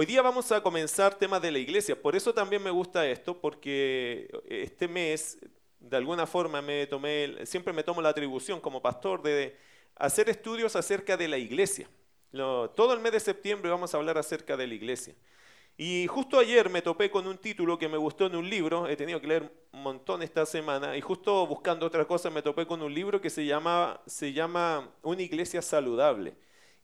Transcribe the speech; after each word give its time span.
Hoy 0.00 0.06
día 0.06 0.22
vamos 0.22 0.52
a 0.52 0.62
comenzar 0.62 1.16
temas 1.16 1.42
de 1.42 1.50
la 1.50 1.58
iglesia, 1.58 2.00
por 2.00 2.14
eso 2.14 2.32
también 2.32 2.62
me 2.62 2.70
gusta 2.70 3.04
esto, 3.08 3.36
porque 3.36 4.30
este 4.48 4.86
mes, 4.86 5.38
de 5.80 5.96
alguna 5.96 6.24
forma, 6.24 6.62
me 6.62 6.86
tomé, 6.86 7.44
siempre 7.44 7.72
me 7.72 7.82
tomo 7.82 8.00
la 8.00 8.10
atribución 8.10 8.60
como 8.60 8.80
pastor 8.80 9.22
de 9.22 9.56
hacer 9.96 10.28
estudios 10.28 10.76
acerca 10.76 11.16
de 11.16 11.26
la 11.26 11.36
iglesia. 11.36 11.88
todo 12.30 12.92
el 12.92 13.00
mes 13.00 13.10
de 13.10 13.18
septiembre 13.18 13.72
vamos 13.72 13.92
a 13.92 13.96
hablar 13.96 14.18
acerca 14.18 14.56
de 14.56 14.68
la 14.68 14.74
iglesia. 14.74 15.16
Y 15.76 16.06
justo 16.06 16.38
ayer 16.38 16.70
me 16.70 16.80
topé 16.80 17.10
con 17.10 17.26
un 17.26 17.36
título 17.36 17.76
que 17.76 17.88
me 17.88 17.96
gustó 17.96 18.26
en 18.26 18.36
un 18.36 18.48
libro, 18.48 18.86
he 18.86 18.94
tenido 18.94 19.20
que 19.20 19.26
leer 19.26 19.52
un 19.72 19.82
montón 19.82 20.22
esta 20.22 20.46
semana, 20.46 20.96
y 20.96 21.00
justo 21.00 21.44
buscando 21.44 21.84
otra 21.84 22.04
cosa 22.04 22.30
me 22.30 22.42
topé 22.42 22.68
con 22.68 22.82
un 22.82 22.94
libro 22.94 23.20
que 23.20 23.30
se 23.30 23.44
llama, 23.44 24.00
se 24.06 24.32
llama 24.32 24.92
Una 25.02 25.22
iglesia 25.22 25.60
saludable. 25.60 26.36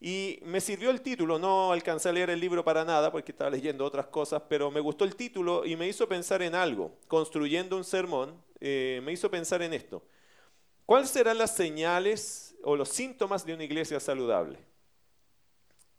Y 0.07 0.39
me 0.43 0.61
sirvió 0.61 0.91
el 0.91 1.00
título, 1.00 1.39
no 1.39 1.73
alcancé 1.73 2.11
a 2.11 2.12
leer 2.12 2.29
el 2.29 2.39
libro 2.39 2.62
para 2.62 2.84
nada 2.84 3.11
porque 3.11 3.32
estaba 3.32 3.48
leyendo 3.48 3.87
otras 3.87 4.09
cosas, 4.09 4.43
pero 4.50 4.70
me 4.70 4.80
gustó 4.80 5.06
el 5.06 5.16
título 5.16 5.65
y 5.65 5.77
me 5.77 5.88
hizo 5.88 6.06
pensar 6.06 6.42
en 6.42 6.55
algo. 6.55 6.98
Construyendo 7.09 7.74
un 7.74 7.84
sermón, 7.84 8.38
eh, 8.60 9.01
me 9.02 9.12
hizo 9.12 9.30
pensar 9.30 9.62
en 9.62 9.73
esto. 9.73 10.02
¿Cuáles 10.84 11.09
serán 11.09 11.38
las 11.38 11.56
señales 11.56 12.55
o 12.65 12.77
los 12.77 12.91
síntomas 12.91 13.46
de 13.46 13.55
una 13.55 13.65
iglesia 13.65 13.98
saludable? 13.98 14.59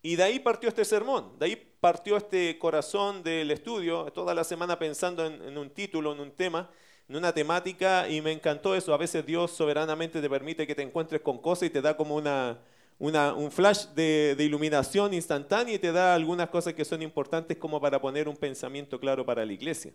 Y 0.04 0.18
de 0.18 0.22
ahí 0.22 0.38
partió 0.38 0.70
este 0.70 0.86
sermón, 0.86 1.40
de 1.40 1.46
ahí 1.48 1.56
partió 1.80 2.16
este 2.16 2.60
corazón 2.60 3.24
del 3.24 3.50
estudio, 3.50 4.12
toda 4.14 4.36
la 4.36 4.44
semana 4.44 4.78
pensando 4.78 5.26
en, 5.26 5.58
un 5.58 5.72
título, 5.72 6.14
en 6.14 6.20
un 6.20 6.32
tema, 6.32 6.70
en 7.10 7.16
una 7.16 7.34
temática, 7.34 8.08
y 8.08 8.22
me 8.22 8.32
encantó 8.32 8.76
eso. 8.76 8.94
A 8.94 8.98
veces 8.98 9.26
Dios 9.26 9.50
soberanamente 9.50 10.22
te 10.22 10.30
permite 10.30 10.68
que 10.68 10.76
te 10.76 10.84
encuentres 10.84 11.22
con 11.22 11.40
cosas 11.40 11.64
y 11.64 11.70
te 11.72 11.82
da 11.82 11.98
como 11.98 12.16
una, 12.16 12.60
un 13.00 13.52
flash 13.52 13.88
de, 13.96 14.36
iluminación 14.40 15.14
instantánea 15.14 15.76
y 15.76 15.80
te 15.80 15.92
da 15.92 16.16
algunas 16.16 16.50
cosas 16.50 16.74
que 16.74 16.86
son 16.86 17.02
importantes 17.02 17.58
como 17.58 17.82
para 17.82 18.00
poner 18.00 18.30
un 18.30 18.38
pensamiento 18.38 19.00
claro 19.00 19.26
para 19.26 19.46
la 19.46 19.54
iglesia. 19.54 19.94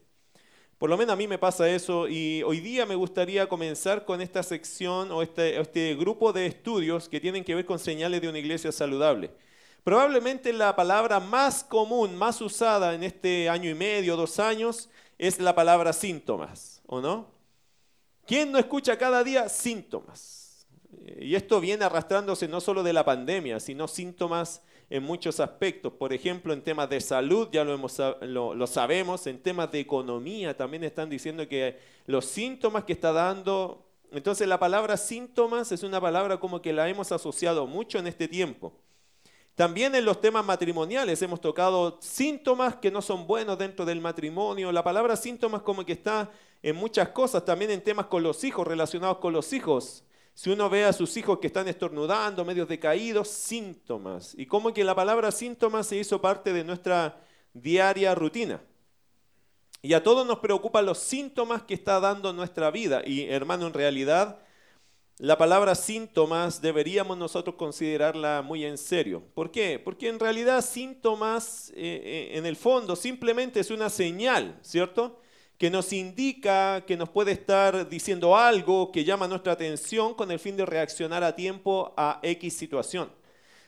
Por 0.79 0.89
lo 0.89 0.97
menos 0.97 1.13
a 1.13 1.17
mí 1.17 1.29
me 1.29 1.39
pasa 1.39 1.69
eso 1.69 2.09
y 2.09 2.43
hoy 2.43 2.61
día 2.61 2.87
me 2.87 2.95
gustaría 2.95 3.49
comenzar 3.49 4.07
con 4.07 4.23
esta 4.23 4.43
sección 4.43 5.11
o 5.13 5.23
este, 5.23 5.61
este 5.61 5.95
grupo 5.95 6.33
de 6.33 6.47
estudios 6.47 7.09
que 7.09 7.21
tienen 7.21 7.45
que 7.45 7.55
ver 7.55 7.67
con 7.67 7.79
señales 7.79 8.23
de 8.23 8.29
una 8.29 8.39
iglesia 8.39 8.73
saludable. 8.73 9.31
Probablemente 9.85 10.53
la 10.53 10.75
palabra 10.77 11.21
más 11.21 11.65
común, 11.65 12.17
más 12.17 12.41
usada 12.41 12.95
en 12.95 13.03
este 13.03 13.49
año 13.49 13.69
y 13.69 13.75
medio, 13.75 14.17
dos 14.17 14.39
años, 14.39 14.89
es 15.19 15.39
la 15.39 15.55
palabra 15.55 15.93
síntomas, 15.93 16.81
¿o 16.87 17.01
no? 17.01 17.29
¿Quién 18.27 18.53
no 18.53 18.59
escucha 18.59 18.97
cada 18.97 19.23
día 19.23 19.49
síntomas? 19.49 20.40
Y 21.21 21.35
esto 21.35 21.61
viene 21.61 21.85
arrastrándose 21.85 22.49
no 22.49 22.61
solo 22.61 22.83
de 22.83 22.93
la 22.93 23.05
pandemia, 23.05 23.61
sino 23.61 23.89
síntomas 23.89 24.63
en 24.91 25.05
muchos 25.05 25.39
aspectos. 25.41 25.93
Por 25.93 26.13
ejemplo, 26.13 26.53
en 26.53 26.63
temas 26.63 26.91
de 26.91 27.01
salud, 27.01 27.49
ya 27.53 27.65
lo, 27.65 27.73
hemos, 27.73 28.01
lo, 28.23 28.67
sabemos, 28.67 29.27
en 29.27 29.41
temas 29.41 29.71
de 29.71 29.81
economía 29.81 30.57
también 30.57 30.85
están 30.85 31.09
diciendo 31.09 31.49
que 31.49 31.79
los 32.07 32.27
síntomas 32.27 32.85
que 32.85 32.93
está 32.93 33.13
dando... 33.13 33.87
Entonces 34.13 34.49
la 34.49 34.59
palabra 34.59 34.97
síntomas 34.97 35.71
es 35.71 35.85
una 35.85 36.01
palabra 36.01 36.41
como 36.41 36.61
que 36.61 36.73
la 36.73 36.89
hemos 36.89 37.13
asociado 37.13 37.69
mucho 37.69 37.99
en 38.01 38.09
este 38.09 38.27
tiempo. 38.27 38.73
También 39.55 39.95
en 39.95 40.05
los 40.05 40.21
temas 40.21 40.45
matrimoniales 40.45 41.23
hemos 41.23 41.41
tocado 41.41 41.99
síntomas 42.01 42.77
que 42.77 42.91
no 42.91 43.03
son 43.03 43.29
buenos 43.29 43.57
dentro 43.59 43.85
del 43.85 44.01
matrimonio. 44.01 44.73
La 44.73 44.83
palabra 44.83 45.15
síntomas 45.15 45.63
como 45.63 45.85
que 45.87 45.93
está 45.93 46.31
en 46.63 46.75
muchas 46.75 47.11
cosas, 47.11 47.45
también 47.45 47.71
en 47.71 47.85
temas 47.85 48.07
con 48.07 48.25
los 48.25 48.43
hijos, 48.43 48.67
relacionados 48.67 49.19
con 49.19 49.33
los 49.33 49.53
hijos. 49.53 50.03
Si 50.35 50.51
uno 50.51 50.71
ve 50.71 50.85
a 50.85 50.93
sus 50.93 51.17
hijos 51.17 51.39
que 51.39 51.49
están 51.49 51.69
estornudando, 51.69 52.45
medios 52.45 52.69
decaídos, 52.69 53.29
síntomas. 53.29 54.35
Y 54.39 54.47
como 54.47 54.73
que 54.73 54.85
la 54.85 54.95
palabra 54.95 55.31
síntomas 55.31 55.87
se 55.87 55.97
hizo 55.97 56.21
parte 56.21 56.53
de 56.53 56.65
nuestra 56.65 57.21
diaria 57.53 58.15
rutina. 58.15 58.63
Y 59.83 59.95
a 59.95 60.03
todos 60.03 60.27
nos 60.27 60.39
preocupan 60.39 60.87
los 60.87 60.99
síntomas 60.99 61.63
que 61.63 61.75
está 61.75 62.01
dando 62.01 62.33
nuestra 62.33 62.71
vida. 62.71 63.03
Y 63.05 63.25
hermano, 63.25 63.67
en 63.67 63.75
realidad 63.75 64.41
la 65.21 65.37
palabra 65.37 65.75
síntomas 65.75 66.63
deberíamos 66.63 67.19
nosotros 67.19 67.57
considerarla 67.57 68.41
muy 68.41 68.65
en 68.65 68.79
serio. 68.79 69.23
¿Por 69.35 69.51
qué? 69.51 69.79
Porque 69.79 70.09
en 70.09 70.19
realidad 70.19 70.65
síntomas 70.65 71.71
eh, 71.77 72.01
eh, 72.03 72.39
en 72.39 72.47
el 72.47 72.57
fondo 72.57 72.97
simplemente 72.97 73.61
es 73.61 73.71
una 73.71 73.91
señal, 73.91 74.59
¿cierto? 74.63 75.21
Que 75.61 75.69
nos 75.69 75.93
indica, 75.93 76.87
que 76.87 76.97
nos 76.97 77.11
puede 77.11 77.33
estar 77.33 77.87
diciendo 77.87 78.35
algo 78.35 78.91
que 78.91 79.05
llama 79.05 79.29
nuestra 79.29 79.53
atención 79.53 80.15
con 80.15 80.31
el 80.31 80.39
fin 80.39 80.57
de 80.57 80.65
reaccionar 80.65 81.23
a 81.23 81.37
tiempo 81.37 81.93
a 81.99 82.19
X 82.23 82.57
situación. 82.57 83.13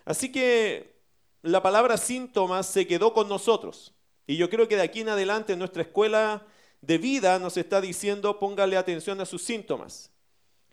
Así 0.07 0.33
que 0.33 0.97
la 1.43 1.63
palabra 1.63 1.99
síntomas 1.99 2.67
se 2.67 2.87
quedó 2.87 3.13
con 3.13 3.29
nosotros. 3.29 3.93
Y 4.27 4.39
yo 4.39 4.49
creo 4.49 4.69
que 4.69 4.77
de 4.77 4.83
aquí 4.83 5.03
en 5.03 5.11
adelante 5.11 5.55
nuestra 5.55 5.83
escuela 5.83 6.47
de 6.81 6.97
vida 6.97 7.39
nos 7.39 7.59
está 7.59 7.83
diciendo 7.83 8.39
póngale 8.39 8.79
atención 8.79 9.21
a 9.21 9.27
sus 9.27 9.43
síntomas. 9.43 10.11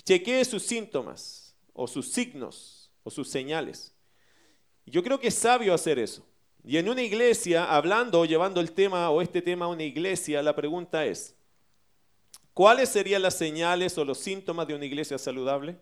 Chequee 0.06 0.46
sus 0.46 0.64
síntomas 0.64 1.54
o 1.74 1.86
sus 1.86 2.14
signos 2.14 2.92
o 3.04 3.12
sus 3.12 3.30
señales. 3.30 3.94
Yo 4.86 5.04
creo 5.04 5.20
que 5.20 5.28
es 5.28 5.36
sabio 5.36 5.74
hacer 5.74 6.00
eso. 6.00 6.26
Y 6.64 6.78
en 6.78 6.90
una 6.90 7.02
iglesia, 7.02 7.66
hablando 7.66 8.20
o 8.20 8.26
llevando 8.26 8.60
el 8.60 8.72
tema 8.72 9.10
o 9.10 9.22
este 9.22 9.42
tema 9.42 9.66
a 9.66 9.70
una 9.70 9.84
iglesia, 9.84 10.42
la 10.44 10.56
pregunta 10.56 11.06
es, 11.06 11.36
¿cuáles 12.54 12.90
serían 12.90 13.22
las 13.22 13.36
señales 13.36 13.98
o 13.98 14.06
los 14.06 14.18
síntomas 14.18 14.68
de 14.68 14.76
una 14.76 14.86
iglesia 14.86 15.18
saludable? 15.18 15.78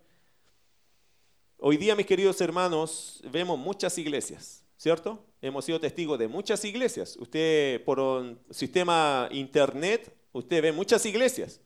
Hoy 1.58 1.78
día, 1.78 1.96
mis 1.96 2.06
queridos 2.06 2.40
hermanos, 2.40 3.22
vemos 3.32 3.58
muchas 3.58 3.98
iglesias, 3.98 4.64
¿cierto? 4.78 5.26
Hemos 5.42 5.66
sido 5.66 5.80
testigos 5.80 6.20
de 6.20 6.28
muchas 6.28 6.64
iglesias. 6.64 7.18
Usted 7.18 7.84
por 7.84 8.00
un 8.00 8.40
sistema 8.52 9.28
internet, 9.32 10.16
usted 10.32 10.62
ve 10.62 10.72
muchas 10.72 11.04
iglesias. 11.08 11.60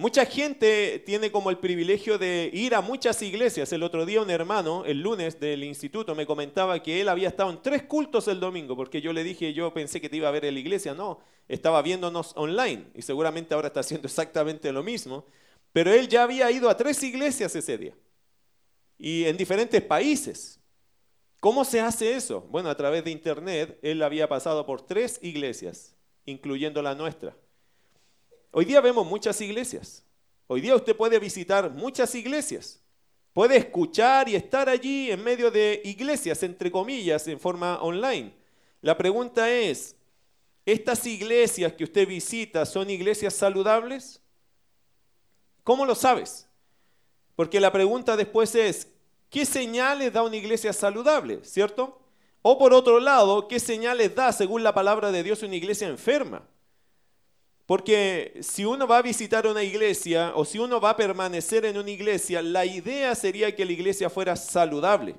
Mucha 0.00 0.24
gente 0.24 1.02
tiene 1.04 1.30
como 1.30 1.50
el 1.50 1.58
privilegio 1.58 2.16
de 2.16 2.48
ir 2.54 2.74
a 2.74 2.80
muchas 2.80 3.20
iglesias. 3.20 3.70
El 3.70 3.82
otro 3.82 4.06
día 4.06 4.22
un 4.22 4.30
hermano, 4.30 4.86
el 4.86 5.02
lunes 5.02 5.38
del 5.38 5.62
instituto, 5.62 6.14
me 6.14 6.24
comentaba 6.24 6.82
que 6.82 7.02
él 7.02 7.10
había 7.10 7.28
estado 7.28 7.50
en 7.50 7.60
tres 7.60 7.82
cultos 7.82 8.26
el 8.26 8.40
domingo, 8.40 8.74
porque 8.74 9.02
yo 9.02 9.12
le 9.12 9.22
dije, 9.22 9.52
yo 9.52 9.74
pensé 9.74 10.00
que 10.00 10.08
te 10.08 10.16
iba 10.16 10.26
a 10.26 10.30
ver 10.30 10.46
en 10.46 10.54
la 10.54 10.60
iglesia. 10.60 10.94
No, 10.94 11.20
estaba 11.48 11.82
viéndonos 11.82 12.32
online 12.36 12.86
y 12.94 13.02
seguramente 13.02 13.52
ahora 13.52 13.66
está 13.66 13.80
haciendo 13.80 14.06
exactamente 14.08 14.72
lo 14.72 14.82
mismo. 14.82 15.26
Pero 15.70 15.92
él 15.92 16.08
ya 16.08 16.22
había 16.22 16.50
ido 16.50 16.70
a 16.70 16.78
tres 16.78 17.02
iglesias 17.02 17.54
ese 17.54 17.76
día 17.76 17.94
y 18.96 19.26
en 19.26 19.36
diferentes 19.36 19.82
países. 19.82 20.60
¿Cómo 21.40 21.62
se 21.62 21.78
hace 21.78 22.14
eso? 22.14 22.40
Bueno, 22.48 22.70
a 22.70 22.74
través 22.74 23.04
de 23.04 23.10
internet, 23.10 23.78
él 23.82 24.02
había 24.02 24.30
pasado 24.30 24.64
por 24.64 24.80
tres 24.80 25.18
iglesias, 25.20 25.94
incluyendo 26.24 26.80
la 26.80 26.94
nuestra. 26.94 27.36
Hoy 28.52 28.64
día 28.64 28.80
vemos 28.80 29.06
muchas 29.06 29.40
iglesias. 29.40 30.04
Hoy 30.48 30.60
día 30.60 30.74
usted 30.74 30.96
puede 30.96 31.18
visitar 31.20 31.70
muchas 31.70 32.14
iglesias. 32.14 32.80
Puede 33.32 33.56
escuchar 33.56 34.28
y 34.28 34.34
estar 34.34 34.68
allí 34.68 35.10
en 35.12 35.22
medio 35.22 35.52
de 35.52 35.80
iglesias, 35.84 36.42
entre 36.42 36.70
comillas, 36.70 37.28
en 37.28 37.38
forma 37.38 37.80
online. 37.80 38.34
La 38.82 38.98
pregunta 38.98 39.48
es, 39.48 39.94
¿estas 40.66 41.06
iglesias 41.06 41.72
que 41.74 41.84
usted 41.84 42.08
visita 42.08 42.66
son 42.66 42.90
iglesias 42.90 43.34
saludables? 43.34 44.20
¿Cómo 45.62 45.86
lo 45.86 45.94
sabes? 45.94 46.48
Porque 47.36 47.60
la 47.60 47.70
pregunta 47.70 48.16
después 48.16 48.56
es, 48.56 48.88
¿qué 49.30 49.46
señales 49.46 50.12
da 50.12 50.22
una 50.22 50.36
iglesia 50.36 50.72
saludable? 50.72 51.44
¿Cierto? 51.44 52.00
O 52.42 52.58
por 52.58 52.72
otro 52.72 52.98
lado, 52.98 53.46
¿qué 53.46 53.60
señales 53.60 54.12
da, 54.16 54.32
según 54.32 54.64
la 54.64 54.74
palabra 54.74 55.12
de 55.12 55.22
Dios, 55.22 55.44
una 55.44 55.54
iglesia 55.54 55.86
enferma? 55.86 56.42
Porque 57.70 58.40
si 58.40 58.64
uno 58.64 58.88
va 58.88 58.98
a 58.98 59.02
visitar 59.02 59.46
una 59.46 59.62
iglesia 59.62 60.32
o 60.34 60.44
si 60.44 60.58
uno 60.58 60.80
va 60.80 60.90
a 60.90 60.96
permanecer 60.96 61.64
en 61.64 61.78
una 61.78 61.88
iglesia, 61.88 62.42
la 62.42 62.66
idea 62.66 63.14
sería 63.14 63.54
que 63.54 63.64
la 63.64 63.70
iglesia 63.70 64.10
fuera 64.10 64.34
saludable 64.34 65.14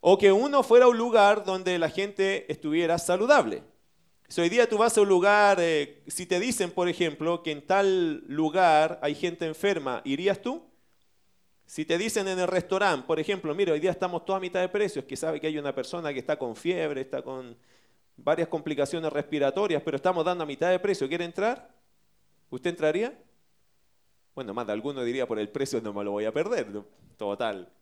o 0.00 0.16
que 0.16 0.32
uno 0.32 0.62
fuera 0.62 0.86
a 0.86 0.88
un 0.88 0.96
lugar 0.96 1.44
donde 1.44 1.78
la 1.78 1.90
gente 1.90 2.50
estuviera 2.50 2.96
saludable. 2.96 3.62
Si 4.26 4.40
hoy 4.40 4.48
día 4.48 4.66
tú 4.66 4.78
vas 4.78 4.96
a 4.96 5.02
un 5.02 5.08
lugar, 5.10 5.58
eh, 5.60 6.02
si 6.06 6.24
te 6.24 6.40
dicen, 6.40 6.70
por 6.70 6.88
ejemplo, 6.88 7.42
que 7.42 7.52
en 7.52 7.66
tal 7.66 8.24
lugar 8.26 8.98
hay 9.02 9.14
gente 9.14 9.44
enferma, 9.44 10.00
¿irías 10.06 10.40
tú? 10.40 10.62
Si 11.66 11.84
te 11.84 11.98
dicen 11.98 12.26
en 12.26 12.38
el 12.38 12.48
restaurante, 12.48 13.06
por 13.06 13.20
ejemplo, 13.20 13.54
mira, 13.54 13.74
hoy 13.74 13.80
día 13.80 13.90
estamos 13.90 14.24
toda 14.24 14.38
a 14.38 14.40
mitad 14.40 14.62
de 14.62 14.70
precios, 14.70 15.04
que 15.04 15.14
sabe 15.14 15.38
que 15.38 15.46
hay 15.46 15.58
una 15.58 15.74
persona 15.74 16.10
que 16.10 16.20
está 16.20 16.38
con 16.38 16.56
fiebre, 16.56 17.02
está 17.02 17.20
con 17.20 17.54
varias 18.16 18.48
complicaciones 18.48 19.12
respiratorias, 19.12 19.82
pero 19.82 19.98
estamos 19.98 20.24
dando 20.24 20.44
a 20.44 20.46
mitad 20.46 20.70
de 20.70 20.78
precio, 20.78 21.06
¿quiere 21.06 21.26
entrar? 21.26 21.81
¿Usted 22.52 22.68
entraría? 22.68 23.18
Bueno, 24.34 24.52
más 24.52 24.66
de 24.66 24.74
alguno 24.74 25.02
diría 25.02 25.26
por 25.26 25.38
el 25.38 25.48
precio 25.48 25.80
no 25.80 25.94
me 25.94 26.04
lo 26.04 26.10
voy 26.10 26.26
a 26.26 26.32
perder, 26.32 26.68
total. 27.16 27.72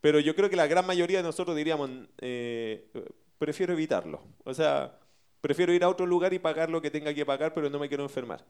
Pero 0.00 0.20
yo 0.20 0.34
creo 0.34 0.48
que 0.48 0.56
la 0.56 0.66
gran 0.66 0.86
mayoría 0.86 1.18
de 1.18 1.22
nosotros 1.22 1.54
diríamos, 1.54 1.90
eh, 2.22 2.90
prefiero 3.38 3.74
evitarlo. 3.74 4.22
O 4.44 4.54
sea, 4.54 4.98
prefiero 5.42 5.70
ir 5.74 5.84
a 5.84 5.90
otro 5.90 6.06
lugar 6.06 6.32
y 6.32 6.38
pagar 6.38 6.70
lo 6.70 6.80
que 6.80 6.90
tenga 6.90 7.12
que 7.12 7.26
pagar, 7.26 7.52
pero 7.52 7.68
no 7.68 7.78
me 7.78 7.88
quiero 7.88 8.04
enfermar. 8.04 8.42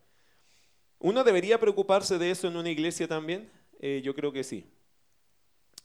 ¿Uno 1.00 1.24
debería 1.24 1.58
preocuparse 1.58 2.16
de 2.16 2.30
eso 2.30 2.46
en 2.46 2.56
una 2.56 2.70
iglesia 2.70 3.08
también? 3.08 3.50
Eh, 3.80 4.02
yo 4.04 4.14
creo 4.14 4.30
que 4.30 4.44
sí. 4.44 4.70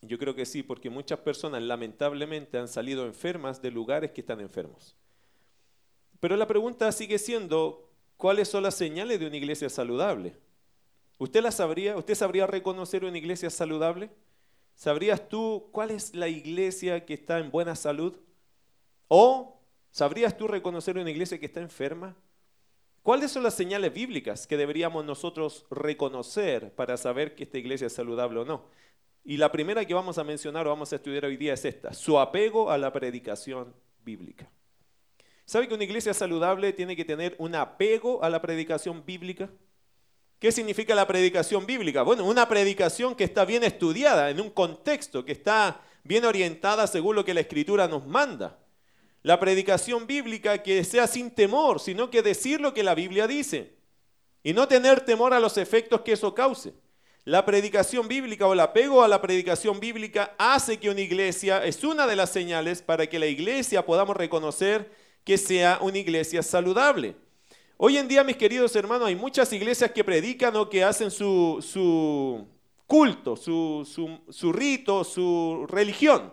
Yo 0.03 0.19
creo 0.19 0.35
que 0.35 0.45
sí, 0.45 0.61
porque 0.61 0.91
muchas 0.91 1.19
personas 1.21 1.63
lamentablemente 1.63 2.59
han 2.59 2.67
salido 2.67 3.07
enfermas 3.07 3.63
de 3.63 3.71
lugares 3.71 4.11
que 4.11 4.21
están 4.21 4.41
enfermos. 4.41 4.95
Pero 6.19 6.37
la 6.37 6.45
pregunta 6.45 6.91
sigue 6.91 7.17
siendo, 7.17 7.90
¿cuáles 8.21 8.49
son 8.49 8.61
las 8.61 8.75
señales 8.75 9.19
de 9.19 9.25
una 9.25 9.35
iglesia 9.35 9.67
saludable? 9.67 10.35
¿Usted 11.17 11.41
la 11.41 11.51
sabría? 11.51 11.97
¿Usted 11.97 12.13
sabría 12.13 12.45
reconocer 12.45 13.03
una 13.03 13.17
iglesia 13.17 13.49
saludable? 13.49 14.11
¿Sabrías 14.75 15.27
tú 15.27 15.69
cuál 15.71 15.89
es 15.89 16.13
la 16.13 16.27
iglesia 16.27 17.03
que 17.03 17.15
está 17.15 17.39
en 17.39 17.49
buena 17.49 17.75
salud? 17.75 18.15
¿O 19.07 19.59
sabrías 19.89 20.37
tú 20.37 20.47
reconocer 20.47 20.99
una 20.99 21.09
iglesia 21.09 21.39
que 21.39 21.47
está 21.47 21.61
enferma? 21.61 22.15
¿Cuáles 23.01 23.31
son 23.31 23.41
las 23.41 23.55
señales 23.55 23.91
bíblicas 23.91 24.45
que 24.45 24.55
deberíamos 24.55 25.03
nosotros 25.03 25.65
reconocer 25.71 26.75
para 26.75 26.97
saber 26.97 27.33
que 27.33 27.45
esta 27.45 27.57
iglesia 27.57 27.87
es 27.87 27.93
saludable 27.93 28.41
o 28.41 28.45
no? 28.45 28.65
Y 29.23 29.37
la 29.37 29.51
primera 29.51 29.83
que 29.83 29.95
vamos 29.95 30.19
a 30.19 30.23
mencionar 30.23 30.67
o 30.67 30.69
vamos 30.69 30.93
a 30.93 30.97
estudiar 30.97 31.25
hoy 31.25 31.37
día 31.37 31.55
es 31.55 31.65
esta, 31.65 31.91
su 31.91 32.19
apego 32.19 32.69
a 32.69 32.77
la 32.77 32.93
predicación 32.93 33.73
bíblica. 34.03 34.47
¿Sabe 35.51 35.67
que 35.67 35.73
una 35.73 35.83
iglesia 35.83 36.13
saludable 36.13 36.71
tiene 36.71 36.95
que 36.95 37.03
tener 37.03 37.35
un 37.37 37.55
apego 37.55 38.23
a 38.23 38.29
la 38.29 38.41
predicación 38.41 39.05
bíblica? 39.05 39.49
¿Qué 40.39 40.49
significa 40.49 40.95
la 40.95 41.05
predicación 41.05 41.65
bíblica? 41.65 42.03
Bueno, 42.03 42.23
una 42.23 42.47
predicación 42.47 43.15
que 43.15 43.25
está 43.25 43.43
bien 43.43 43.65
estudiada, 43.65 44.29
en 44.29 44.39
un 44.39 44.49
contexto, 44.49 45.25
que 45.25 45.33
está 45.33 45.81
bien 46.05 46.23
orientada 46.23 46.87
según 46.87 47.17
lo 47.17 47.25
que 47.25 47.33
la 47.33 47.41
escritura 47.41 47.89
nos 47.89 48.07
manda. 48.07 48.59
La 49.23 49.41
predicación 49.41 50.07
bíblica 50.07 50.63
que 50.63 50.85
sea 50.85 51.05
sin 51.05 51.29
temor, 51.31 51.81
sino 51.81 52.09
que 52.09 52.21
decir 52.21 52.61
lo 52.61 52.73
que 52.73 52.83
la 52.83 52.95
Biblia 52.95 53.27
dice. 53.27 53.73
Y 54.43 54.53
no 54.53 54.69
tener 54.69 55.01
temor 55.01 55.33
a 55.33 55.41
los 55.41 55.57
efectos 55.57 55.99
que 55.99 56.13
eso 56.13 56.33
cause. 56.33 56.71
La 57.25 57.43
predicación 57.43 58.07
bíblica 58.07 58.47
o 58.47 58.53
el 58.53 58.61
apego 58.61 59.03
a 59.03 59.09
la 59.09 59.21
predicación 59.21 59.81
bíblica 59.81 60.33
hace 60.37 60.79
que 60.79 60.89
una 60.89 61.01
iglesia, 61.01 61.65
es 61.65 61.83
una 61.83 62.07
de 62.07 62.15
las 62.15 62.29
señales 62.29 62.81
para 62.81 63.05
que 63.07 63.19
la 63.19 63.27
iglesia 63.27 63.85
podamos 63.85 64.15
reconocer 64.15 65.00
que 65.23 65.37
sea 65.37 65.79
una 65.81 65.97
iglesia 65.97 66.43
saludable. 66.43 67.15
Hoy 67.77 67.97
en 67.97 68.07
día, 68.07 68.23
mis 68.23 68.37
queridos 68.37 68.75
hermanos, 68.75 69.07
hay 69.07 69.15
muchas 69.15 69.51
iglesias 69.53 69.91
que 69.91 70.03
predican 70.03 70.55
o 70.55 70.69
que 70.69 70.83
hacen 70.83 71.09
su, 71.09 72.47
culto, 72.85 73.35
su, 73.35 73.87
su 74.29 74.53
rito, 74.53 75.03
su 75.03 75.65
religión. 75.67 76.31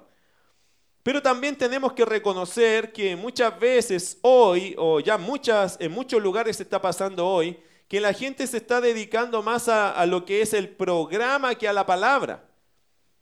Pero 1.09 1.23
también 1.23 1.57
tenemos 1.57 1.95
que 1.95 2.05
reconocer 2.05 2.93
que 2.93 3.17
muchas 3.17 3.59
veces 3.59 4.19
hoy, 4.21 4.75
o 4.77 5.01
ya 5.01 5.17
muchas, 5.17 5.79
en 5.81 5.91
muchos 5.91 6.23
lugares 6.23 6.61
está 6.61 6.83
pasando 6.83 7.27
hoy, 7.27 7.59
que 7.89 7.99
la 7.99 8.13
gente 8.13 8.47
se 8.47 8.59
está 8.59 8.83
dedicando 8.83 9.43
más 9.43 9.69
a, 9.69 10.05
lo 10.05 10.27
que 10.27 10.43
es 10.43 10.53
el 10.53 10.69
programa 10.69 11.55
que 11.55 11.67
a 11.67 11.73
la 11.73 11.87
palabra. 11.87 12.45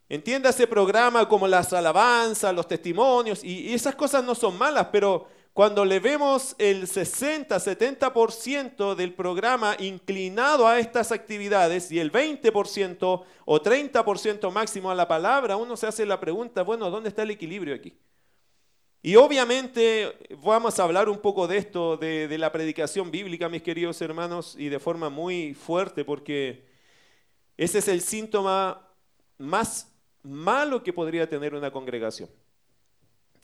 Entienda 0.09 0.51
ese 0.51 0.67
programa 0.67 1.29
como 1.29 1.47
las 1.47 1.73
alabanzas, 1.73 2.53
los 2.53 2.67
testimonios, 2.67 3.45
y 3.45 3.73
esas 3.73 3.95
cosas 3.95 4.25
no 4.25 4.35
son 4.35 4.59
malas, 4.59 4.89
pero 4.91 5.29
cuando 5.57 5.85
le 5.87 6.01
vemos 6.01 6.55
el 6.59 6.87
60-70% 6.87 8.95
del 8.95 9.15
programa 9.15 9.75
inclinado 9.79 10.69
a 10.69 10.79
estas 10.79 11.13
actividades 11.13 11.91
y 11.91 11.99
el 11.99 12.13
20% 12.13 13.25
o 13.47 13.63
30% 13.63 14.53
máximo 14.53 14.91
a 14.91 14.95
la 14.95 15.09
palabra, 15.09 15.57
uno 15.57 15.75
se 15.79 15.87
hace 15.87 16.05
la 16.05 16.21
pregunta, 16.21 16.61
bueno, 16.61 16.91
¿dónde 16.91 17.09
está 17.09 17.23
el 17.23 17.31
equilibrio 17.31 17.75
aquí? 17.75 17.97
Y 19.01 19.17
obviamente 19.17 20.15
vamos 20.43 20.79
a 20.79 20.83
hablar 20.83 21.09
un 21.09 21.21
poco 21.21 21.49
de 21.49 21.57
esto, 21.57 21.97
de, 21.97 22.29
de 22.29 22.37
la 22.37 22.53
predicación 22.53 23.11
bíblica, 23.11 23.49
mis 23.49 23.63
queridos 23.63 23.99
hermanos, 24.03 24.57
y 24.59 24.69
de 24.69 24.79
forma 24.79 25.09
muy 25.09 25.55
fuerte, 25.55 26.05
porque 26.05 26.67
ese 27.57 27.79
es 27.79 27.89
el 27.89 28.03
síntoma 28.03 28.87
más 29.39 29.91
malo 30.23 30.83
que 30.83 30.93
podría 30.93 31.27
tener 31.27 31.55
una 31.55 31.71
congregación. 31.71 32.29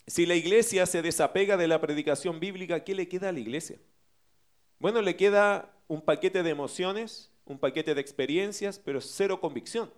Si 0.07 0.27
la 0.27 0.35
iglesia 0.35 0.87
se 0.87 1.03
desapega 1.03 1.57
de 1.57 1.69
la 1.69 1.81
predicación 1.81 2.41
bíblica, 2.41 2.85
¿qué 2.85 2.95
le 2.95 3.09
queda 3.09 3.29
a 3.29 3.33
la 3.33 3.41
iglesia? 3.41 3.79
Bueno, 4.79 5.01
le 5.01 5.17
queda 5.17 5.73
un 5.87 6.03
paquete 6.03 6.43
de 6.43 6.51
emociones, 6.51 7.31
un 7.45 7.59
paquete 7.59 7.95
de 7.95 8.01
experiencias, 8.01 8.79
pero 8.79 9.01
cero 9.01 9.41
convicción. 9.41 9.93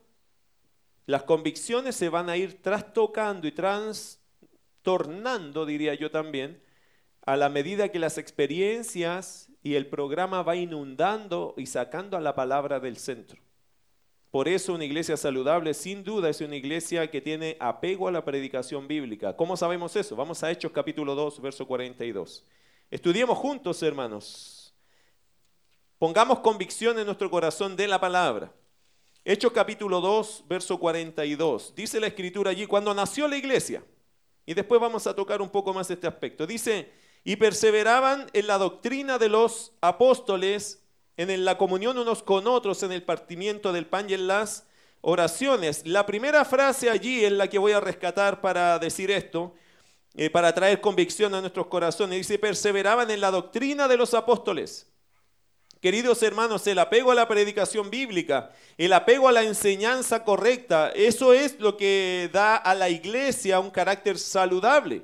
Las 1.07 1.25
convicciones 1.25 1.97
se 1.97 2.09
van 2.09 2.29
a 2.29 2.37
ir 2.37 2.63
trastocando 2.63 3.47
y 3.47 3.53
trastornando, 3.53 5.67
diría 5.67 5.95
yo 5.95 6.11
también, 6.11 6.63
a 7.23 7.37
la 7.37 7.49
medida 7.49 7.89
que 7.89 7.99
las 7.99 8.19
experiencias 8.19 9.49
y 9.63 9.77
el 9.77 9.87
programa 9.87 10.43
va 10.43 10.57
inundando 10.57 11.55
y 11.57 11.67
sacando 11.67 12.17
a 12.17 12.21
la 12.21 12.35
palabra 12.35 12.81
del 12.81 12.99
centro. 12.99 13.41
Por 14.35 14.49
eso 14.49 14.75
una 14.75 14.85
iglesia 14.85 15.17
saludable 15.17 15.73
sin 15.75 16.03
duda 16.03 16.29
es 16.29 16.41
una 16.41 16.57
iglesia 16.57 17.09
que 17.09 17.21
tiene 17.21 17.57
apego 17.61 18.09
a 18.09 18.11
la 18.11 18.25
predicación 18.25 18.89
bíblica. 18.89 19.37
¿Cómo 19.37 19.57
sabemos 19.57 19.95
eso? 19.95 20.17
Vamos 20.17 20.43
a 20.43 20.51
Hechos 20.51 20.73
capítulo 20.73 21.15
2, 21.15 21.41
verso 21.41 21.65
42. 21.69 22.45
Estudiemos 22.91 23.39
juntos, 23.39 23.81
hermanos. 23.85 24.75
Pongamos 26.01 26.41
convicción 26.41 26.99
en 26.99 27.07
nuestro 27.07 27.31
corazón 27.31 27.77
de 27.77 27.87
la 27.87 28.01
palabra. 28.01 28.53
Hechos 29.25 29.53
capítulo 29.53 30.01
2, 30.01 30.47
verso 30.49 30.81
42. 30.81 31.73
Dice 31.77 32.01
la 32.01 32.09
escritura 32.09 32.51
allí, 32.51 32.67
cuando 32.67 32.93
nació 32.93 33.29
la 33.29 33.37
iglesia, 33.37 33.85
y 34.45 34.55
después 34.55 34.81
vamos 34.81 35.07
a 35.07 35.15
tocar 35.15 35.43
un 35.43 35.49
poco 35.49 35.73
más 35.73 35.89
este 35.93 36.09
aspecto, 36.09 36.45
dice, 36.45 36.91
y 37.23 37.37
perseveraban 37.37 38.27
en 38.33 38.49
la 38.49 38.59
doctrina 38.59 39.17
de 39.17 39.29
los 39.29 39.75
apóstoles 39.81 40.84
en 41.17 41.45
la 41.45 41.59
comunión 41.59 41.99
unos 41.99 42.23
con 42.23 42.47
otros, 42.47 42.83
en 42.83 42.93
el 42.93 43.03
partimiento 43.03 43.73
del 43.73 43.87
pan 43.87 44.09
y 44.11 44.15
en 44.15 44.27
las 44.27 44.67
oraciones. 45.01 45.87
La 45.87 46.07
primera 46.07 46.45
frase 46.45 46.91
allí 46.91 47.25
es 47.25 47.33
la 47.33 47.49
que 47.49 47.59
voy 47.59 47.73
a 47.73 47.81
rescatar 47.81 48.41
para 48.41 48.79
decir 48.79 49.11
esto, 49.11 49.55
eh, 50.15 50.31
para 50.31 50.53
traer 50.55 50.81
convicción 50.81 51.35
a 51.35 51.41
nuestros 51.41 51.67
corazones. 51.67 52.19
Dice, 52.19 52.39
perseveraban 52.39 53.11
en 53.11 53.21
la 53.21 53.31
doctrina 53.31 53.87
de 53.87 53.97
los 53.97 54.15
apóstoles. 54.15 54.91
Queridos 55.81 56.23
hermanos, 56.23 56.67
el 56.67 56.79
apego 56.79 57.11
a 57.11 57.15
la 57.15 57.29
predicación 57.29 57.91
bíblica, 57.91 58.51
el 58.79 58.95
apego 58.95 59.29
a 59.29 59.33
la 59.33 59.43
enseñanza 59.43 60.25
correcta, 60.25 60.91
eso 60.95 61.35
es 61.35 61.61
lo 61.61 61.77
que 61.77 62.31
da 62.33 62.57
a 62.57 62.75
la 62.75 62.89
iglesia 62.89 63.61
un 63.61 63.71
carácter 63.71 64.19
saludable. 64.19 65.03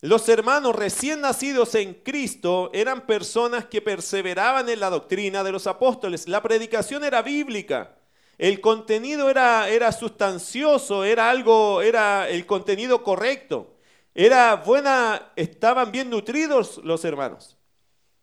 Los 0.00 0.28
hermanos 0.28 0.76
recién 0.76 1.20
nacidos 1.20 1.74
en 1.74 1.94
Cristo 1.94 2.70
eran 2.72 3.04
personas 3.04 3.64
que 3.66 3.82
perseveraban 3.82 4.68
en 4.68 4.78
la 4.78 4.90
doctrina 4.90 5.42
de 5.42 5.50
los 5.50 5.66
apóstoles. 5.66 6.28
La 6.28 6.40
predicación 6.40 7.02
era 7.02 7.20
bíblica. 7.22 7.96
El 8.38 8.60
contenido 8.60 9.28
era, 9.28 9.68
era 9.68 9.90
sustancioso, 9.90 11.02
era 11.02 11.28
algo, 11.30 11.82
era 11.82 12.28
el 12.28 12.46
contenido 12.46 13.02
correcto. 13.02 13.74
Era 14.14 14.54
buena, 14.56 15.32
estaban 15.34 15.90
bien 15.90 16.10
nutridos 16.10 16.80
los 16.84 17.04
hermanos. 17.04 17.56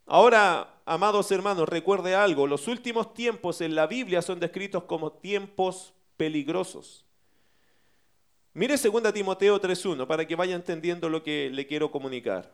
Ahora, 0.06 0.80
amados 0.86 1.32
hermanos, 1.32 1.68
recuerde 1.68 2.16
algo, 2.16 2.48
los 2.48 2.68
últimos 2.70 3.14
tiempos 3.14 3.60
en 3.60 3.76
la 3.76 3.88
Biblia 3.88 4.22
son 4.22 4.40
descritos 4.40 4.84
como 4.84 5.12
tiempos 5.12 5.94
peligrosos. 6.16 7.05
Mire 8.56 8.78
2 8.78 9.14
Timoteo 9.14 9.60
3.1 9.60 10.08
para 10.08 10.26
que 10.26 10.34
vaya 10.38 10.56
entendiendo 10.56 11.10
lo 11.10 11.22
que 11.22 11.50
le 11.52 11.68
quiero 11.68 11.92
comunicar. 11.92 12.50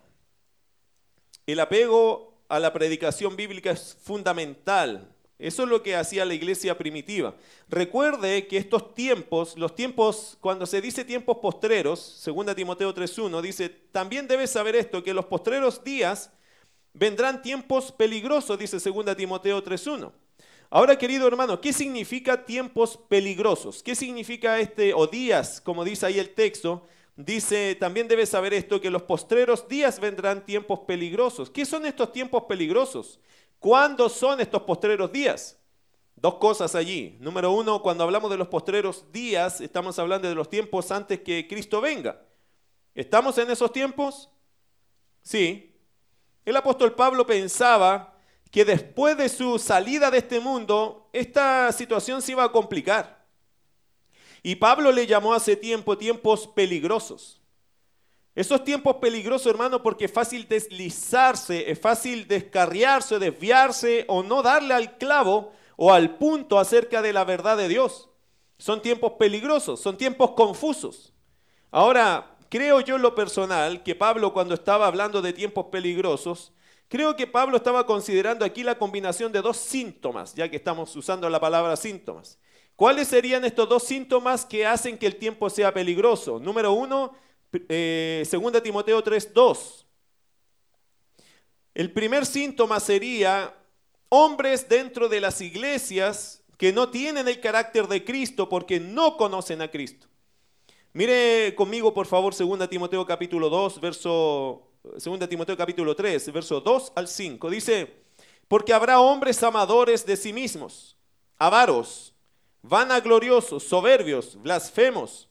El 1.45 1.59
apego 1.59 2.41
a 2.49 2.59
la 2.59 2.73
predicación 2.73 3.35
bíblica 3.35 3.69
es 3.69 3.95
fundamental. 4.01 5.13
Eso 5.37 5.61
es 5.61 5.69
lo 5.69 5.83
que 5.83 5.95
hacía 5.95 6.25
la 6.25 6.33
iglesia 6.33 6.75
primitiva. 6.75 7.35
Recuerde 7.69 8.47
que 8.47 8.57
estos 8.57 8.95
tiempos, 8.95 9.55
los 9.59 9.75
tiempos, 9.75 10.39
cuando 10.41 10.65
se 10.65 10.81
dice 10.81 11.05
tiempos 11.05 11.37
postreros, 11.37 12.19
2 12.25 12.55
Timoteo 12.55 12.95
3.1, 12.95 13.39
dice, 13.41 13.69
también 13.69 14.27
debes 14.27 14.49
saber 14.49 14.75
esto, 14.75 15.03
que 15.03 15.13
los 15.13 15.25
postreros 15.25 15.83
días 15.83 16.31
vendrán 16.93 17.43
tiempos 17.43 17.91
peligrosos, 17.91 18.57
dice 18.57 18.77
2 18.79 19.15
Timoteo 19.15 19.63
3.1. 19.63 20.11
Ahora, 20.73 20.97
querido 20.97 21.27
hermano, 21.27 21.59
¿qué 21.59 21.73
significa 21.73 22.45
tiempos 22.45 22.97
peligrosos? 23.09 23.83
¿Qué 23.83 23.93
significa 23.93 24.57
este, 24.57 24.93
o 24.93 25.05
días, 25.05 25.59
como 25.59 25.83
dice 25.83 26.05
ahí 26.05 26.17
el 26.17 26.33
texto? 26.33 26.87
Dice, 27.17 27.75
también 27.75 28.07
debes 28.07 28.29
saber 28.29 28.53
esto, 28.53 28.79
que 28.79 28.89
los 28.89 29.03
postreros 29.03 29.67
días 29.67 29.99
vendrán 29.99 30.45
tiempos 30.45 30.79
peligrosos. 30.87 31.49
¿Qué 31.49 31.65
son 31.65 31.85
estos 31.85 32.13
tiempos 32.13 32.43
peligrosos? 32.43 33.19
¿Cuándo 33.59 34.07
son 34.07 34.39
estos 34.39 34.61
postreros 34.61 35.11
días? 35.11 35.59
Dos 36.15 36.35
cosas 36.35 36.73
allí. 36.73 37.17
Número 37.19 37.51
uno, 37.51 37.81
cuando 37.81 38.05
hablamos 38.05 38.31
de 38.31 38.37
los 38.37 38.47
postreros 38.47 39.11
días, 39.11 39.59
estamos 39.59 39.99
hablando 39.99 40.29
de 40.29 40.35
los 40.35 40.49
tiempos 40.49 40.89
antes 40.89 41.19
que 41.19 41.49
Cristo 41.49 41.81
venga. 41.81 42.21
¿Estamos 42.95 43.37
en 43.39 43.51
esos 43.51 43.73
tiempos? 43.73 44.29
Sí. 45.21 45.75
El 46.45 46.55
apóstol 46.55 46.95
Pablo 46.95 47.25
pensaba 47.27 48.20
que 48.51 48.65
después 48.65 49.17
de 49.17 49.29
su 49.29 49.57
salida 49.57 50.11
de 50.11 50.19
este 50.19 50.39
mundo, 50.41 51.09
esta 51.13 51.71
situación 51.71 52.21
se 52.21 52.33
iba 52.33 52.43
a 52.43 52.51
complicar. 52.51 53.25
Y 54.43 54.55
Pablo 54.55 54.91
le 54.91 55.07
llamó 55.07 55.33
hace 55.33 55.55
tiempo 55.55 55.97
tiempos 55.97 56.47
peligrosos. 56.47 57.41
Esos 58.35 58.63
tiempos 58.63 58.97
peligrosos, 58.97 59.47
hermano, 59.47 59.81
porque 59.81 60.05
es 60.05 60.11
fácil 60.11 60.47
deslizarse, 60.47 61.69
es 61.69 61.79
fácil 61.79 62.27
descarriarse, 62.27 63.19
desviarse 63.19 64.05
o 64.07 64.23
no 64.23 64.41
darle 64.41 64.73
al 64.73 64.97
clavo 64.97 65.53
o 65.75 65.93
al 65.93 66.17
punto 66.17 66.59
acerca 66.59 67.01
de 67.01 67.13
la 67.13 67.23
verdad 67.23 67.57
de 67.57 67.67
Dios. 67.67 68.09
Son 68.57 68.81
tiempos 68.81 69.13
peligrosos, 69.13 69.79
son 69.79 69.97
tiempos 69.97 70.31
confusos. 70.31 71.13
Ahora, 71.71 72.37
creo 72.49 72.81
yo 72.81 72.95
en 72.97 73.01
lo 73.01 73.15
personal 73.15 73.83
que 73.83 73.95
Pablo 73.95 74.33
cuando 74.33 74.53
estaba 74.53 74.87
hablando 74.87 75.21
de 75.21 75.33
tiempos 75.33 75.65
peligrosos, 75.71 76.53
creo 76.91 77.15
que 77.15 77.25
Pablo 77.25 77.55
estaba 77.55 77.85
considerando 77.85 78.43
aquí 78.43 78.63
la 78.63 78.77
combinación 78.77 79.31
de 79.31 79.41
dos 79.41 79.55
síntomas, 79.55 80.35
ya 80.35 80.49
que 80.49 80.57
estamos 80.57 80.93
usando 80.93 81.29
la 81.29 81.39
palabra 81.39 81.77
síntomas. 81.77 82.37
¿Cuáles 82.75 83.07
serían 83.07 83.45
estos 83.45 83.69
dos 83.69 83.83
síntomas 83.83 84.45
que 84.45 84.65
hacen 84.65 84.97
que 84.97 85.07
el 85.07 85.15
tiempo 85.15 85.49
sea 85.49 85.73
peligroso? 85.73 86.37
Número 86.37 86.73
uno, 86.73 87.13
eh, 87.69 88.27
2 88.29 88.61
Timoteo 88.61 89.01
3.2. 89.01 89.85
El 91.73 91.93
primer 91.93 92.25
síntoma 92.25 92.81
sería 92.81 93.55
hombres 94.09 94.67
dentro 94.67 95.07
de 95.07 95.21
las 95.21 95.39
iglesias 95.39 96.43
que 96.57 96.73
no 96.73 96.89
tienen 96.89 97.29
el 97.29 97.39
carácter 97.39 97.87
de 97.87 98.03
Cristo 98.03 98.49
porque 98.49 98.81
no 98.81 99.15
conocen 99.15 99.61
a 99.61 99.71
Cristo. 99.71 100.07
Mire 100.91 101.55
conmigo, 101.55 101.93
por 101.93 102.05
favor, 102.05 102.35
2 102.35 102.69
Timoteo 102.69 103.05
capítulo 103.05 103.47
2, 103.49 103.79
verso 103.79 104.70
2 104.83 105.29
Timoteo 105.29 105.55
capítulo 105.55 105.95
3, 105.95 106.33
verso 106.33 106.59
2 106.59 106.93
al 106.95 107.07
5. 107.07 107.49
Dice, 107.49 108.01
porque 108.47 108.73
habrá 108.73 108.99
hombres 108.99 109.41
amadores 109.43 110.05
de 110.05 110.17
sí 110.17 110.33
mismos, 110.33 110.97
avaros, 111.37 112.13
vanagloriosos, 112.63 113.63
soberbios, 113.63 114.41
blasfemos, 114.41 115.29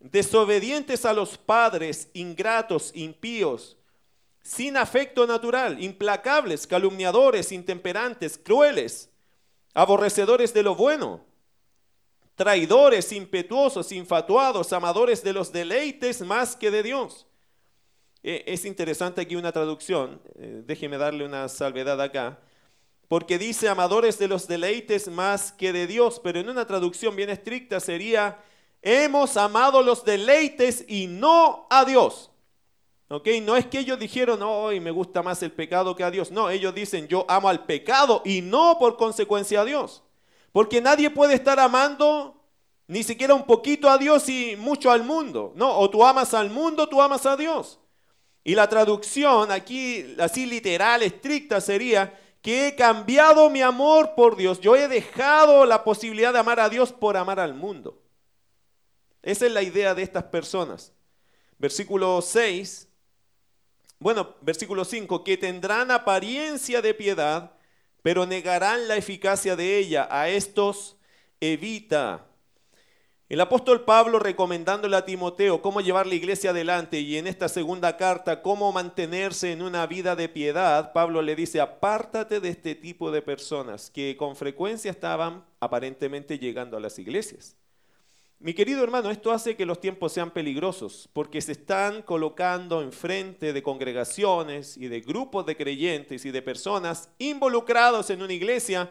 desobedientes 0.00 1.04
a 1.04 1.12
los 1.12 1.36
padres, 1.36 2.08
ingratos, 2.14 2.90
impíos, 2.94 3.76
sin 4.42 4.76
afecto 4.76 5.26
natural, 5.26 5.82
implacables, 5.82 6.66
calumniadores, 6.66 7.52
intemperantes, 7.52 8.38
crueles, 8.38 9.10
aborrecedores 9.74 10.54
de 10.54 10.62
lo 10.62 10.74
bueno, 10.74 11.24
traidores, 12.34 13.12
impetuosos, 13.12 13.92
infatuados, 13.92 14.72
amadores 14.72 15.22
de 15.22 15.34
los 15.34 15.52
deleites 15.52 16.22
más 16.22 16.56
que 16.56 16.70
de 16.70 16.82
Dios. 16.82 17.27
E, 18.22 18.44
es 18.46 18.64
interesante 18.64 19.20
aquí 19.20 19.36
una 19.36 19.52
traducción, 19.52 20.20
eh, 20.36 20.62
déjeme 20.66 20.98
darle 20.98 21.24
una 21.24 21.48
salvedad 21.48 22.00
acá, 22.00 22.38
porque 23.08 23.38
dice 23.38 23.68
amadores 23.68 24.18
de 24.18 24.28
los 24.28 24.46
deleites 24.46 25.08
más 25.08 25.52
que 25.52 25.72
de 25.72 25.86
Dios, 25.86 26.20
pero 26.22 26.40
en 26.40 26.48
una 26.48 26.66
traducción 26.66 27.16
bien 27.16 27.30
estricta 27.30 27.80
sería, 27.80 28.38
hemos 28.82 29.36
amado 29.36 29.82
los 29.82 30.04
deleites 30.04 30.84
y 30.88 31.06
no 31.06 31.66
a 31.70 31.84
Dios. 31.84 32.30
¿Ok? 33.10 33.26
No 33.42 33.56
es 33.56 33.64
que 33.64 33.78
ellos 33.78 33.98
dijeron, 33.98 34.42
hoy 34.42 34.80
me 34.80 34.90
gusta 34.90 35.22
más 35.22 35.42
el 35.42 35.50
pecado 35.52 35.96
que 35.96 36.04
a 36.04 36.10
Dios. 36.10 36.30
No, 36.30 36.50
ellos 36.50 36.74
dicen, 36.74 37.08
yo 37.08 37.24
amo 37.26 37.48
al 37.48 37.64
pecado 37.64 38.20
y 38.24 38.42
no 38.42 38.76
por 38.78 38.98
consecuencia 38.98 39.62
a 39.62 39.64
Dios. 39.64 40.02
Porque 40.52 40.82
nadie 40.82 41.08
puede 41.08 41.32
estar 41.32 41.58
amando 41.58 42.34
ni 42.86 43.02
siquiera 43.02 43.34
un 43.34 43.44
poquito 43.44 43.88
a 43.88 43.96
Dios 43.96 44.28
y 44.28 44.56
mucho 44.56 44.90
al 44.90 45.04
mundo. 45.04 45.52
No, 45.56 45.78
o 45.78 45.88
tú 45.88 46.04
amas 46.04 46.34
al 46.34 46.50
mundo, 46.50 46.86
tú 46.86 47.00
amas 47.00 47.24
a 47.24 47.36
Dios. 47.36 47.78
Y 48.48 48.54
la 48.54 48.66
traducción 48.66 49.52
aquí, 49.52 50.16
así 50.18 50.46
literal, 50.46 51.02
estricta, 51.02 51.60
sería 51.60 52.18
que 52.40 52.68
he 52.68 52.74
cambiado 52.74 53.50
mi 53.50 53.60
amor 53.60 54.14
por 54.16 54.36
Dios. 54.36 54.58
Yo 54.58 54.74
he 54.74 54.88
dejado 54.88 55.66
la 55.66 55.84
posibilidad 55.84 56.32
de 56.32 56.38
amar 56.38 56.58
a 56.58 56.70
Dios 56.70 56.90
por 56.90 57.18
amar 57.18 57.40
al 57.40 57.52
mundo. 57.52 58.00
Esa 59.20 59.44
es 59.44 59.52
la 59.52 59.60
idea 59.62 59.94
de 59.94 60.02
estas 60.02 60.24
personas. 60.24 60.94
Versículo 61.58 62.22
6 62.22 62.88
bueno, 63.98 64.34
versículo 64.40 64.86
5, 64.86 65.24
que 65.24 65.36
tendrán 65.36 65.90
apariencia 65.90 66.80
de 66.80 66.94
piedad, 66.94 67.52
pero 68.00 68.24
negarán 68.24 68.88
la 68.88 68.96
eficacia 68.96 69.56
de 69.56 69.76
ella. 69.76 70.08
A 70.10 70.30
estos 70.30 70.96
evita. 71.38 72.24
El 73.28 73.42
apóstol 73.42 73.84
Pablo 73.84 74.18
recomendándole 74.18 74.96
a 74.96 75.04
Timoteo 75.04 75.60
cómo 75.60 75.82
llevar 75.82 76.06
la 76.06 76.14
iglesia 76.14 76.48
adelante 76.48 77.00
y 77.00 77.18
en 77.18 77.26
esta 77.26 77.50
segunda 77.50 77.98
carta 77.98 78.40
cómo 78.40 78.72
mantenerse 78.72 79.52
en 79.52 79.60
una 79.60 79.86
vida 79.86 80.16
de 80.16 80.30
piedad, 80.30 80.94
Pablo 80.94 81.20
le 81.20 81.36
dice, 81.36 81.60
apártate 81.60 82.40
de 82.40 82.48
este 82.48 82.74
tipo 82.74 83.10
de 83.10 83.20
personas 83.20 83.90
que 83.90 84.16
con 84.16 84.34
frecuencia 84.34 84.90
estaban 84.90 85.44
aparentemente 85.60 86.38
llegando 86.38 86.78
a 86.78 86.80
las 86.80 86.98
iglesias. 86.98 87.54
Mi 88.38 88.54
querido 88.54 88.82
hermano, 88.82 89.10
esto 89.10 89.30
hace 89.30 89.56
que 89.56 89.66
los 89.66 89.78
tiempos 89.78 90.14
sean 90.14 90.30
peligrosos 90.30 91.10
porque 91.12 91.42
se 91.42 91.52
están 91.52 92.00
colocando 92.00 92.80
enfrente 92.80 93.52
de 93.52 93.62
congregaciones 93.62 94.78
y 94.78 94.88
de 94.88 95.02
grupos 95.02 95.44
de 95.44 95.54
creyentes 95.54 96.24
y 96.24 96.30
de 96.30 96.40
personas 96.40 97.10
involucrados 97.18 98.08
en 98.08 98.22
una 98.22 98.32
iglesia, 98.32 98.90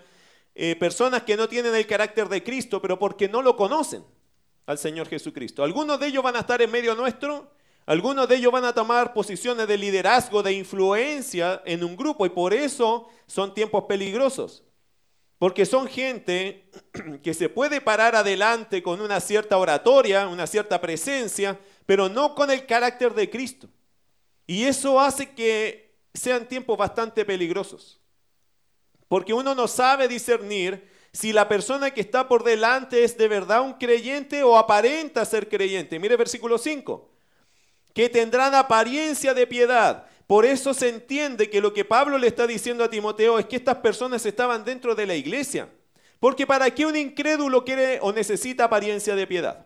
eh, 0.53 0.75
personas 0.75 1.23
que 1.23 1.37
no 1.37 1.49
tienen 1.49 1.73
el 1.73 1.87
carácter 1.87 2.29
de 2.29 2.43
Cristo, 2.43 2.79
pero 2.83 2.99
porque 2.99 3.27
no 3.27 3.41
lo 3.41 3.57
conocen 3.57 4.03
al 4.67 4.77
Señor 4.77 5.07
Jesucristo. 5.07 5.63
Algunos 5.63 5.99
de 5.99 6.07
ellos 6.07 6.21
van 6.21 6.35
a 6.35 6.41
estar 6.41 6.61
en 6.61 6.69
medio 6.69 6.93
nuestro, 6.93 7.49
algunos 7.87 8.27
de 8.27 8.35
ellos 8.35 8.51
van 8.51 8.65
a 8.65 8.73
tomar 8.73 9.13
posiciones 9.13 9.65
de 9.67 9.77
liderazgo, 9.77 10.43
de 10.43 10.51
influencia 10.51 11.63
en 11.65 11.83
un 11.83 11.95
grupo 11.95 12.25
y 12.25 12.29
por 12.29 12.53
eso 12.53 13.07
son 13.25 13.53
tiempos 13.53 13.85
peligrosos. 13.85 14.63
Porque 15.39 15.65
son 15.65 15.87
gente 15.87 16.69
que 17.23 17.33
se 17.33 17.47
puede 17.47 17.79
parar 17.79 18.15
adelante 18.15 18.83
con 18.83 18.99
una 18.99 19.21
cierta 19.21 19.57
oratoria, 19.57 20.27
una 20.27 20.45
cierta 20.45 20.81
presencia, 20.81 21.57
pero 21.85 22.09
no 22.09 22.35
con 22.35 22.51
el 22.51 22.65
carácter 22.65 23.13
de 23.13 23.29
Cristo. 23.29 23.69
Y 24.45 24.65
eso 24.65 24.99
hace 24.99 25.33
que 25.33 25.95
sean 26.13 26.47
tiempos 26.47 26.77
bastante 26.77 27.23
peligrosos. 27.23 28.01
Porque 29.07 29.33
uno 29.33 29.55
no 29.55 29.67
sabe 29.67 30.09
discernir 30.09 30.96
si 31.13 31.33
la 31.33 31.47
persona 31.47 31.91
que 31.91 32.01
está 32.01 32.27
por 32.27 32.43
delante 32.43 33.03
es 33.03 33.17
de 33.17 33.27
verdad 33.27 33.61
un 33.61 33.73
creyente 33.73 34.43
o 34.43 34.57
aparenta 34.57 35.25
ser 35.25 35.49
creyente. 35.49 35.99
Mire 35.99 36.15
versículo 36.15 36.57
5. 36.57 37.09
Que 37.93 38.09
tendrán 38.09 38.53
apariencia 38.53 39.33
de 39.33 39.47
piedad 39.47 40.07
por 40.27 40.45
eso 40.45 40.73
se 40.73 40.89
entiende 40.89 41.49
que 41.49 41.61
lo 41.61 41.73
que 41.73 41.85
Pablo 41.85 42.17
le 42.17 42.27
está 42.27 42.45
diciendo 42.45 42.83
a 42.83 42.89
Timoteo 42.89 43.39
es 43.39 43.45
que 43.45 43.55
estas 43.55 43.77
personas 43.77 44.25
estaban 44.25 44.65
dentro 44.65 44.93
de 44.93 45.07
la 45.07 45.15
iglesia. 45.15 45.69
Porque 46.19 46.45
¿para 46.45 46.69
qué 46.69 46.85
un 46.85 46.97
incrédulo 46.97 47.63
quiere 47.63 47.99
o 48.01 48.11
necesita 48.11 48.65
apariencia 48.65 49.15
de 49.15 49.25
piedad? 49.25 49.65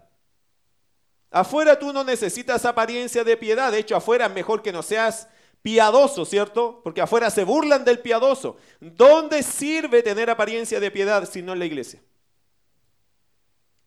Afuera 1.31 1.79
tú 1.79 1.91
no 1.91 2.03
necesitas 2.03 2.63
apariencia 2.65 3.23
de 3.23 3.37
piedad. 3.37 3.71
De 3.71 3.79
hecho, 3.79 3.95
afuera 3.95 4.27
es 4.27 4.33
mejor 4.33 4.61
que 4.61 4.71
no 4.71 4.83
seas 4.83 5.27
piadoso, 5.61 6.25
¿cierto? 6.25 6.81
Porque 6.83 7.01
afuera 7.01 7.29
se 7.29 7.43
burlan 7.43 7.85
del 7.85 7.99
piadoso. 7.99 8.57
¿Dónde 8.79 9.43
sirve 9.43 10.01
tener 10.03 10.29
apariencia 10.29 10.79
de 10.79 10.91
piedad 10.91 11.29
si 11.29 11.41
no 11.41 11.53
en 11.53 11.59
la 11.59 11.65
iglesia? 11.65 12.01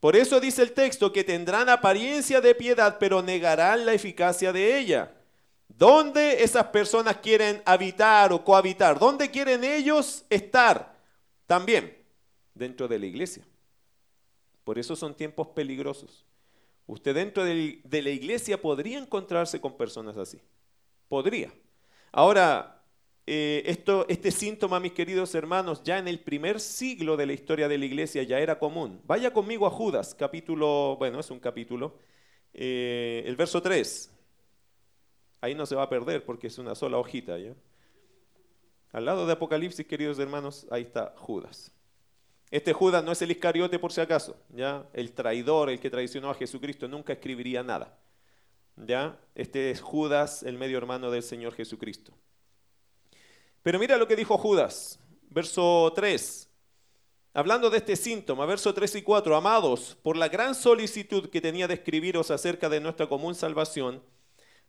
Por 0.01 0.17
eso 0.17 0.39
dice 0.39 0.63
el 0.63 0.73
texto 0.73 1.13
que 1.13 1.25
tendrán 1.25 1.69
apariencia 1.69 2.41
de 2.41 2.55
piedad, 2.55 2.99
pero 3.01 3.23
negarán 3.23 3.87
la 3.87 3.95
eficacia 3.95 4.53
de 4.53 4.79
ella. 4.79 5.15
¿Dónde 5.67 6.43
esas 6.43 6.67
personas 6.67 7.17
quieren 7.17 7.63
habitar 7.65 8.33
o 8.33 8.45
cohabitar? 8.45 8.99
¿Dónde 8.99 9.31
quieren 9.31 9.65
ellos 9.65 10.25
estar? 10.29 10.95
También 11.47 11.97
dentro 12.55 12.87
de 12.87 12.99
la 12.99 13.07
iglesia. 13.07 13.45
Por 14.63 14.79
eso 14.79 14.95
son 14.95 15.15
tiempos 15.15 15.49
peligrosos. 15.49 16.25
Usted 16.87 17.15
dentro 17.15 17.45
de 17.45 18.03
la 18.03 18.11
iglesia 18.11 18.61
podría 18.61 18.99
encontrarse 18.99 19.61
con 19.61 19.77
personas 19.77 20.17
así. 20.17 20.39
Podría. 21.09 21.51
Ahora, 22.17 22.81
eh, 23.27 23.65
esto, 23.67 24.07
este 24.09 24.31
síntoma, 24.31 24.79
mis 24.79 24.93
queridos 24.93 25.35
hermanos, 25.35 25.83
ya 25.83 25.99
en 25.99 26.07
el 26.07 26.21
primer 26.21 26.61
siglo 26.61 27.17
de 27.17 27.27
la 27.27 27.33
historia 27.33 27.67
de 27.67 27.77
la 27.77 27.87
iglesia 27.87 28.23
ya 28.23 28.39
era 28.39 28.57
común. 28.61 29.01
Vaya 29.05 29.33
conmigo 29.33 29.67
a 29.67 29.71
Judas, 29.71 30.15
capítulo, 30.15 30.95
bueno, 30.97 31.19
es 31.19 31.29
un 31.33 31.41
capítulo, 31.41 31.99
eh, 32.53 33.25
el 33.27 33.35
verso 33.35 33.61
3. 33.61 34.13
Ahí 35.41 35.57
no 35.57 35.67
se 35.67 35.75
va 35.75 35.83
a 35.83 35.89
perder 35.89 36.25
porque 36.25 36.47
es 36.47 36.57
una 36.59 36.77
sola 36.77 36.99
hojita. 36.99 37.37
Al 38.93 39.05
lado 39.05 39.27
de 39.27 39.33
Apocalipsis, 39.33 39.85
queridos 39.85 40.21
hermanos, 40.21 40.69
ahí 40.71 40.83
está 40.83 41.15
Judas. 41.17 41.73
Este 42.53 42.73
Judas 42.73 43.03
no 43.03 43.11
es 43.11 43.21
el 43.23 43.33
Iscariote 43.33 43.81
por 43.81 43.91
si 43.91 44.01
acaso, 44.01 44.37
¿ya? 44.51 44.87
El 44.93 45.11
traidor, 45.11 45.69
el 45.69 45.81
que 45.81 45.91
traicionó 45.91 46.31
a 46.31 46.35
Jesucristo, 46.35 46.87
nunca 46.87 47.13
escribiría 47.13 47.65
nada. 47.65 47.99
¿Ya? 48.77 49.19
Este 49.35 49.71
es 49.71 49.81
Judas, 49.81 50.43
el 50.43 50.59
medio 50.59 50.79
hermano 50.79 51.11
del 51.11 51.23
Señor 51.23 51.55
Jesucristo. 51.55 52.13
Pero 53.63 53.79
mira 53.79 53.97
lo 53.97 54.07
que 54.07 54.17
dijo 54.17 54.37
Judas, 54.37 54.99
verso 55.31 55.93
3. 55.95 56.51
Hablando 57.33 57.71
de 57.71 57.79
este 57.79 57.97
síntoma, 57.97 58.47
verso 58.47 58.75
3 58.75 58.97
y 58.97 59.03
4, 59.03 59.35
amados, 59.35 59.97
por 60.03 60.17
la 60.17 60.29
gran 60.29 60.55
solicitud 60.55 61.31
que 61.31 61.41
tenía 61.41 61.67
de 61.67 61.75
escribiros 61.75 62.31
acerca 62.31 62.69
de 62.69 62.81
nuestra 62.81 63.09
común 63.09 63.35
salvación, 63.35 64.03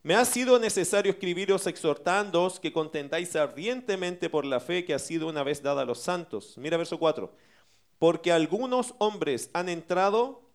me 0.02 0.16
ha 0.16 0.24
sido 0.24 0.60
necesario 0.60 1.12
escribiros 1.12 1.66
exhortándoos 1.68 2.60
que 2.60 2.72
contendáis 2.72 3.36
ardientemente 3.36 4.30
por 4.30 4.46
la 4.46 4.60
fe 4.60 4.86
que 4.86 4.94
ha 4.94 5.00
sido 5.00 5.28
una 5.28 5.44
vez 5.44 5.64
dada 5.64 5.82
a 5.82 5.86
los 5.86 6.00
santos. 6.00 6.58
Mira 6.58 6.78
verso 6.78 7.00
4. 7.00 7.34
Porque 7.98 8.32
algunos 8.32 8.94
hombres 9.00 9.50
han 9.54 9.68
entrado 9.68 10.50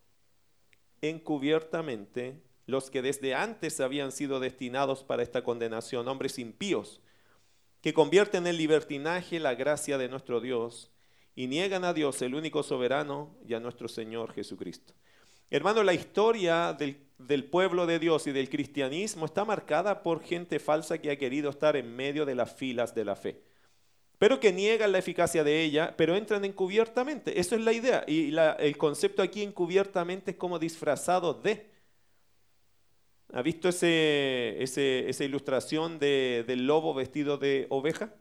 encubiertamente, 1.01 2.41
los 2.71 2.89
que 2.89 3.01
desde 3.01 3.35
antes 3.35 3.79
habían 3.79 4.11
sido 4.11 4.39
destinados 4.39 5.03
para 5.03 5.21
esta 5.21 5.43
condenación, 5.43 6.07
hombres 6.07 6.39
impíos, 6.39 7.01
que 7.81 7.93
convierten 7.93 8.47
en 8.47 8.57
libertinaje 8.57 9.39
la 9.39 9.55
gracia 9.55 9.97
de 9.97 10.07
nuestro 10.07 10.39
Dios 10.39 10.89
y 11.35 11.47
niegan 11.47 11.83
a 11.83 11.93
Dios, 11.93 12.21
el 12.21 12.33
único 12.33 12.63
soberano, 12.63 13.35
y 13.47 13.53
a 13.53 13.59
nuestro 13.59 13.87
Señor 13.87 14.33
Jesucristo. 14.33 14.93
Hermano, 15.49 15.83
la 15.83 15.93
historia 15.93 16.77
del 17.17 17.43
pueblo 17.45 17.85
de 17.85 17.99
Dios 17.99 18.25
y 18.27 18.31
del 18.31 18.49
cristianismo 18.49 19.25
está 19.25 19.43
marcada 19.43 20.01
por 20.01 20.23
gente 20.23 20.59
falsa 20.59 20.97
que 20.97 21.11
ha 21.11 21.17
querido 21.17 21.49
estar 21.49 21.75
en 21.75 21.93
medio 21.95 22.25
de 22.25 22.35
las 22.35 22.53
filas 22.53 22.95
de 22.95 23.05
la 23.05 23.15
fe, 23.15 23.41
pero 24.17 24.39
que 24.39 24.53
niegan 24.53 24.91
la 24.91 24.99
eficacia 24.99 25.43
de 25.43 25.61
ella, 25.61 25.95
pero 25.97 26.15
entran 26.15 26.45
encubiertamente. 26.45 27.39
Eso 27.39 27.55
es 27.55 27.61
la 27.61 27.73
idea. 27.73 28.05
Y 28.07 28.33
el 28.59 28.77
concepto 28.77 29.21
aquí 29.21 29.41
encubiertamente 29.41 30.31
es 30.31 30.37
como 30.37 30.59
disfrazado 30.59 31.33
de. 31.33 31.70
¿Ha 33.33 33.41
visto 33.41 33.69
ese, 33.69 34.61
esa 34.61 35.23
ilustración 35.23 35.99
del 35.99 36.67
lobo 36.67 36.93
vestido 36.93 37.37
de 37.37 37.65
oveja? 37.69 38.13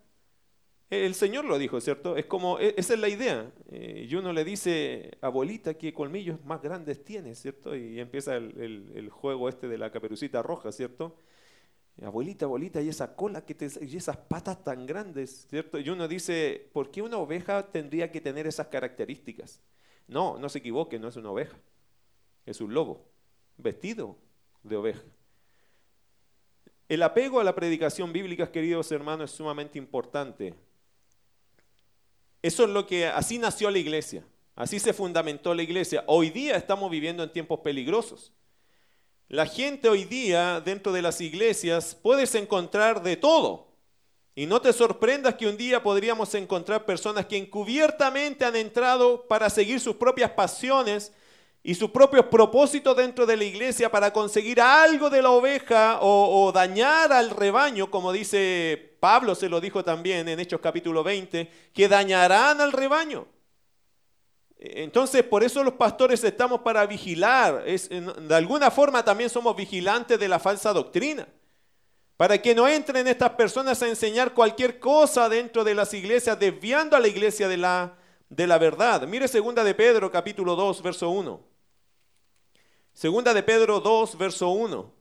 El 0.89 1.15
Señor 1.15 1.45
lo 1.45 1.59
dijo, 1.59 1.81
¿cierto? 1.81 2.17
Es 2.17 2.27
como, 2.27 2.59
e, 2.59 2.75
esa 2.77 2.95
es 2.95 3.01
la 3.01 3.09
idea. 3.09 3.53
Eh, 3.71 4.07
y 4.11 4.15
uno 4.17 4.33
le 4.33 4.45
dice, 4.45 5.19
abuelita, 5.21 5.75
¿qué 5.75 5.93
colmillos 5.93 6.45
más 6.45 6.63
grandes 6.63 7.05
tiene, 7.05 7.35
¿cierto? 7.35 7.77
Y 7.77 8.01
empieza 8.01 8.37
el, 8.37 9.09
juego 9.11 9.49
este 9.49 9.69
de 9.69 9.79
la 9.79 9.91
caperucita 9.93 10.43
roja, 10.43 10.73
¿cierto? 10.73 11.17
Abuelita, 12.03 12.47
abuelita, 12.47 12.81
y 12.83 12.89
esa 12.89 13.15
cola 13.17 13.45
que 13.45 13.55
te, 13.55 13.69
y 13.83 13.97
esas 13.97 14.17
patas 14.17 14.65
tan 14.65 14.87
grandes, 14.87 15.47
¿cierto? 15.51 15.79
Y 15.79 15.91
uno 15.91 16.09
dice, 16.09 16.71
¿por 16.73 16.91
qué 16.91 17.03
una 17.03 17.19
oveja 17.19 17.71
tendría 17.71 18.11
que 18.11 18.21
tener 18.21 18.47
esas 18.47 18.69
características? 18.69 19.61
No, 20.09 20.39
no 20.39 20.49
se 20.49 20.59
equivoque, 20.59 20.99
no 20.99 21.09
es 21.09 21.17
una 21.17 21.31
oveja, 21.31 21.57
es 22.47 22.61
un 22.61 22.75
lobo, 22.75 23.07
vestido 23.59 24.17
de 24.63 24.77
oveja. 24.77 25.03
El 26.89 27.03
apego 27.03 27.41
a 27.41 27.45
la 27.45 27.55
predicación 27.55 28.13
bíblica, 28.13 28.51
queridos 28.51 28.91
hermanos, 28.91 29.31
es 29.31 29.37
sumamente 29.37 29.79
importante 29.79 30.55
eso 32.43 32.65
es 32.65 32.71
lo 32.71 32.87
que, 32.87 33.07
así 33.07 33.39
nació 33.39 33.71
la 33.71 33.79
iglesia, 33.79 34.25
así 34.57 34.81
se 34.81 34.95
fundamentó 34.95 35.55
la 35.55 35.63
iglesia. 35.63 36.05
Hoy 36.07 36.31
día 36.31 36.57
estamos 36.57 36.91
viviendo 36.91 37.23
en 37.23 37.33
tiempos 37.33 37.61
peligrosos. 37.61 38.33
La 39.29 39.47
gente 39.47 39.89
hoy 39.89 40.05
día 40.05 40.61
dentro 40.61 40.91
de 40.91 41.03
las 41.03 41.21
iglesias 41.21 41.95
puedes 41.95 42.35
encontrar 42.35 43.03
de 43.03 43.17
todo. 43.17 43.69
Y 44.35 44.47
no 44.47 44.61
te 44.61 44.73
sorprendas 44.73 45.35
que 45.35 45.47
un 45.47 45.57
día 45.57 45.83
podríamos 45.83 46.35
encontrar 46.35 46.87
personas 46.87 47.27
que 47.27 47.37
encubiertamente 47.37 48.45
han 48.45 48.57
entrado 48.57 49.29
para 49.29 49.51
seguir 49.51 49.81
sus 49.81 49.97
propias 49.97 50.31
pasiones 50.31 51.13
y 51.63 51.75
sus 51.75 51.91
propios 51.91 52.27
propósitos 52.27 52.97
dentro 52.97 53.27
de 53.27 53.37
la 53.37 53.45
iglesia 53.45 53.91
para 53.91 54.13
conseguir 54.13 54.61
algo 54.61 55.11
de 55.11 55.21
la 55.21 55.31
oveja 55.31 55.99
o, 56.01 56.51
dañar 56.53 57.13
al 57.13 57.31
rebaño, 57.31 57.91
como 57.91 58.13
dice 58.13 58.97
Pablo, 58.99 59.35
se 59.35 59.49
lo 59.49 59.61
dijo 59.61 59.85
también 59.85 60.29
en 60.29 60.41
Hechos 60.41 60.61
capítulo 60.61 61.05
20, 61.05 61.51
que 61.75 61.89
dañarán 61.89 62.61
al 62.61 62.73
rebaño. 62.73 63.27
Entonces, 64.59 65.23
por 65.23 65.43
eso 65.43 65.63
los 65.63 65.75
pastores 65.75 66.23
estamos 66.25 66.61
para 66.61 66.87
vigilar. 66.87 67.65
de 67.65 68.35
alguna 68.35 68.71
forma 68.71 69.03
también 69.05 69.31
somos 69.31 69.57
vigilantes 69.57 70.19
de 70.19 70.29
la 70.29 70.39
falsa 70.39 70.73
doctrina. 70.73 71.27
Para 72.17 72.41
que 72.41 72.55
no 72.55 72.69
entren 72.69 73.07
estas 73.07 73.31
personas 73.31 73.83
a 73.83 73.89
enseñar 73.89 74.35
cualquier 74.35 74.79
cosa 74.79 75.31
dentro 75.31 75.65
de 75.65 75.75
las 75.75 75.95
iglesias, 75.95 76.39
desviando 76.39 76.95
a 76.95 77.01
la 77.01 77.09
iglesia 77.09 77.49
de 77.49 77.57
la, 77.57 77.97
de 78.29 78.47
la 78.47 78.59
verdad. 78.59 79.07
Mire 79.07 79.29
segunda 79.29 79.65
de 79.65 79.75
Pedro 79.75 80.11
capítulo 80.11 80.55
2, 80.57 80.83
verso 80.83 81.09
1. 81.09 81.50
Segunda 83.01 83.33
de 83.33 83.43
Pedro 83.43 83.81
2, 83.81 84.19
verso 84.19 84.51
1. 84.51 84.93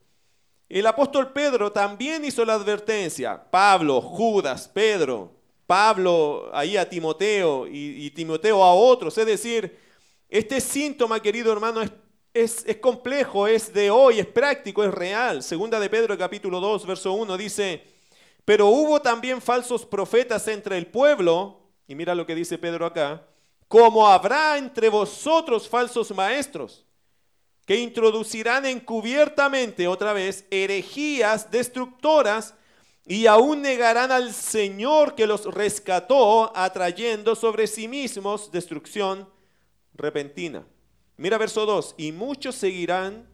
El 0.70 0.86
apóstol 0.86 1.34
Pedro 1.34 1.70
también 1.70 2.24
hizo 2.24 2.46
la 2.46 2.54
advertencia. 2.54 3.44
Pablo, 3.50 4.00
Judas, 4.00 4.66
Pedro, 4.72 5.34
Pablo 5.66 6.48
ahí 6.54 6.78
a 6.78 6.88
Timoteo 6.88 7.66
y, 7.68 8.10
Timoteo 8.12 8.64
a 8.64 8.72
otros. 8.72 9.18
Es 9.18 9.26
decir, 9.26 9.78
este 10.30 10.62
síntoma, 10.62 11.20
querido 11.20 11.52
hermano, 11.52 11.82
es, 12.32 12.64
es, 12.64 12.76
complejo, 12.78 13.46
es 13.46 13.70
de 13.70 13.90
hoy, 13.90 14.18
es 14.18 14.26
práctico, 14.26 14.82
es 14.82 14.94
real. 14.94 15.42
Segunda 15.42 15.78
de 15.78 15.90
Pedro 15.90 16.16
capítulo 16.16 16.58
2, 16.58 16.86
verso 16.86 17.12
1 17.12 17.36
dice, 17.36 17.84
pero 18.46 18.68
hubo 18.68 19.02
también 19.02 19.42
falsos 19.42 19.84
profetas 19.84 20.48
entre 20.48 20.78
el 20.78 20.86
pueblo, 20.86 21.60
y 21.86 21.94
mira 21.94 22.14
lo 22.14 22.24
que 22.24 22.34
dice 22.34 22.56
Pedro 22.56 22.86
acá, 22.86 23.26
como 23.68 24.08
habrá 24.08 24.56
entre 24.56 24.88
vosotros 24.88 25.68
falsos 25.68 26.10
maestros 26.12 26.86
que 27.66 27.76
introducirán 27.76 28.66
encubiertamente 28.66 29.86
otra 29.86 30.12
vez 30.12 30.44
herejías 30.50 31.50
destructoras 31.50 32.54
y 33.06 33.26
aún 33.26 33.62
negarán 33.62 34.12
al 34.12 34.32
Señor 34.32 35.14
que 35.14 35.26
los 35.26 35.44
rescató, 35.46 36.56
atrayendo 36.56 37.34
sobre 37.34 37.66
sí 37.66 37.88
mismos 37.88 38.52
destrucción 38.52 39.28
repentina. 39.94 40.64
Mira 41.16 41.36
verso 41.38 41.66
2, 41.66 41.96
y 41.98 42.12
muchos 42.12 42.54
seguirán 42.54 43.28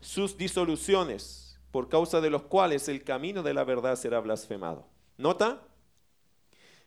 sus 0.00 0.36
disoluciones, 0.36 1.58
por 1.70 1.88
causa 1.88 2.20
de 2.20 2.30
los 2.30 2.42
cuales 2.42 2.88
el 2.88 3.04
camino 3.04 3.42
de 3.42 3.54
la 3.54 3.64
verdad 3.64 3.96
será 3.96 4.20
blasfemado. 4.20 4.86
¿Nota? 5.16 5.62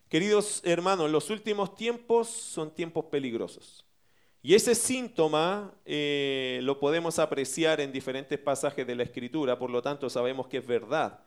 Queridos 0.08 0.60
hermanos, 0.64 1.10
los 1.10 1.30
últimos 1.30 1.74
tiempos 1.74 2.28
son 2.28 2.74
tiempos 2.74 3.04
peligrosos. 3.06 3.86
Y 4.42 4.54
ese 4.54 4.74
síntoma 4.74 5.72
eh, 5.84 6.58
lo 6.64 6.80
podemos 6.80 7.20
apreciar 7.20 7.80
en 7.80 7.92
diferentes 7.92 8.38
pasajes 8.40 8.84
de 8.84 8.96
la 8.96 9.04
Escritura, 9.04 9.56
por 9.56 9.70
lo 9.70 9.80
tanto 9.80 10.10
sabemos 10.10 10.48
que 10.48 10.58
es 10.58 10.66
verdad. 10.66 11.20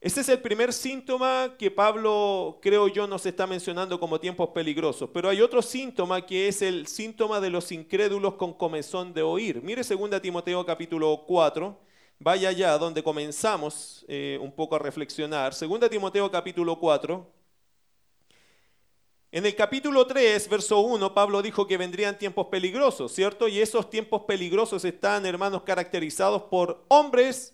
Ese 0.00 0.20
es 0.20 0.28
el 0.28 0.40
primer 0.40 0.72
síntoma 0.72 1.56
que 1.58 1.70
Pablo, 1.70 2.58
creo 2.62 2.88
yo, 2.88 3.06
nos 3.06 3.24
está 3.26 3.46
mencionando 3.46 3.98
como 3.98 4.20
tiempos 4.20 4.50
peligrosos. 4.50 5.10
Pero 5.12 5.28
hay 5.30 5.40
otro 5.40 5.62
síntoma 5.62 6.24
que 6.26 6.48
es 6.48 6.62
el 6.62 6.86
síntoma 6.86 7.40
de 7.40 7.50
los 7.50 7.72
incrédulos 7.72 8.34
con 8.34 8.52
comezón 8.54 9.14
de 9.14 9.22
oír. 9.22 9.62
Mire 9.62 9.82
2 9.82 10.20
Timoteo 10.22 10.64
capítulo 10.64 11.24
4, 11.26 11.78
vaya 12.18 12.50
allá 12.50 12.76
donde 12.78 13.02
comenzamos 13.02 14.04
eh, 14.08 14.38
un 14.42 14.52
poco 14.52 14.76
a 14.76 14.78
reflexionar. 14.78 15.54
2 15.58 15.90
Timoteo 15.90 16.30
capítulo 16.30 16.78
4, 16.78 17.26
en 19.34 19.44
el 19.44 19.56
capítulo 19.56 20.06
3, 20.06 20.48
verso 20.48 20.78
1, 20.78 21.12
Pablo 21.12 21.42
dijo 21.42 21.66
que 21.66 21.76
vendrían 21.76 22.16
tiempos 22.16 22.46
peligrosos, 22.46 23.12
¿cierto? 23.12 23.48
Y 23.48 23.58
esos 23.58 23.90
tiempos 23.90 24.22
peligrosos 24.28 24.84
están, 24.84 25.26
hermanos, 25.26 25.64
caracterizados 25.64 26.42
por 26.42 26.84
hombres, 26.86 27.52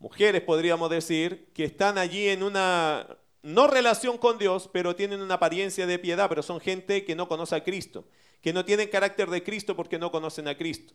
mujeres 0.00 0.42
podríamos 0.42 0.90
decir, 0.90 1.48
que 1.54 1.62
están 1.62 1.98
allí 1.98 2.26
en 2.26 2.42
una, 2.42 3.16
no 3.44 3.68
relación 3.68 4.18
con 4.18 4.38
Dios, 4.38 4.68
pero 4.72 4.96
tienen 4.96 5.22
una 5.22 5.34
apariencia 5.34 5.86
de 5.86 6.00
piedad, 6.00 6.28
pero 6.28 6.42
son 6.42 6.58
gente 6.58 7.04
que 7.04 7.14
no 7.14 7.28
conoce 7.28 7.54
a 7.54 7.62
Cristo, 7.62 8.08
que 8.42 8.52
no 8.52 8.64
tienen 8.64 8.88
carácter 8.88 9.30
de 9.30 9.44
Cristo 9.44 9.76
porque 9.76 10.00
no 10.00 10.10
conocen 10.10 10.48
a 10.48 10.56
Cristo. 10.56 10.94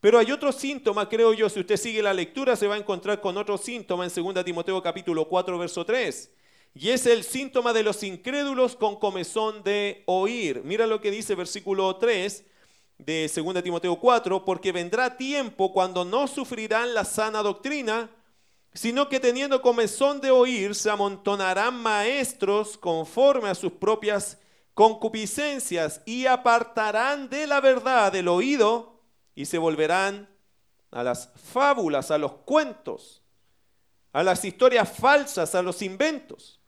Pero 0.00 0.18
hay 0.18 0.32
otro 0.32 0.50
síntoma, 0.50 1.08
creo 1.08 1.32
yo, 1.32 1.48
si 1.48 1.60
usted 1.60 1.76
sigue 1.76 2.02
la 2.02 2.12
lectura, 2.12 2.56
se 2.56 2.66
va 2.66 2.74
a 2.74 2.78
encontrar 2.78 3.20
con 3.20 3.36
otro 3.36 3.56
síntoma 3.56 4.04
en 4.04 4.10
2 4.12 4.44
Timoteo 4.44 4.82
capítulo 4.82 5.28
4, 5.28 5.58
verso 5.58 5.84
3 5.86 6.39
y 6.74 6.90
es 6.90 7.06
el 7.06 7.24
síntoma 7.24 7.72
de 7.72 7.82
los 7.82 8.02
incrédulos 8.02 8.76
con 8.76 8.96
comezón 8.96 9.62
de 9.62 10.02
oír. 10.06 10.62
Mira 10.64 10.86
lo 10.86 11.00
que 11.00 11.10
dice 11.10 11.34
versículo 11.34 11.96
3 11.96 12.44
de 12.98 13.30
2 13.34 13.62
Timoteo 13.62 13.98
4, 13.98 14.44
porque 14.44 14.72
vendrá 14.72 15.16
tiempo 15.16 15.72
cuando 15.72 16.04
no 16.04 16.28
sufrirán 16.28 16.94
la 16.94 17.04
sana 17.04 17.42
doctrina, 17.42 18.10
sino 18.72 19.08
que 19.08 19.18
teniendo 19.18 19.62
comezón 19.62 20.20
de 20.20 20.30
oír, 20.30 20.74
se 20.74 20.90
amontonarán 20.90 21.74
maestros 21.74 22.78
conforme 22.78 23.48
a 23.48 23.54
sus 23.54 23.72
propias 23.72 24.38
concupiscencias 24.74 26.00
y 26.06 26.26
apartarán 26.26 27.28
de 27.28 27.46
la 27.46 27.60
verdad 27.60 28.14
el 28.14 28.28
oído 28.28 29.00
y 29.34 29.46
se 29.46 29.58
volverán 29.58 30.28
a 30.92 31.02
las 31.02 31.32
fábulas, 31.52 32.10
a 32.10 32.18
los 32.18 32.32
cuentos, 32.32 33.22
a 34.12 34.22
las 34.22 34.44
historias 34.44 34.90
falsas, 34.90 35.54
a 35.54 35.62
los 35.62 35.82
inventos. 35.82 36.59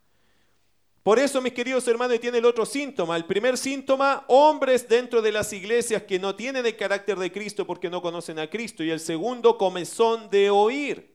Por 1.03 1.19
eso, 1.19 1.41
mis 1.41 1.53
queridos 1.53 1.87
hermanos, 1.89 2.21
tiene 2.21 2.39
el 2.39 2.45
otro 2.45 2.65
síntoma. 2.65 3.17
El 3.17 3.25
primer 3.25 3.59
síntoma, 3.59 4.25
hombres 4.29 4.89
dentro 4.89 5.21
de 5.21 5.33
las 5.33 5.53
iglesias 5.53 6.05
que 6.05 6.21
no 6.21 6.37
tienen 6.37 6.65
el 6.65 6.77
carácter 6.77 7.19
de 7.19 7.33
Cristo 7.33 7.67
porque 7.67 7.91
no 7.91 8.01
conocen 8.01 8.39
a 8.39 8.49
Cristo. 8.49 8.85
Y 8.85 8.91
el 8.91 9.01
segundo, 9.01 9.59
comezón 9.59 10.31
de 10.31 10.51
oír. 10.51 11.13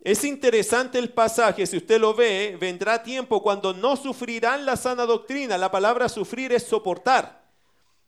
Es 0.00 0.24
interesante 0.24 0.98
el 0.98 1.10
pasaje, 1.10 1.66
si 1.66 1.78
usted 1.78 1.98
lo 1.98 2.14
ve, 2.14 2.56
vendrá 2.60 3.02
tiempo 3.02 3.42
cuando 3.42 3.72
no 3.72 3.96
sufrirán 3.96 4.66
la 4.66 4.76
sana 4.76 5.06
doctrina. 5.06 5.56
La 5.56 5.70
palabra 5.70 6.08
sufrir 6.10 6.52
es 6.52 6.64
soportar. 6.64 7.46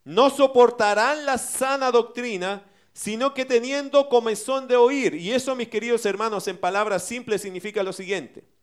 No 0.04 0.28
soportarán 0.28 1.24
la 1.24 1.38
sana 1.38 1.90
doctrina, 1.90 2.62
sino 2.92 3.32
que 3.32 3.46
teniendo 3.46 4.10
comezón 4.10 4.68
de 4.68 4.76
oír. 4.76 5.14
Y 5.14 5.32
eso, 5.32 5.56
mis 5.56 5.68
queridos 5.68 6.04
hermanos, 6.04 6.46
en 6.46 6.58
palabras 6.58 7.04
simples 7.04 7.40
significa 7.40 7.82
lo 7.82 7.94
siguiente 7.94 8.57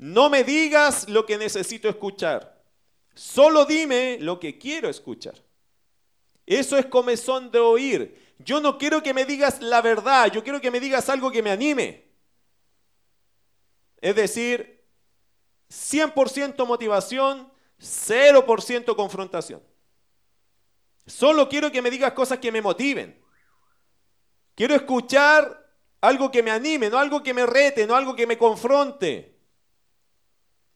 no 0.00 0.30
me 0.30 0.44
digas 0.44 1.10
lo 1.10 1.26
que 1.26 1.36
necesito 1.36 1.86
escuchar. 1.86 2.58
Solo 3.14 3.66
dime 3.66 4.16
lo 4.18 4.40
que 4.40 4.58
quiero 4.58 4.88
escuchar. 4.88 5.34
Eso 6.46 6.78
es 6.78 6.86
comezón 6.86 7.50
de 7.50 7.58
oír. 7.58 8.34
Yo 8.38 8.62
no 8.62 8.78
quiero 8.78 9.02
que 9.02 9.12
me 9.12 9.26
digas 9.26 9.60
la 9.60 9.82
verdad, 9.82 10.32
yo 10.32 10.42
quiero 10.42 10.58
que 10.58 10.70
me 10.70 10.80
digas 10.80 11.10
algo 11.10 11.30
que 11.30 11.42
me 11.42 11.50
anime. 11.50 12.08
Es 14.00 14.16
decir, 14.16 14.86
100% 15.68 16.66
motivación, 16.66 17.52
0% 17.78 18.96
confrontación. 18.96 19.62
Solo 21.06 21.46
quiero 21.46 21.70
que 21.70 21.82
me 21.82 21.90
digas 21.90 22.14
cosas 22.14 22.38
que 22.38 22.50
me 22.50 22.62
motiven. 22.62 23.22
Quiero 24.54 24.74
escuchar 24.74 25.70
algo 26.00 26.30
que 26.30 26.42
me 26.42 26.50
anime, 26.50 26.88
no 26.88 26.96
algo 26.96 27.22
que 27.22 27.34
me 27.34 27.44
rete, 27.44 27.86
no 27.86 27.94
algo 27.94 28.16
que 28.16 28.26
me 28.26 28.38
confronte. 28.38 29.39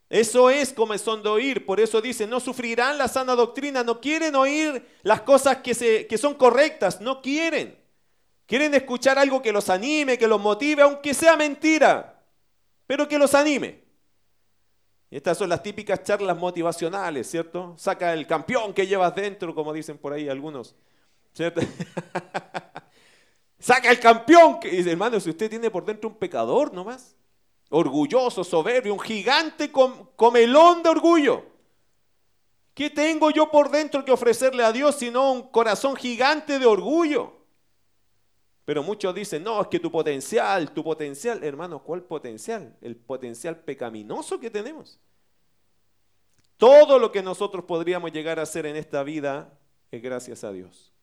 Eso 0.09 0.51
es 0.51 0.73
como 0.73 0.97
son 0.99 1.23
de 1.23 1.29
oír. 1.29 1.67
Por 1.67 1.81
eso 1.81 2.01
dice, 2.01 2.27
no 2.27 2.41
sufrirán 2.41 2.99
la 2.99 3.09
sana 3.09 3.35
doctrina, 3.35 3.83
no 3.83 4.01
quieren 4.01 4.35
oír 4.37 4.87
las 5.03 5.23
cosas 5.23 5.59
que, 5.59 5.75
se, 5.75 6.07
que 6.07 6.19
son 6.19 6.35
correctas, 6.35 7.01
no 7.01 7.21
quieren. 7.23 7.79
Quieren 8.47 8.75
escuchar 8.75 9.19
algo 9.19 9.41
que 9.41 9.53
los 9.53 9.71
anime, 9.71 10.19
que 10.19 10.29
los 10.29 10.41
motive, 10.41 10.83
aunque 10.83 11.15
sea 11.15 11.37
mentira, 11.37 12.23
pero 12.87 13.09
que 13.09 13.19
los 13.19 13.35
anime. 13.35 13.83
Estas 15.11 15.39
son 15.39 15.49
las 15.49 15.63
típicas 15.63 16.03
charlas 16.03 16.37
motivacionales, 16.37 17.31
¿cierto? 17.31 17.75
Saca 17.79 18.13
el 18.13 18.27
campeón 18.27 18.75
que 18.75 18.87
llevas 18.87 19.15
dentro, 19.15 19.55
como 19.55 19.73
dicen 19.73 19.97
por 19.97 20.13
ahí 20.13 20.29
algunos. 20.29 20.75
¿Cierto? 21.33 21.61
Saca 23.59 23.91
el 23.91 24.01
campeón. 24.01 24.61
Que, 24.61 24.81
hermano, 24.91 25.21
si 25.21 25.31
usted 25.31 25.49
tiene 25.49 25.71
por 25.71 25.85
dentro 25.85 26.11
un 26.11 26.17
pecador 26.17 26.73
nomás, 26.73 27.17
orgulloso, 27.75 28.45
soberbio, 28.45 28.95
un 28.95 29.01
gigante 29.01 29.71
comelón 29.73 30.83
de 30.83 30.89
orgullo. 30.89 31.45
¿Qué 32.73 32.89
tengo 32.89 33.31
yo 33.31 33.51
por 33.51 33.71
dentro 33.71 34.05
que 34.05 34.13
ofrecerle 34.13 34.65
a 34.65 34.73
Dios 34.73 34.95
sino 34.97 35.33
un 35.33 35.43
corazón 35.43 35.97
gigante 35.97 36.59
de 36.59 36.67
orgullo? 36.67 37.33
Pero 38.65 38.83
muchos 38.83 39.15
dicen, 39.15 39.43
no, 39.43 39.61
es 39.61 39.69
que 39.69 39.81
tu 39.81 39.91
potencial, 39.91 40.73
tu 40.73 40.83
potencial, 40.83 41.43
hermano, 41.43 41.83
¿cuál 41.83 42.03
potencial? 42.03 42.77
El 42.81 42.97
potencial 42.97 43.59
pecaminoso 43.59 44.41
que 44.41 44.51
tenemos. 44.51 44.99
Todo 46.57 46.99
lo 46.99 47.11
que 47.11 47.23
nosotros 47.23 47.65
podríamos 47.65 48.13
llegar 48.13 48.39
a 48.39 48.43
hacer 48.43 48.67
en 48.67 48.77
esta 48.77 49.03
vida 49.03 49.53
es 49.91 50.01
gracias 50.01 50.45
a 50.45 50.53
Dios. 50.53 50.94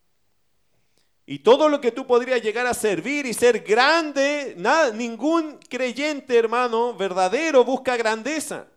Y 1.25 1.39
todo 1.39 1.69
lo 1.69 1.79
que 1.79 1.91
tú 1.91 2.05
podrías 2.05 2.41
llegar 2.41 2.65
a 2.67 2.73
servir 2.73 3.25
y 3.25 3.33
ser 3.33 3.59
grande, 3.59 4.55
nada, 4.57 4.91
ningún 4.91 5.59
creyente, 5.69 6.37
hermano, 6.37 6.93
verdadero 6.93 7.63
busca 7.63 7.95
grandeza. 7.95 8.67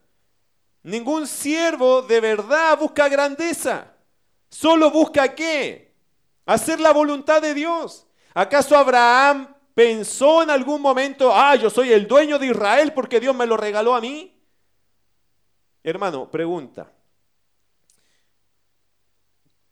Ningún 0.83 1.27
siervo 1.27 2.03
de 2.03 2.21
verdad 2.21 2.79
busca 2.79 3.09
grandeza. 3.09 3.93
Solo 4.51 4.91
busca 4.91 5.35
qué? 5.35 5.95
Hacer 6.47 6.79
la 6.79 6.93
voluntad 6.93 7.41
de 7.41 7.55
Dios. 7.55 8.07
¿Acaso 8.35 8.77
Abraham 8.77 9.49
pensó 9.75 10.43
en 10.43 10.51
algún 10.51 10.81
momento, 10.81 11.35
ah, 11.35 11.57
yo 11.57 11.71
soy 11.71 11.93
el 11.93 12.07
dueño 12.07 12.39
de 12.39 12.49
Israel 12.49 12.93
porque 12.93 13.19
Dios 13.19 13.35
me 13.35 13.47
lo 13.47 13.57
regaló 13.57 13.95
a 13.95 14.01
mí? 14.01 14.39
Hermano, 15.83 16.31
pregunta. 16.31 16.94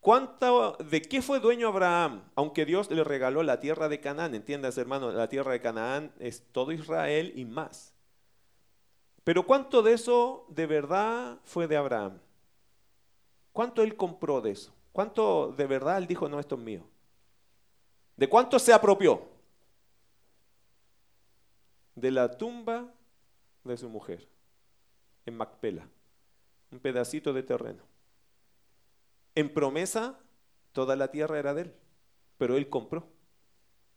¿Cuánto, 0.02 0.76
¿De 0.78 1.00
qué 1.00 1.22
fue 1.22 1.38
dueño 1.38 1.68
Abraham? 1.68 2.24
Aunque 2.34 2.64
Dios 2.64 2.90
le 2.90 3.04
regaló 3.04 3.44
la 3.44 3.60
tierra 3.60 3.88
de 3.88 4.00
Canaán, 4.00 4.34
entiendas 4.34 4.76
hermano, 4.76 5.12
la 5.12 5.28
tierra 5.28 5.52
de 5.52 5.60
Canaán 5.60 6.12
es 6.18 6.42
todo 6.50 6.72
Israel 6.72 7.32
y 7.36 7.44
más. 7.44 7.94
Pero 9.22 9.46
¿cuánto 9.46 9.80
de 9.80 9.92
eso 9.92 10.44
de 10.48 10.66
verdad 10.66 11.38
fue 11.44 11.68
de 11.68 11.76
Abraham? 11.76 12.18
¿Cuánto 13.52 13.80
él 13.84 13.94
compró 13.94 14.40
de 14.40 14.50
eso? 14.50 14.74
¿Cuánto 14.90 15.54
de 15.56 15.68
verdad 15.68 15.98
él 15.98 16.08
dijo, 16.08 16.28
no, 16.28 16.40
esto 16.40 16.56
es 16.56 16.60
mío? 16.60 16.82
¿De 18.16 18.28
cuánto 18.28 18.58
se 18.58 18.72
apropió? 18.72 19.22
De 21.94 22.10
la 22.10 22.28
tumba 22.36 22.92
de 23.62 23.76
su 23.76 23.88
mujer, 23.88 24.26
en 25.26 25.36
Macpela, 25.36 25.86
un 26.72 26.80
pedacito 26.80 27.32
de 27.32 27.44
terreno. 27.44 27.91
En 29.34 29.52
promesa, 29.52 30.18
toda 30.72 30.96
la 30.96 31.10
tierra 31.10 31.38
era 31.38 31.54
de 31.54 31.62
él, 31.62 31.74
pero 32.36 32.56
él 32.56 32.68
compró 32.68 33.08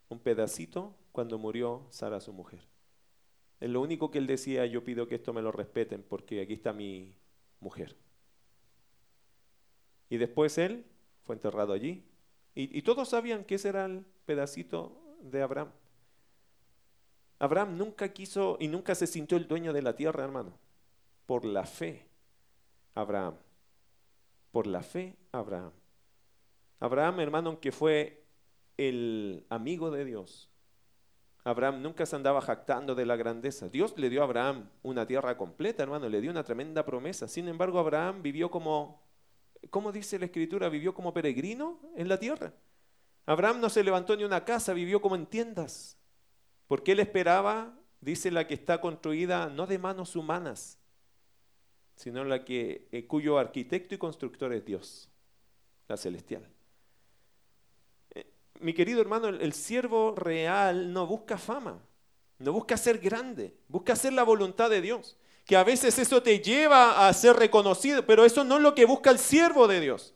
un 0.07 0.19
pedacito 0.19 0.95
cuando 1.11 1.37
murió 1.37 1.87
Sara, 1.89 2.21
su 2.21 2.31
mujer. 2.31 2.61
Es 3.59 3.69
lo 3.69 3.81
único 3.81 4.11
que 4.11 4.17
él 4.17 4.27
decía, 4.27 4.65
yo 4.65 4.83
pido 4.83 5.07
que 5.07 5.15
esto 5.15 5.33
me 5.33 5.41
lo 5.41 5.51
respeten 5.51 6.03
porque 6.03 6.41
aquí 6.41 6.53
está 6.53 6.71
mi 6.71 7.15
mujer. 7.59 7.95
Y 10.09 10.17
después 10.17 10.57
él 10.57 10.85
fue 11.23 11.35
enterrado 11.35 11.73
allí. 11.73 12.05
Y, 12.53 12.77
y 12.77 12.81
todos 12.83 13.09
sabían 13.09 13.43
que 13.43 13.55
ese 13.55 13.69
era 13.69 13.85
el 13.85 14.05
pedacito 14.25 15.17
de 15.21 15.41
Abraham. 15.41 15.71
Abraham 17.39 17.77
nunca 17.77 18.13
quiso 18.13 18.57
y 18.59 18.67
nunca 18.67 18.95
se 18.95 19.07
sintió 19.07 19.37
el 19.37 19.47
dueño 19.47 19.73
de 19.73 19.81
la 19.81 19.95
tierra, 19.95 20.23
hermano. 20.23 20.57
Por 21.25 21.43
la 21.43 21.65
fe, 21.65 22.07
Abraham 22.93 23.35
por 24.55 24.67
la 24.67 24.81
fe 24.81 25.17
Abraham. 25.33 25.73
Abraham, 26.79 27.19
hermano, 27.19 27.49
aunque 27.49 27.73
fue 27.73 28.23
el 28.77 29.45
amigo 29.49 29.91
de 29.91 30.05
Dios, 30.05 30.49
Abraham 31.43 31.81
nunca 31.81 32.05
se 32.05 32.15
andaba 32.15 32.39
jactando 32.39 32.95
de 32.95 33.05
la 33.05 33.17
grandeza. 33.17 33.67
Dios 33.67 33.95
le 33.97 34.09
dio 34.09 34.21
a 34.21 34.23
Abraham 34.23 34.69
una 34.81 35.05
tierra 35.05 35.35
completa, 35.35 35.83
hermano, 35.83 36.07
le 36.07 36.21
dio 36.21 36.31
una 36.31 36.45
tremenda 36.45 36.85
promesa. 36.85 37.27
Sin 37.27 37.49
embargo, 37.49 37.79
Abraham 37.79 38.21
vivió 38.21 38.49
como, 38.49 39.01
¿cómo 39.71 39.91
dice 39.91 40.17
la 40.19 40.23
escritura? 40.27 40.69
Vivió 40.69 40.93
como 40.93 41.13
peregrino 41.13 41.77
en 41.97 42.07
la 42.07 42.17
tierra. 42.17 42.53
Abraham 43.25 43.59
no 43.59 43.69
se 43.69 43.83
levantó 43.83 44.15
ni 44.15 44.23
una 44.23 44.45
casa, 44.45 44.71
vivió 44.71 45.01
como 45.01 45.17
en 45.17 45.25
tiendas. 45.25 45.97
Porque 46.67 46.93
él 46.93 47.01
esperaba, 47.01 47.77
dice 47.99 48.31
la 48.31 48.47
que 48.47 48.53
está 48.53 48.79
construida 48.79 49.49
no 49.49 49.67
de 49.67 49.79
manos 49.79 50.15
humanas, 50.15 50.79
sino 51.95 52.23
la 52.23 52.43
que, 52.43 52.87
eh, 52.91 53.05
cuyo 53.05 53.37
arquitecto 53.37 53.95
y 53.95 53.97
constructor 53.97 54.53
es 54.53 54.65
Dios, 54.65 55.09
la 55.87 55.97
celestial. 55.97 56.47
Eh, 58.13 58.25
mi 58.59 58.73
querido 58.73 59.01
hermano, 59.01 59.27
el, 59.29 59.41
el 59.41 59.53
siervo 59.53 60.13
real 60.15 60.91
no 60.91 61.07
busca 61.07 61.37
fama, 61.37 61.79
no 62.39 62.51
busca 62.51 62.77
ser 62.77 62.99
grande, 62.99 63.55
busca 63.67 63.93
hacer 63.93 64.13
la 64.13 64.23
voluntad 64.23 64.69
de 64.69 64.81
Dios. 64.81 65.17
Que 65.45 65.55
a 65.55 65.63
veces 65.63 65.99
eso 65.99 66.23
te 66.23 66.39
lleva 66.39 67.07
a 67.07 67.13
ser 67.13 67.35
reconocido, 67.35 68.05
pero 68.05 68.25
eso 68.25 68.43
no 68.43 68.57
es 68.57 68.63
lo 68.63 68.73
que 68.73 68.85
busca 68.85 69.11
el 69.11 69.19
siervo 69.19 69.67
de 69.67 69.79
Dios. 69.79 70.15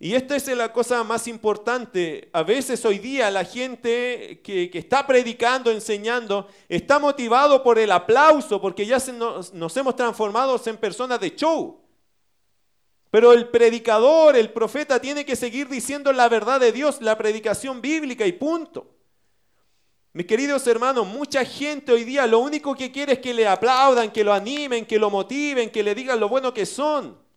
Y 0.00 0.14
esta 0.14 0.36
es 0.36 0.46
la 0.48 0.72
cosa 0.72 1.02
más 1.02 1.26
importante. 1.26 2.28
A 2.32 2.44
veces 2.44 2.84
hoy 2.84 2.98
día 2.98 3.30
la 3.32 3.44
gente 3.44 4.40
que, 4.44 4.70
está 4.72 5.04
predicando, 5.06 5.72
enseñando, 5.72 6.46
está 6.68 7.00
motivado 7.00 7.64
por 7.64 7.78
el 7.78 7.90
aplauso, 7.90 8.60
porque 8.60 8.86
ya 8.86 8.98
nos, 9.12 9.52
nos 9.52 9.76
hemos 9.76 9.96
transformado 9.96 10.60
en 10.64 10.76
personas 10.76 11.18
de 11.18 11.34
show. 11.34 11.80
Pero 13.10 13.32
el 13.32 13.48
predicador, 13.48 14.36
el 14.36 14.52
profeta, 14.52 15.00
tiene 15.00 15.24
que 15.24 15.34
seguir 15.34 15.68
diciendo 15.68 16.12
la 16.12 16.28
verdad 16.28 16.60
de 16.60 16.70
Dios, 16.70 17.00
la 17.00 17.18
predicación 17.18 17.80
bíblica 17.80 18.24
y 18.24 18.32
punto. 18.32 18.94
Mis 20.12 20.26
queridos 20.26 20.66
hermanos, 20.66 21.06
mucha 21.06 21.44
gente 21.44 21.92
hoy 21.92 22.04
día 22.04 22.26
lo 22.26 22.38
único 22.38 22.74
que 22.74 22.92
quiere 22.92 23.14
es 23.14 23.18
que 23.18 23.34
le 23.34 23.48
aplaudan, 23.48 24.12
que 24.12 24.22
lo 24.22 24.32
animen, 24.32 24.86
que 24.86 24.98
lo 24.98 25.10
motiven, 25.10 25.70
que 25.70 25.82
le 25.82 25.94
digan 25.94 26.20
lo 26.20 26.28
bueno 26.28 26.54
que 26.54 26.66
son. 26.66 27.27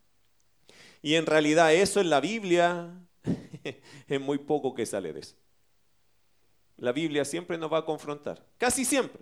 Y 1.01 1.15
en 1.15 1.25
realidad 1.25 1.73
eso 1.73 1.99
en 1.99 2.09
la 2.09 2.19
Biblia 2.19 2.93
es 4.07 4.21
muy 4.21 4.37
poco 4.37 4.73
que 4.73 4.85
sale 4.85 5.13
de 5.13 5.21
eso. 5.21 5.35
La 6.77 6.91
Biblia 6.91 7.25
siempre 7.25 7.57
nos 7.57 7.71
va 7.71 7.79
a 7.79 7.85
confrontar, 7.85 8.45
casi 8.57 8.85
siempre. 8.85 9.21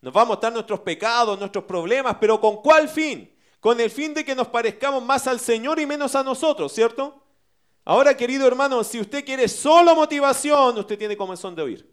Nos 0.00 0.14
va 0.14 0.22
a 0.22 0.26
mostrar 0.26 0.52
nuestros 0.52 0.80
pecados, 0.80 1.38
nuestros 1.38 1.64
problemas, 1.64 2.16
pero 2.20 2.40
¿con 2.40 2.56
cuál 2.56 2.88
fin? 2.88 3.32
Con 3.60 3.80
el 3.80 3.88
fin 3.88 4.12
de 4.12 4.24
que 4.24 4.34
nos 4.34 4.48
parezcamos 4.48 5.02
más 5.04 5.28
al 5.28 5.38
Señor 5.38 5.78
y 5.78 5.86
menos 5.86 6.16
a 6.16 6.24
nosotros, 6.24 6.72
¿cierto? 6.72 7.22
Ahora, 7.84 8.16
querido 8.16 8.46
hermano, 8.46 8.82
si 8.82 9.00
usted 9.00 9.24
quiere 9.24 9.46
solo 9.46 9.94
motivación, 9.94 10.76
usted 10.76 10.98
tiene 10.98 11.16
comenzón 11.16 11.54
de 11.54 11.62
oír. 11.62 11.92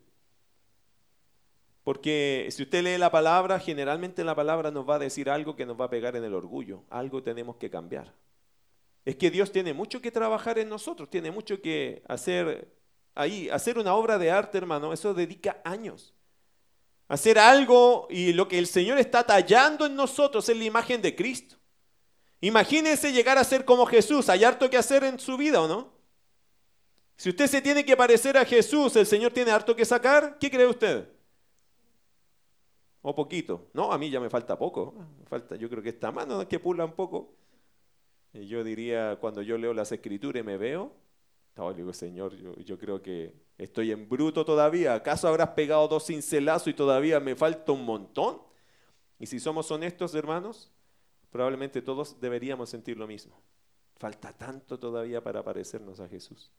Porque 1.83 2.47
si 2.51 2.63
usted 2.63 2.83
lee 2.83 2.97
la 2.97 3.11
palabra, 3.11 3.59
generalmente 3.59 4.23
la 4.23 4.35
palabra 4.35 4.69
nos 4.71 4.87
va 4.87 4.95
a 4.95 4.99
decir 4.99 5.29
algo 5.29 5.55
que 5.55 5.65
nos 5.65 5.79
va 5.79 5.85
a 5.85 5.89
pegar 5.89 6.15
en 6.15 6.23
el 6.23 6.33
orgullo. 6.33 6.83
Algo 6.89 7.23
tenemos 7.23 7.57
que 7.57 7.69
cambiar. 7.69 8.13
Es 9.05 9.15
que 9.15 9.31
Dios 9.31 9.51
tiene 9.51 9.73
mucho 9.73 10.01
que 10.01 10.11
trabajar 10.11 10.59
en 10.59 10.69
nosotros, 10.69 11.09
tiene 11.09 11.31
mucho 11.31 11.61
que 11.61 12.03
hacer 12.07 12.73
ahí. 13.15 13.49
Hacer 13.49 13.77
una 13.77 13.95
obra 13.95 14.17
de 14.17 14.31
arte, 14.31 14.57
hermano, 14.57 14.93
eso 14.93 15.13
dedica 15.13 15.61
años. 15.63 16.13
Hacer 17.07 17.39
algo 17.39 18.07
y 18.09 18.33
lo 18.33 18.47
que 18.47 18.59
el 18.59 18.67
Señor 18.67 18.99
está 18.99 19.23
tallando 19.23 19.85
en 19.85 19.95
nosotros 19.95 20.47
es 20.47 20.57
la 20.57 20.63
imagen 20.63 21.01
de 21.01 21.15
Cristo. 21.15 21.55
Imagínense 22.41 23.11
llegar 23.11 23.37
a 23.37 23.43
ser 23.43 23.65
como 23.65 23.85
Jesús. 23.85 24.29
¿Hay 24.29 24.43
harto 24.43 24.69
que 24.69 24.77
hacer 24.77 25.03
en 25.03 25.19
su 25.19 25.35
vida 25.35 25.61
o 25.61 25.67
no? 25.67 25.91
Si 27.17 27.29
usted 27.29 27.47
se 27.47 27.61
tiene 27.61 27.83
que 27.83 27.97
parecer 27.97 28.37
a 28.37 28.45
Jesús, 28.45 28.95
¿el 28.95 29.05
Señor 29.05 29.33
tiene 29.33 29.51
harto 29.51 29.75
que 29.75 29.83
sacar? 29.83 30.37
¿Qué 30.39 30.49
cree 30.49 30.67
usted? 30.67 31.09
¿O 33.01 33.13
poquito? 33.13 33.69
No, 33.73 33.91
a 33.91 33.97
mí 33.97 34.09
ya 34.09 34.19
me 34.19 34.29
falta 34.29 34.57
poco. 34.57 34.93
falta, 35.27 35.55
yo 35.55 35.69
creo 35.69 35.83
que 35.83 35.89
esta 35.89 36.11
mano 36.11 36.47
que 36.47 36.59
pula 36.59 36.85
un 36.85 36.93
poco. 36.93 37.33
Yo 38.33 38.63
diría, 38.63 39.17
cuando 39.19 39.41
yo 39.41 39.57
leo 39.57 39.73
las 39.73 39.91
escrituras 39.91 40.41
y 40.41 40.45
me 40.45 40.57
veo, 40.57 40.93
oh, 41.57 41.73
digo, 41.73 41.93
Señor, 41.93 42.35
yo, 42.35 42.77
creo 42.77 43.01
que 43.01 43.33
estoy 43.57 43.91
en 43.91 44.07
bruto 44.07 44.45
todavía. 44.45 44.93
¿Acaso 44.93 45.27
habrás 45.27 45.49
pegado 45.49 45.87
dos 45.87 46.05
cincelazos 46.05 46.67
y 46.67 46.73
todavía 46.73 47.19
me 47.19 47.35
falta 47.35 47.71
un 47.71 47.85
montón? 47.85 48.41
Y 49.19 49.25
si 49.25 49.39
somos 49.39 49.69
honestos, 49.71 50.15
hermanos, 50.15 50.71
probablemente 51.29 51.81
todos 51.81 52.19
deberíamos 52.19 52.69
sentir 52.69 52.97
lo 52.97 53.07
mismo. 53.07 53.41
Falta 53.97 54.31
tanto 54.31 54.79
todavía 54.79 55.21
para 55.21 55.43
parecernos 55.43 55.99
a 55.99 56.07
Jesús. 56.07 56.51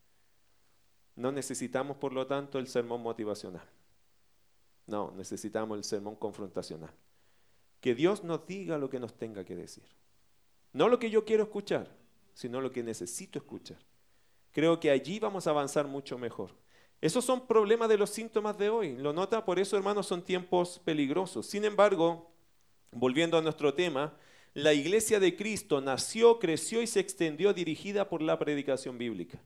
No 1.17 1.33
necesitamos, 1.33 1.97
por 1.97 2.13
lo 2.13 2.27
tanto, 2.27 2.59
el 2.59 2.67
sermón 2.67 3.03
motivacional. 3.03 3.67
No, 4.87 5.13
necesitamos 5.13 5.79
el 5.79 5.85
sermón 5.85 6.17
confrontacional. 6.17 6.93
Que 7.81 7.95
Dios 7.95 8.25
nos 8.25 8.47
diga 8.47 8.77
lo 8.77 8.91
que 8.91 9.01
nos 9.01 9.15
tenga 9.15 9.45
que 9.45 9.57
decir. 9.57 9.85
No 10.73 10.89
lo 10.89 10.99
que 10.99 11.11
yo 11.11 11.25
quiero 11.25 11.45
escuchar, 11.45 11.89
sino 12.35 12.61
lo 12.61 12.71
que 12.71 12.83
necesito 12.83 13.39
escuchar. 13.39 13.79
Creo 14.53 14.81
que 14.81 14.91
allí 14.91 15.19
vamos 15.19 15.47
a 15.47 15.51
avanzar 15.51 15.87
mucho 15.87 16.19
mejor. 16.19 16.55
Esos 17.01 17.25
son 17.25 17.47
problemas 17.47 17.89
de 17.89 17.97
los 17.97 18.11
síntomas 18.11 18.59
de 18.59 18.69
hoy. 18.69 18.97
Lo 18.97 19.13
nota, 19.13 19.45
por 19.45 19.59
eso, 19.59 19.77
hermanos, 19.77 20.07
son 20.07 20.23
tiempos 20.23 20.81
peligrosos. 20.85 21.47
Sin 21.47 21.65
embargo, 21.65 22.31
volviendo 22.93 23.39
a 23.39 23.43
nuestro 23.43 23.75
tema, 23.75 24.17
la 24.53 24.75
iglesia 24.75 25.21
de 25.21 25.37
Cristo 25.37 25.81
nació, 25.81 26.39
creció 26.39 26.83
y 26.83 26.87
se 26.87 27.01
extendió 27.01 27.53
dirigida 27.53 28.09
por 28.09 28.21
la 28.21 28.39
predicación 28.39 28.99
bíblica. 28.99 29.41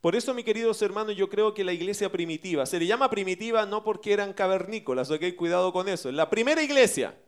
Por 0.00 0.14
eso, 0.14 0.32
mis 0.32 0.44
queridos 0.44 0.80
hermanos, 0.80 1.16
yo 1.16 1.28
creo 1.28 1.54
que 1.54 1.64
la 1.64 1.72
iglesia 1.72 2.10
primitiva, 2.10 2.64
se 2.66 2.78
le 2.78 2.86
llama 2.86 3.10
primitiva 3.10 3.66
no 3.66 3.82
porque 3.82 4.12
eran 4.12 4.32
cavernícolas, 4.32 5.10
ok, 5.10 5.34
cuidado 5.36 5.72
con 5.72 5.88
eso. 5.88 6.12
La 6.12 6.30
primera 6.30 6.62
iglesia, 6.62 7.18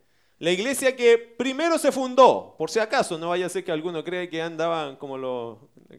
la 0.40 0.50
iglesia 0.50 0.96
que 0.96 1.18
primero 1.18 1.76
se 1.76 1.92
fundó, 1.92 2.54
por 2.56 2.70
si 2.70 2.78
acaso, 2.78 3.18
no 3.18 3.28
vaya 3.28 3.44
a 3.44 3.50
ser 3.50 3.62
que 3.62 3.72
alguno 3.72 4.02
cree 4.02 4.30
que 4.30 4.40
andaban 4.40 4.96
como 4.96 5.18
los 5.18 5.58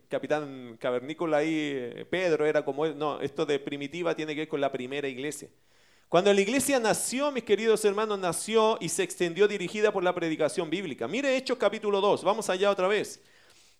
capitán 0.09 0.77
cavernícola 0.79 1.37
ahí, 1.37 1.73
eh, 1.73 2.07
Pedro 2.09 2.47
era 2.47 2.65
como. 2.65 2.87
No, 2.87 3.21
esto 3.21 3.45
de 3.45 3.59
primitiva 3.59 4.15
tiene 4.15 4.33
que 4.33 4.41
ver 4.41 4.47
con 4.47 4.59
la 4.59 4.71
primera 4.71 5.07
iglesia. 5.07 5.47
Cuando 6.09 6.33
la 6.33 6.41
iglesia 6.41 6.79
nació, 6.79 7.31
mis 7.31 7.43
queridos 7.43 7.85
hermanos, 7.85 8.17
nació 8.17 8.79
y 8.81 8.89
se 8.89 9.03
extendió 9.03 9.47
dirigida 9.47 9.93
por 9.93 10.03
la 10.03 10.15
predicación 10.15 10.71
bíblica. 10.71 11.07
Mire 11.07 11.37
Hechos 11.37 11.59
capítulo 11.59 12.01
2, 12.01 12.23
vamos 12.23 12.49
allá 12.49 12.71
otra 12.71 12.87
vez. 12.87 13.21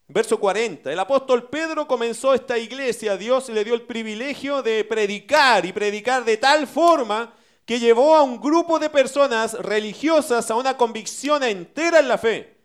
Verso 0.08 0.40
40. 0.40 0.92
El 0.92 1.00
apóstol 1.00 1.50
Pedro 1.50 1.88
comenzó 1.88 2.36
esta 2.36 2.60
iglesia, 2.60 3.18
Dios 3.18 3.50
le 3.50 3.64
dio 3.64 3.74
el 3.74 3.82
privilegio 3.82 4.62
de 4.62 4.84
predicar 4.84 5.66
y 5.66 5.74
predicar 5.74 6.24
de 6.24 6.38
tal 6.38 6.68
forma 6.68 7.34
que 7.72 7.80
llevó 7.80 8.18
a 8.18 8.24
un 8.24 8.42
grupo 8.42 8.80
de 8.80 8.90
personas 8.90 9.54
religiosas 9.54 10.52
a 10.52 10.56
una 10.56 10.76
convicción 10.76 11.42
entera 11.42 12.00
en 12.00 12.10
la 12.10 12.18
fe. 12.18 12.58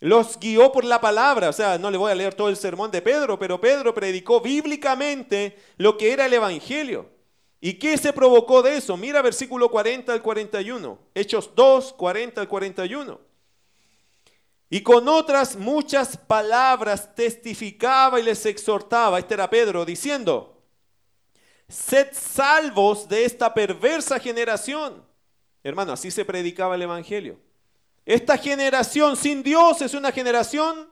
Los 0.00 0.38
guió 0.38 0.70
por 0.70 0.84
la 0.84 1.00
palabra, 1.00 1.48
o 1.48 1.52
sea, 1.54 1.78
no 1.78 1.90
le 1.90 1.96
voy 1.96 2.12
a 2.12 2.14
leer 2.14 2.34
todo 2.34 2.50
el 2.50 2.58
sermón 2.58 2.90
de 2.90 3.00
Pedro, 3.00 3.38
pero 3.38 3.58
Pedro 3.58 3.94
predicó 3.94 4.42
bíblicamente 4.42 5.56
lo 5.78 5.96
que 5.96 6.12
era 6.12 6.26
el 6.26 6.34
Evangelio. 6.34 7.08
¿Y 7.58 7.78
qué 7.78 7.96
se 7.96 8.12
provocó 8.12 8.60
de 8.60 8.76
eso? 8.76 8.98
Mira 8.98 9.22
versículo 9.22 9.70
40 9.70 10.12
al 10.12 10.20
41. 10.20 10.98
Hechos 11.14 11.50
2, 11.54 11.94
40 11.94 12.42
al 12.42 12.48
41. 12.48 13.20
Y 14.68 14.82
con 14.82 15.08
otras 15.08 15.56
muchas 15.56 16.18
palabras 16.18 17.14
testificaba 17.14 18.20
y 18.20 18.24
les 18.24 18.44
exhortaba, 18.44 19.18
este 19.18 19.32
era 19.32 19.48
Pedro, 19.48 19.86
diciendo, 19.86 20.53
sed 21.68 22.08
salvos 22.12 23.08
de 23.08 23.24
esta 23.24 23.52
perversa 23.52 24.18
generación. 24.18 25.04
Hermano, 25.62 25.92
así 25.92 26.10
se 26.10 26.24
predicaba 26.24 26.74
el 26.74 26.82
Evangelio. 26.82 27.38
Esta 28.04 28.36
generación 28.36 29.16
sin 29.16 29.42
Dios 29.42 29.80
es 29.80 29.94
una 29.94 30.12
generación 30.12 30.88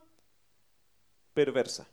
perversa. 1.35 1.87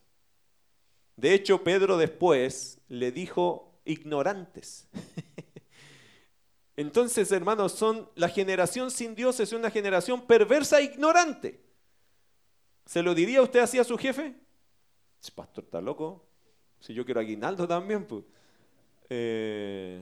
De 1.16 1.34
hecho, 1.34 1.62
Pedro 1.62 1.98
después 1.98 2.78
le 2.88 3.12
dijo 3.12 3.78
ignorantes. 3.84 4.88
Entonces, 6.76 7.30
hermanos, 7.32 7.72
son 7.72 8.08
la 8.14 8.30
generación 8.30 8.90
sin 8.90 9.14
Dios 9.14 9.38
es 9.40 9.52
una 9.52 9.70
generación 9.70 10.26
perversa 10.26 10.80
e 10.80 10.84
ignorante. 10.84 11.60
¿Se 12.86 13.02
lo 13.02 13.14
diría 13.14 13.42
usted 13.42 13.60
así 13.60 13.78
a 13.78 13.84
su 13.84 13.98
jefe? 13.98 14.34
Pastor, 15.34 15.64
está 15.64 15.82
loco. 15.82 16.26
Si 16.80 16.94
yo 16.94 17.04
quiero 17.04 17.20
aguinaldo 17.20 17.68
también, 17.68 18.06
pues. 18.06 18.24
Eh, 19.10 20.00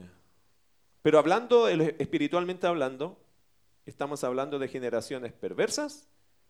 pero 1.01 1.19
hablando, 1.19 1.67
espiritualmente 1.67 2.67
hablando, 2.67 3.19
estamos 3.85 4.23
hablando 4.23 4.59
de 4.59 4.67
generaciones 4.67 5.33
perversas 5.33 6.07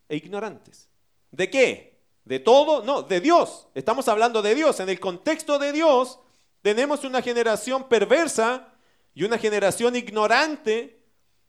e 0.10 0.18
ignorantes. 0.18 0.90
¿De 1.32 1.50
qué? 1.50 2.00
¿De 2.26 2.40
todo? 2.40 2.84
No, 2.84 3.02
de 3.02 3.22
Dios. 3.22 3.68
Estamos 3.74 4.08
hablando 4.08 4.42
de 4.42 4.54
Dios. 4.54 4.80
En 4.80 4.90
el 4.90 5.00
contexto 5.00 5.58
de 5.58 5.72
Dios, 5.72 6.20
tenemos 6.62 7.04
una 7.04 7.22
generación 7.22 7.88
perversa 7.88 8.74
y 9.16 9.24
una 9.24 9.38
generación 9.38 9.96
ignorante. 9.96 11.00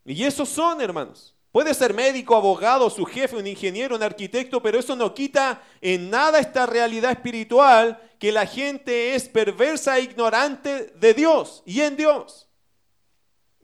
Y 0.05 0.25
esos 0.25 0.49
son, 0.49 0.81
hermanos. 0.81 1.35
Puede 1.53 1.75
ser 1.75 1.95
médico, 1.95 2.37
abogado, 2.37 2.89
su 2.91 3.05
jefe, 3.05 3.37
un 3.37 3.47
ingeniero, 3.47 3.97
un 3.97 4.03
arquitecto, 4.03 4.63
pero 4.63 4.79
eso 4.79 4.95
no 4.95 5.13
quita 5.15 5.63
en 5.81 6.09
nada 6.09 6.39
esta 6.39 6.65
realidad 6.65 7.11
espiritual 7.11 8.01
que 8.21 8.31
la 8.31 8.47
gente 8.47 9.15
es 9.15 9.29
perversa 9.29 9.99
e 9.99 10.03
ignorante 10.03 10.93
de 10.97 11.15
Dios 11.15 11.63
y 11.67 11.81
en 11.81 11.97
Dios. 11.97 12.49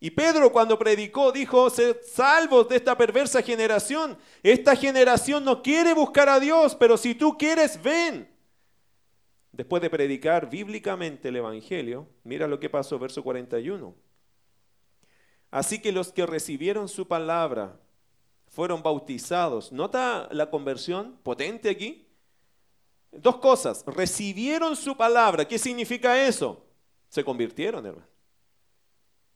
Y 0.00 0.10
Pedro 0.10 0.52
cuando 0.52 0.78
predicó 0.78 1.30
dijo, 1.30 1.70
sed 1.70 1.96
salvos 2.04 2.68
de 2.68 2.76
esta 2.76 2.96
perversa 2.98 3.40
generación. 3.40 4.18
Esta 4.42 4.74
generación 4.74 5.44
no 5.44 5.62
quiere 5.62 5.94
buscar 5.94 6.28
a 6.28 6.40
Dios, 6.40 6.74
pero 6.74 6.96
si 6.96 7.14
tú 7.14 7.38
quieres, 7.38 7.80
ven 7.82 8.28
después 9.52 9.80
de 9.80 9.88
predicar 9.88 10.50
bíblicamente 10.50 11.28
el 11.28 11.36
Evangelio, 11.36 12.06
mira 12.24 12.46
lo 12.46 12.60
que 12.60 12.68
pasó, 12.68 12.98
verso 12.98 13.22
41. 13.22 13.94
Así 15.56 15.78
que 15.78 15.90
los 15.90 16.12
que 16.12 16.26
recibieron 16.26 16.86
su 16.86 17.08
palabra 17.08 17.80
fueron 18.48 18.82
bautizados. 18.82 19.72
¿Nota 19.72 20.28
la 20.30 20.50
conversión 20.50 21.16
potente 21.22 21.70
aquí? 21.70 22.06
Dos 23.10 23.38
cosas. 23.38 23.82
Recibieron 23.86 24.76
su 24.76 24.94
palabra. 24.94 25.48
¿Qué 25.48 25.58
significa 25.58 26.26
eso? 26.26 26.62
Se 27.08 27.24
convirtieron, 27.24 27.86
hermano. 27.86 28.06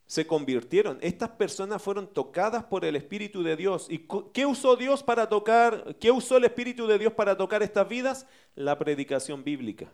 Se 0.04 0.26
convirtieron. 0.26 0.98
Estas 1.00 1.30
personas 1.30 1.80
fueron 1.80 2.06
tocadas 2.06 2.64
por 2.64 2.84
el 2.84 2.96
Espíritu 2.96 3.42
de 3.42 3.56
Dios. 3.56 3.86
¿Y 3.88 4.06
qué 4.34 4.44
usó 4.44 4.76
Dios 4.76 5.02
para 5.02 5.26
tocar? 5.26 5.96
¿Qué 5.98 6.10
usó 6.10 6.36
el 6.36 6.44
Espíritu 6.44 6.86
de 6.86 6.98
Dios 6.98 7.14
para 7.14 7.34
tocar 7.34 7.62
estas 7.62 7.88
vidas? 7.88 8.26
La 8.54 8.78
predicación 8.78 9.42
bíblica. 9.42 9.90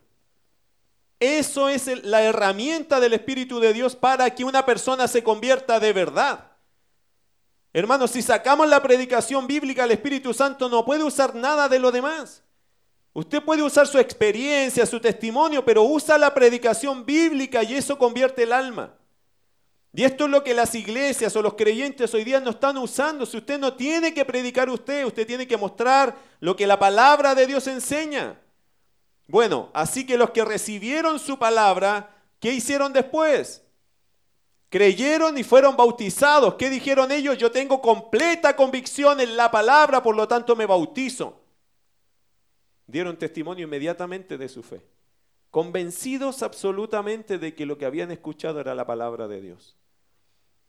Eso 1.19 1.69
es 1.69 2.05
la 2.05 2.23
herramienta 2.23 3.01
del 3.01 3.15
Espíritu 3.15 3.59
de 3.59 3.73
Dios 3.73 3.97
para 3.97 4.35
que 4.35 4.45
una 4.45 4.67
persona 4.67 5.09
se 5.09 5.23
convierta 5.23 5.81
de 5.81 5.93
verdad. 5.93 6.53
Hermanos, 7.73 8.11
si 8.11 8.23
sacamos 8.23 8.69
la 8.69 8.83
predicación 8.83 9.47
bíblica, 9.47 9.85
el 9.85 9.93
Espíritu 9.93 10.33
Santo 10.35 10.69
no 10.69 10.85
puede 10.85 11.05
usar 11.05 11.35
nada 11.35 11.69
de 11.69 11.79
lo 11.79 11.91
demás. 11.93 12.43
Usted 13.13 13.43
puede 13.43 13.63
usar 13.63 13.87
su 13.87 13.99
experiencia, 13.99 14.85
su 14.85 15.01
testimonio, 15.01 15.65
pero 15.65 15.83
usa 15.83 16.19
la 16.19 16.35
predicación 16.35 17.07
bíblica 17.07 17.63
y 17.63 17.75
eso 17.75 17.97
convierte 17.97 18.43
el 18.43 18.53
alma. 18.53 18.95
Y 19.95 20.05
esto 20.05 20.27
es 20.27 20.31
lo 20.31 20.45
que 20.45 20.53
las 20.53 20.75
iglesias 20.75 21.35
o 21.37 21.41
los 21.41 21.55
creyentes 21.55 22.13
hoy 22.13 22.25
día 22.25 22.41
no 22.41 22.51
están 22.51 22.77
usando. 22.77 23.25
Si 23.25 23.39
usted 23.39 23.59
no 23.59 23.73
tiene 23.73 24.13
que 24.13 24.27
predicar 24.27 24.69
usted, 24.69 25.07
usted 25.07 25.27
tiene 25.27 25.49
que 25.49 25.57
mostrar 25.57 26.15
lo 26.41 26.55
que 26.55 26.67
la 26.67 26.79
palabra 26.79 27.35
de 27.35 27.47
Dios 27.47 27.67
enseña. 27.67 28.39
Bueno, 29.29 29.71
así 29.75 30.07
que 30.07 30.17
los 30.17 30.31
que 30.31 30.45
recibieron 30.45 31.19
su 31.19 31.39
palabra, 31.39 32.15
¿qué 32.39 32.53
hicieron 32.53 32.93
después? 32.93 33.63
Creyeron 34.69 35.37
y 35.39 35.45
fueron 35.45 35.77
bautizados. 35.77 36.55
¿Qué 36.55 36.71
dijeron 36.71 37.11
ellos? 37.11 37.39
Yo 37.39 37.51
tengo 37.51 37.81
completa 37.81 38.57
convicción 38.57 39.21
en 39.21 39.37
la 39.37 39.51
palabra, 39.51 40.03
por 40.03 40.17
lo 40.17 40.29
tanto 40.29 40.55
me 40.55 40.67
bautizo. 40.67 41.41
Dieron 42.87 43.17
testimonio 43.17 43.65
inmediatamente 43.65 44.39
de 44.39 44.49
su 44.49 44.63
fe, 44.63 44.81
convencidos 45.51 46.43
absolutamente 46.43 47.39
de 47.39 47.55
que 47.55 47.67
lo 47.67 47.79
que 47.79 47.87
habían 47.87 48.13
escuchado 48.13 48.61
era 48.61 48.77
la 48.77 48.87
palabra 48.87 49.27
de 49.27 49.41
Dios. 49.41 49.77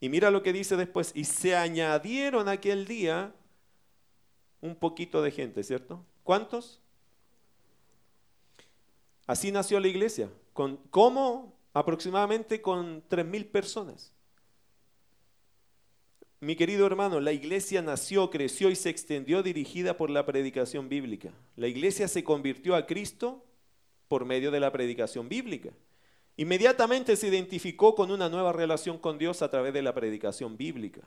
Y 0.00 0.08
mira 0.08 0.30
lo 0.30 0.42
que 0.42 0.52
dice 0.52 0.76
después, 0.76 1.12
y 1.14 1.24
se 1.24 1.56
añadieron 1.56 2.48
aquel 2.48 2.86
día 2.86 3.32
un 4.60 4.74
poquito 4.74 5.22
de 5.22 5.30
gente, 5.30 5.62
¿cierto? 5.62 6.04
¿Cuántos? 6.24 6.80
Así 9.28 9.52
nació 9.52 9.78
la 9.78 9.88
iglesia. 9.88 10.30
Con, 10.54 10.78
¿Cómo? 10.90 11.54
Aproximadamente 11.74 12.60
con 12.62 13.06
3.000 13.08 13.50
personas. 13.52 14.12
Mi 16.40 16.56
querido 16.56 16.86
hermano, 16.86 17.20
la 17.20 17.32
iglesia 17.32 17.82
nació, 17.82 18.30
creció 18.30 18.70
y 18.70 18.74
se 18.74 18.88
extendió 18.88 19.42
dirigida 19.42 19.96
por 19.96 20.08
la 20.08 20.24
predicación 20.24 20.88
bíblica. 20.88 21.30
La 21.56 21.68
iglesia 21.68 22.08
se 22.08 22.24
convirtió 22.24 22.74
a 22.74 22.86
Cristo 22.86 23.44
por 24.08 24.24
medio 24.24 24.50
de 24.50 24.60
la 24.60 24.72
predicación 24.72 25.28
bíblica. 25.28 25.70
Inmediatamente 26.38 27.14
se 27.14 27.28
identificó 27.28 27.94
con 27.94 28.10
una 28.10 28.30
nueva 28.30 28.52
relación 28.52 28.96
con 28.96 29.18
Dios 29.18 29.42
a 29.42 29.50
través 29.50 29.74
de 29.74 29.82
la 29.82 29.92
predicación 29.92 30.56
bíblica. 30.56 31.02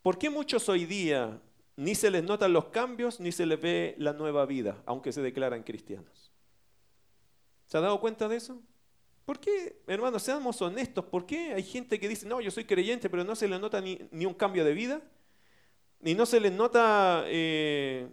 ¿Por 0.00 0.16
qué 0.16 0.30
muchos 0.30 0.68
hoy 0.70 0.86
día 0.86 1.38
ni 1.76 1.94
se 1.94 2.10
les 2.10 2.24
notan 2.24 2.54
los 2.54 2.66
cambios 2.66 3.20
ni 3.20 3.30
se 3.30 3.44
les 3.44 3.60
ve 3.60 3.94
la 3.98 4.14
nueva 4.14 4.46
vida, 4.46 4.82
aunque 4.86 5.12
se 5.12 5.20
declaran 5.20 5.62
cristianos? 5.62 6.25
¿Se 7.66 7.76
ha 7.76 7.80
dado 7.80 8.00
cuenta 8.00 8.28
de 8.28 8.36
eso? 8.36 8.60
¿Por 9.24 9.40
qué, 9.40 9.80
hermanos, 9.88 10.22
seamos 10.22 10.62
honestos? 10.62 11.04
¿Por 11.04 11.26
qué 11.26 11.52
hay 11.52 11.62
gente 11.64 11.98
que 11.98 12.08
dice, 12.08 12.26
no, 12.26 12.40
yo 12.40 12.50
soy 12.50 12.64
creyente, 12.64 13.10
pero 13.10 13.24
no 13.24 13.34
se 13.34 13.48
le 13.48 13.58
nota 13.58 13.80
ni, 13.80 14.24
un 14.24 14.34
cambio 14.34 14.64
de 14.64 14.72
vida? 14.72 15.02
Ni 16.00 16.14
no 16.14 16.26
se 16.26 16.38
les 16.38 16.52
nota 16.52 17.24
eh, 17.26 18.08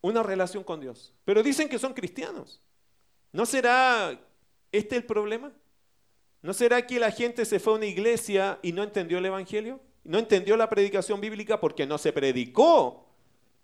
una 0.00 0.24
relación 0.24 0.64
con 0.64 0.80
Dios. 0.80 1.14
Pero 1.24 1.42
dicen 1.42 1.68
que 1.68 1.78
son 1.78 1.94
cristianos. 1.94 2.60
¿No 3.30 3.46
será 3.46 4.20
este 4.72 4.96
el 4.96 5.04
problema? 5.04 5.52
¿No 6.42 6.52
será 6.52 6.84
que 6.84 6.98
la 6.98 7.12
gente 7.12 7.44
se 7.44 7.60
fue 7.60 7.74
a 7.74 7.76
una 7.76 7.86
iglesia 7.86 8.58
y 8.60 8.72
no 8.72 8.82
entendió 8.82 9.18
el 9.18 9.26
Evangelio? 9.26 9.80
¿No 10.02 10.18
entendió 10.18 10.56
la 10.56 10.68
predicación 10.68 11.20
bíblica 11.20 11.60
porque 11.60 11.86
no 11.86 11.96
se 11.96 12.12
predicó 12.12 13.06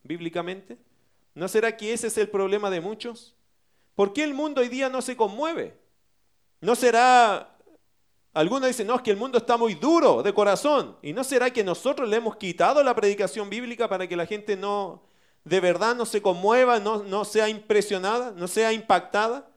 bíblicamente? 0.05 0.79
¿No 1.35 1.49
será 1.49 1.77
que 1.77 1.93
ese 1.93 2.07
es 2.07 2.17
el 2.19 2.29
problema 2.29 2.71
de 2.71 2.81
muchos? 2.81 3.35
¿Por 3.99 4.13
qué 4.13 4.23
el 4.23 4.33
mundo 4.33 4.61
hoy 4.61 4.69
día 4.69 4.89
no 4.89 5.03
se 5.03 5.17
conmueve? 5.17 5.77
¿No 6.61 6.77
será, 6.77 7.59
algunos 8.33 8.69
dicen, 8.69 8.87
no, 8.87 8.95
es 8.95 9.03
que 9.03 9.11
el 9.11 9.17
mundo 9.17 9.39
está 9.39 9.57
muy 9.57 9.75
duro 9.75 10.23
de 10.23 10.33
corazón. 10.33 10.97
¿Y 11.03 11.13
no 11.13 11.25
será 11.25 11.51
que 11.51 11.65
nosotros 11.65 12.09
le 12.09 12.19
hemos 12.19 12.37
quitado 12.37 12.85
la 12.85 12.95
predicación 12.95 13.51
bíblica 13.51 13.89
para 13.89 14.07
que 14.07 14.15
la 14.15 14.25
gente 14.25 14.57
no, 14.57 15.03
de 15.43 15.59
verdad 15.59 15.97
no 15.97 16.07
se 16.07 16.23
conmueva, 16.23 16.79
no, 16.79 17.03
no 17.03 17.25
sea 17.25 17.49
impresionada, 17.49 18.31
no 18.31 18.47
sea 18.47 18.73
impactada? 18.73 19.51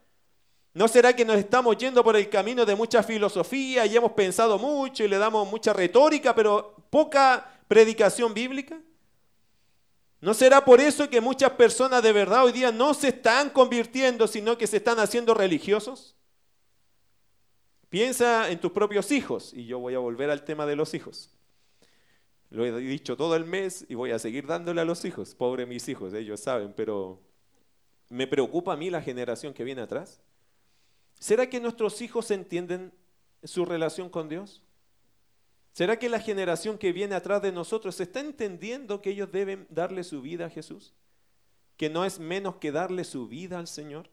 ¿No 0.74 0.88
será 0.88 1.16
que 1.16 1.24
nos 1.24 1.38
estamos 1.38 1.78
yendo 1.78 2.04
por 2.04 2.16
el 2.16 2.28
camino 2.28 2.66
de 2.66 2.74
mucha 2.74 3.04
filosofía 3.04 3.86
y 3.86 3.96
hemos 3.96 4.14
pensado 4.14 4.58
mucho 4.58 5.04
y 5.04 5.08
le 5.08 5.20
damos 5.20 5.48
mucha 5.52 5.72
retórica, 5.72 6.34
pero 6.34 6.78
poca 6.90 7.62
predicación 7.68 8.34
bíblica? 8.34 8.80
¿No 10.22 10.36
será 10.36 10.64
por 10.64 10.80
eso 10.80 11.10
que 11.10 11.20
muchas 11.20 11.52
personas 11.52 12.04
de 12.04 12.14
verdad 12.14 12.46
hoy 12.46 12.52
día 12.52 12.72
no 12.72 12.94
se 12.94 13.08
están 13.08 13.50
convirtiendo, 13.50 14.28
sino 14.28 14.56
que 14.56 14.68
se 14.68 14.78
están 14.78 15.00
haciendo 15.00 15.34
religiosos? 15.34 16.16
Piensa 17.90 18.50
en 18.52 18.60
tus 18.60 18.72
propios 18.72 19.12
hijos, 19.12 19.52
y 19.54 19.66
yo 19.66 19.80
voy 19.80 19.96
a 19.96 20.00
volver 20.00 20.30
al 20.30 20.46
tema 20.46 20.68
de 20.68 20.76
los 20.76 20.94
hijos. 20.94 21.32
Lo 22.52 22.66
he 22.66 22.72
dicho 22.80 23.18
todo 23.18 23.36
el 23.36 23.46
mes 23.46 23.86
y 23.90 23.96
voy 23.96 24.12
a 24.12 24.20
seguir 24.20 24.46
dándole 24.46 24.82
a 24.82 24.86
los 24.86 25.06
hijos. 25.06 25.34
Pobre 25.34 25.66
mis 25.66 25.90
hijos, 25.90 26.14
ellos 26.14 26.40
saben, 26.40 26.74
pero 26.74 27.20
me 28.10 28.28
preocupa 28.28 28.74
a 28.74 28.78
mí 28.78 28.90
la 28.90 29.02
generación 29.02 29.54
que 29.54 29.64
viene 29.64 29.82
atrás. 29.82 30.22
¿Será 31.18 31.50
que 31.50 31.60
nuestros 31.60 32.02
hijos 32.02 32.30
entienden 32.30 32.94
su 33.44 33.66
relación 33.66 34.10
con 34.10 34.30
Dios? 34.30 34.62
¿Será 35.74 35.98
que 35.98 36.10
la 36.10 36.20
generación 36.20 36.78
que 36.78 36.92
viene 36.92 37.16
atrás 37.16 37.42
de 37.42 37.52
nosotros 37.52 38.00
está 38.00 38.20
entendiendo 38.20 39.02
que 39.02 39.12
ellos 39.12 39.32
deben 39.32 39.68
darle 39.70 40.04
su 40.04 40.22
vida 40.22 40.48
a 40.48 40.50
Jesús? 40.50 40.94
¿Que 41.78 41.90
no 41.90 42.04
es 42.04 42.20
menos 42.20 42.58
que 42.58 42.72
darle 42.72 43.04
su 43.06 43.28
vida 43.28 43.58
al 43.58 43.68
Señor? 43.68 44.10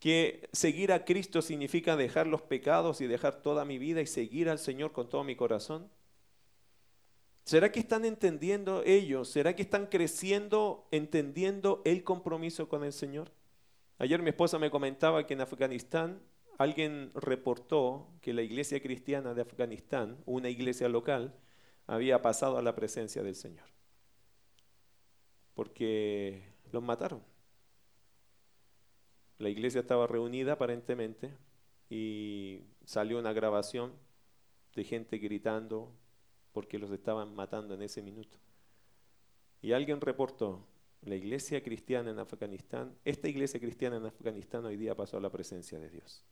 ¿Que 0.00 0.48
seguir 0.52 0.92
a 0.92 1.04
Cristo 1.04 1.42
significa 1.42 1.96
dejar 1.96 2.26
los 2.26 2.42
pecados 2.42 3.00
y 3.00 3.06
dejar 3.06 3.42
toda 3.42 3.64
mi 3.64 3.78
vida 3.78 4.00
y 4.00 4.06
seguir 4.06 4.48
al 4.48 4.58
Señor 4.58 4.92
con 4.92 5.08
todo 5.08 5.24
mi 5.24 5.36
corazón? 5.36 5.90
¿Será 7.44 7.70
que 7.70 7.80
están 7.80 8.06
entendiendo 8.06 8.82
ellos? 8.86 9.28
¿Será 9.28 9.54
que 9.54 9.62
están 9.62 9.86
creciendo 9.86 10.88
entendiendo 10.90 11.82
el 11.84 12.02
compromiso 12.02 12.70
con 12.70 12.84
el 12.84 12.94
Señor? 12.94 13.30
Ayer 13.98 14.22
mi 14.22 14.30
esposa 14.30 14.58
me 14.58 14.70
comentaba 14.70 15.26
que 15.26 15.34
en 15.34 15.42
Afganistán 15.42 16.20
alguien 16.58 17.10
reportó 17.14 18.08
que 18.20 18.32
la 18.32 18.42
iglesia 18.42 18.80
cristiana 18.80 19.34
de 19.34 19.42
Afganistán, 19.42 20.18
una 20.26 20.48
iglesia 20.48 20.88
local, 20.88 21.34
había 21.86 22.22
pasado 22.22 22.58
a 22.58 22.62
la 22.62 22.74
presencia 22.74 23.22
del 23.22 23.34
Señor. 23.34 23.66
Porque 25.54 26.42
los 26.72 26.82
mataron. 26.82 27.22
La 29.38 29.48
iglesia 29.48 29.80
estaba 29.80 30.06
reunida 30.06 30.52
aparentemente 30.52 31.32
y 31.90 32.62
salió 32.84 33.18
una 33.18 33.32
grabación 33.32 33.92
de 34.74 34.84
gente 34.84 35.18
gritando 35.18 35.92
porque 36.52 36.78
los 36.78 36.90
estaban 36.90 37.34
matando 37.34 37.74
en 37.74 37.82
ese 37.82 38.00
minuto. 38.00 38.36
Y 39.60 39.72
alguien 39.72 40.00
reportó, 40.00 40.66
la 41.02 41.16
iglesia 41.16 41.62
cristiana 41.62 42.10
en 42.10 42.18
Afganistán, 42.18 42.96
esta 43.04 43.28
iglesia 43.28 43.60
cristiana 43.60 43.96
en 43.96 44.06
Afganistán 44.06 44.64
hoy 44.64 44.76
día 44.76 44.94
pasó 44.94 45.18
a 45.18 45.20
la 45.20 45.30
presencia 45.30 45.78
de 45.78 45.90
Dios. 45.90 46.24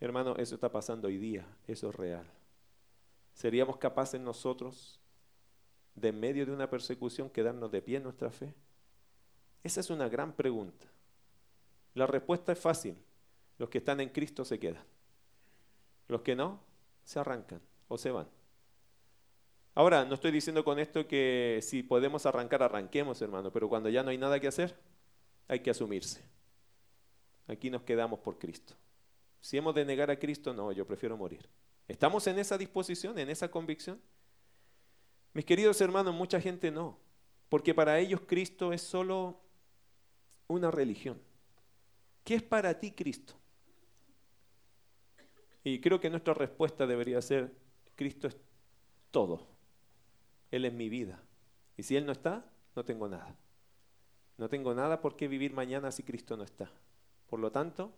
Hermano, 0.00 0.36
eso 0.36 0.54
está 0.54 0.70
pasando 0.70 1.08
hoy 1.08 1.18
día, 1.18 1.46
eso 1.66 1.88
es 1.88 1.94
real. 1.94 2.26
¿Seríamos 3.32 3.78
capaces 3.78 4.20
nosotros, 4.20 5.00
de 5.94 6.08
en 6.08 6.20
medio 6.20 6.46
de 6.46 6.52
una 6.52 6.68
persecución, 6.68 7.30
quedarnos 7.30 7.70
de 7.70 7.82
pie 7.82 7.96
en 7.96 8.04
nuestra 8.04 8.30
fe? 8.30 8.54
Esa 9.62 9.80
es 9.80 9.90
una 9.90 10.08
gran 10.08 10.32
pregunta. 10.32 10.86
La 11.94 12.06
respuesta 12.06 12.52
es 12.52 12.58
fácil. 12.58 12.96
Los 13.58 13.68
que 13.68 13.78
están 13.78 14.00
en 14.00 14.10
Cristo 14.10 14.44
se 14.44 14.58
quedan. 14.58 14.84
Los 16.08 16.22
que 16.22 16.34
no, 16.36 16.60
se 17.04 17.18
arrancan 17.18 17.60
o 17.88 17.96
se 17.96 18.10
van. 18.10 18.28
Ahora, 19.74 20.04
no 20.04 20.14
estoy 20.14 20.30
diciendo 20.30 20.64
con 20.64 20.78
esto 20.78 21.06
que 21.06 21.60
si 21.62 21.82
podemos 21.82 22.26
arrancar, 22.26 22.62
arranquemos, 22.62 23.20
hermano, 23.22 23.52
pero 23.52 23.68
cuando 23.68 23.88
ya 23.88 24.02
no 24.02 24.10
hay 24.10 24.18
nada 24.18 24.38
que 24.38 24.48
hacer, 24.48 24.76
hay 25.48 25.60
que 25.60 25.70
asumirse. 25.70 26.22
Aquí 27.48 27.70
nos 27.70 27.82
quedamos 27.82 28.20
por 28.20 28.38
Cristo. 28.38 28.74
Si 29.44 29.58
hemos 29.58 29.74
de 29.74 29.84
negar 29.84 30.10
a 30.10 30.18
Cristo, 30.18 30.54
no, 30.54 30.72
yo 30.72 30.86
prefiero 30.86 31.18
morir. 31.18 31.46
¿Estamos 31.86 32.26
en 32.28 32.38
esa 32.38 32.56
disposición, 32.56 33.18
en 33.18 33.28
esa 33.28 33.50
convicción? 33.50 34.00
Mis 35.34 35.44
queridos 35.44 35.78
hermanos, 35.82 36.14
mucha 36.14 36.40
gente 36.40 36.70
no, 36.70 36.98
porque 37.50 37.74
para 37.74 37.98
ellos 37.98 38.22
Cristo 38.26 38.72
es 38.72 38.80
solo 38.80 39.38
una 40.46 40.70
religión. 40.70 41.20
¿Qué 42.24 42.36
es 42.36 42.42
para 42.42 42.80
ti 42.80 42.92
Cristo? 42.92 43.34
Y 45.62 45.78
creo 45.78 46.00
que 46.00 46.08
nuestra 46.08 46.32
respuesta 46.32 46.86
debería 46.86 47.20
ser, 47.20 47.54
Cristo 47.96 48.28
es 48.28 48.38
todo. 49.10 49.46
Él 50.52 50.64
es 50.64 50.72
mi 50.72 50.88
vida. 50.88 51.20
Y 51.76 51.82
si 51.82 51.96
Él 51.96 52.06
no 52.06 52.12
está, 52.12 52.50
no 52.74 52.86
tengo 52.86 53.10
nada. 53.10 53.36
No 54.38 54.48
tengo 54.48 54.72
nada 54.72 55.02
por 55.02 55.16
qué 55.16 55.28
vivir 55.28 55.52
mañana 55.52 55.92
si 55.92 56.02
Cristo 56.02 56.34
no 56.34 56.44
está. 56.44 56.70
Por 57.28 57.40
lo 57.40 57.52
tanto, 57.52 57.92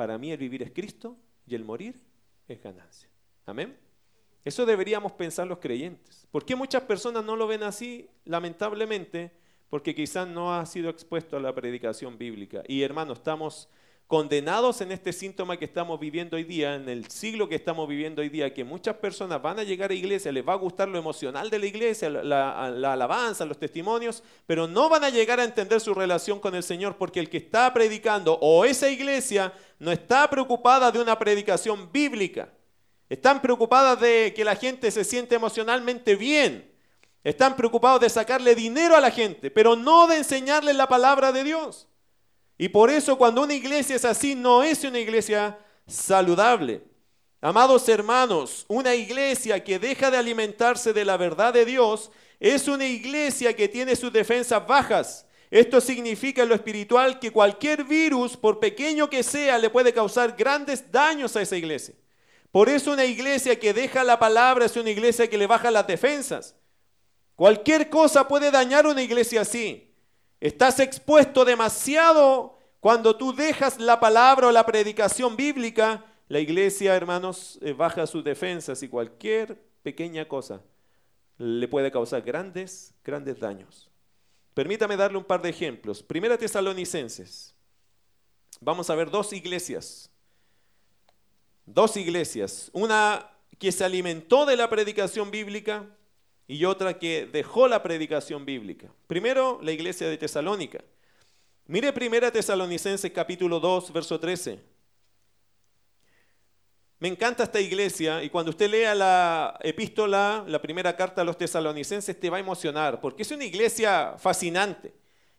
para 0.00 0.16
mí 0.16 0.32
el 0.32 0.38
vivir 0.38 0.62
es 0.62 0.70
Cristo 0.70 1.14
y 1.46 1.54
el 1.54 1.62
morir 1.62 1.94
es 2.48 2.62
ganancia. 2.62 3.06
Amén. 3.44 3.76
Eso 4.42 4.64
deberíamos 4.64 5.12
pensar 5.12 5.46
los 5.46 5.58
creyentes. 5.58 6.26
¿Por 6.30 6.46
qué 6.46 6.56
muchas 6.56 6.84
personas 6.84 7.22
no 7.22 7.36
lo 7.36 7.46
ven 7.46 7.62
así? 7.62 8.08
Lamentablemente, 8.24 9.30
porque 9.68 9.94
quizás 9.94 10.26
no 10.26 10.54
ha 10.54 10.64
sido 10.64 10.88
expuesto 10.88 11.36
a 11.36 11.40
la 11.40 11.54
predicación 11.54 12.16
bíblica. 12.16 12.62
Y 12.66 12.80
hermanos, 12.80 13.18
estamos 13.18 13.68
condenados 14.10 14.80
en 14.80 14.90
este 14.90 15.12
síntoma 15.12 15.56
que 15.56 15.66
estamos 15.66 16.00
viviendo 16.00 16.36
hoy 16.36 16.42
día, 16.42 16.74
en 16.74 16.88
el 16.88 17.08
siglo 17.08 17.48
que 17.48 17.54
estamos 17.54 17.88
viviendo 17.88 18.22
hoy 18.22 18.28
día, 18.28 18.52
que 18.52 18.64
muchas 18.64 18.96
personas 18.96 19.40
van 19.40 19.60
a 19.60 19.62
llegar 19.62 19.92
a 19.92 19.94
iglesia, 19.94 20.32
les 20.32 20.44
va 20.46 20.54
a 20.54 20.56
gustar 20.56 20.88
lo 20.88 20.98
emocional 20.98 21.48
de 21.48 21.60
la 21.60 21.66
iglesia, 21.66 22.10
la, 22.10 22.66
alabanza, 22.92 23.44
los 23.44 23.56
testimonios, 23.56 24.24
pero 24.48 24.66
no 24.66 24.88
van 24.88 25.04
a 25.04 25.10
llegar 25.10 25.38
a 25.38 25.44
entender 25.44 25.80
su 25.80 25.94
relación 25.94 26.40
con 26.40 26.56
el 26.56 26.64
Señor, 26.64 26.96
porque 26.96 27.20
el 27.20 27.30
que 27.30 27.36
está 27.36 27.72
predicando 27.72 28.36
o 28.40 28.64
esa 28.64 28.90
iglesia 28.90 29.52
no 29.78 29.92
está 29.92 30.28
preocupada 30.28 30.90
de 30.90 30.98
una 30.98 31.16
predicación 31.16 31.92
bíblica, 31.92 32.52
están 33.08 33.40
preocupadas 33.40 34.00
de 34.00 34.32
que 34.34 34.44
la 34.44 34.56
gente 34.56 34.90
se 34.90 35.04
siente 35.04 35.36
emocionalmente 35.36 36.16
bien, 36.16 36.68
están 37.22 37.54
preocupados 37.54 38.00
de 38.00 38.10
sacarle 38.10 38.56
dinero 38.56 38.96
a 38.96 39.00
la 39.00 39.12
gente, 39.12 39.52
pero 39.52 39.76
no 39.76 40.08
de 40.08 40.16
enseñarle 40.16 40.74
la 40.74 40.88
palabra 40.88 41.30
de 41.30 41.44
Dios. 41.44 41.86
Y 42.60 42.68
por 42.68 42.90
eso 42.90 43.16
cuando 43.16 43.40
una 43.40 43.54
iglesia 43.54 43.96
es 43.96 44.04
así, 44.04 44.34
no 44.34 44.62
es 44.62 44.84
una 44.84 44.98
iglesia 44.98 45.58
saludable. 45.86 46.82
Amados 47.40 47.88
hermanos, 47.88 48.66
una 48.68 48.94
iglesia 48.94 49.64
que 49.64 49.78
deja 49.78 50.10
de 50.10 50.18
alimentarse 50.18 50.92
de 50.92 51.06
la 51.06 51.16
verdad 51.16 51.54
de 51.54 51.64
Dios 51.64 52.10
es 52.38 52.68
una 52.68 52.84
iglesia 52.84 53.56
que 53.56 53.66
tiene 53.66 53.96
sus 53.96 54.12
defensas 54.12 54.66
bajas. 54.66 55.24
Esto 55.50 55.80
significa 55.80 56.42
en 56.42 56.50
lo 56.50 56.54
espiritual 56.54 57.18
que 57.18 57.30
cualquier 57.30 57.84
virus, 57.84 58.36
por 58.36 58.60
pequeño 58.60 59.08
que 59.08 59.22
sea, 59.22 59.56
le 59.56 59.70
puede 59.70 59.94
causar 59.94 60.36
grandes 60.36 60.92
daños 60.92 61.36
a 61.36 61.40
esa 61.40 61.56
iglesia. 61.56 61.94
Por 62.52 62.68
eso 62.68 62.92
una 62.92 63.06
iglesia 63.06 63.58
que 63.58 63.72
deja 63.72 64.04
la 64.04 64.18
palabra 64.18 64.66
es 64.66 64.76
una 64.76 64.90
iglesia 64.90 65.30
que 65.30 65.38
le 65.38 65.46
baja 65.46 65.70
las 65.70 65.86
defensas. 65.86 66.54
Cualquier 67.36 67.88
cosa 67.88 68.28
puede 68.28 68.50
dañar 68.50 68.86
una 68.86 69.00
iglesia 69.00 69.40
así. 69.40 69.89
Estás 70.40 70.80
expuesto 70.80 71.44
demasiado 71.44 72.58
cuando 72.80 73.16
tú 73.16 73.34
dejas 73.34 73.78
la 73.78 74.00
palabra 74.00 74.48
o 74.48 74.52
la 74.52 74.64
predicación 74.64 75.36
bíblica. 75.36 76.04
La 76.28 76.40
iglesia, 76.40 76.96
hermanos, 76.96 77.58
eh, 77.60 77.72
baja 77.74 78.06
sus 78.06 78.24
defensas 78.24 78.82
y 78.82 78.88
cualquier 78.88 79.60
pequeña 79.82 80.26
cosa 80.26 80.62
le 81.36 81.68
puede 81.68 81.90
causar 81.90 82.22
grandes, 82.22 82.94
grandes 83.04 83.38
daños. 83.38 83.90
Permítame 84.54 84.96
darle 84.96 85.18
un 85.18 85.24
par 85.24 85.42
de 85.42 85.50
ejemplos. 85.50 86.02
Primera 86.02 86.36
Tesalonicenses. 86.36 87.54
Vamos 88.60 88.90
a 88.90 88.94
ver 88.94 89.10
dos 89.10 89.32
iglesias. 89.32 90.10
Dos 91.66 91.96
iglesias. 91.96 92.70
Una 92.72 93.30
que 93.58 93.72
se 93.72 93.84
alimentó 93.84 94.46
de 94.46 94.56
la 94.56 94.68
predicación 94.68 95.30
bíblica 95.30 95.86
y 96.50 96.64
otra 96.64 96.98
que 96.98 97.28
dejó 97.32 97.68
la 97.68 97.80
predicación 97.80 98.44
bíblica. 98.44 98.88
Primero, 99.06 99.60
la 99.62 99.70
iglesia 99.70 100.08
de 100.08 100.18
Tesalónica. 100.18 100.82
Mire 101.66 101.92
primera 101.92 102.32
Tesalonicenses 102.32 103.12
capítulo 103.12 103.60
2, 103.60 103.92
verso 103.92 104.18
13. 104.18 104.58
Me 106.98 107.06
encanta 107.06 107.44
esta 107.44 107.60
iglesia 107.60 108.24
y 108.24 108.30
cuando 108.30 108.50
usted 108.50 108.68
lea 108.68 108.96
la 108.96 109.60
epístola, 109.62 110.44
la 110.48 110.60
primera 110.60 110.96
carta 110.96 111.22
a 111.22 111.24
los 111.24 111.38
tesalonicenses, 111.38 112.18
te 112.18 112.28
va 112.28 112.38
a 112.38 112.40
emocionar, 112.40 113.00
porque 113.00 113.22
es 113.22 113.30
una 113.30 113.44
iglesia 113.44 114.16
fascinante. 114.18 114.92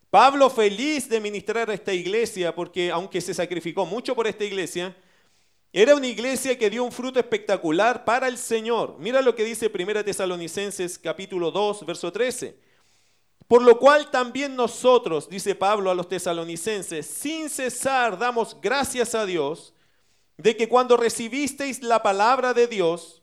Pablo 0.09 0.49
feliz 0.49 1.09
de 1.09 1.19
ministrar 1.19 1.69
a 1.69 1.73
esta 1.73 1.93
iglesia 1.93 2.55
porque 2.55 2.89
aunque 2.89 3.19
se 3.19 3.33
sacrificó 3.33 3.85
mucho 3.85 4.15
por 4.15 4.27
esta 4.27 4.45
iglesia, 4.45 4.95
era 5.73 5.95
una 5.95 6.07
iglesia 6.07 6.57
que 6.57 6.69
dio 6.69 6.83
un 6.83 6.91
fruto 6.91 7.19
espectacular 7.19 8.03
para 8.03 8.27
el 8.27 8.37
Señor. 8.37 8.97
Mira 8.99 9.21
lo 9.21 9.35
que 9.35 9.45
dice 9.45 9.71
1 9.73 10.03
Tesalonicenses 10.03 10.99
capítulo 10.99 11.49
2, 11.51 11.85
verso 11.85 12.11
13. 12.11 12.57
Por 13.47 13.61
lo 13.61 13.79
cual 13.79 14.11
también 14.11 14.55
nosotros, 14.55 15.29
dice 15.29 15.55
Pablo 15.55 15.91
a 15.91 15.95
los 15.95 16.07
tesalonicenses, 16.07 17.05
sin 17.05 17.49
cesar 17.49 18.17
damos 18.17 18.55
gracias 18.61 19.13
a 19.13 19.25
Dios 19.25 19.73
de 20.37 20.55
que 20.55 20.69
cuando 20.69 20.97
recibisteis 20.97 21.83
la 21.83 22.01
palabra 22.01 22.53
de 22.53 22.67
Dios, 22.67 23.21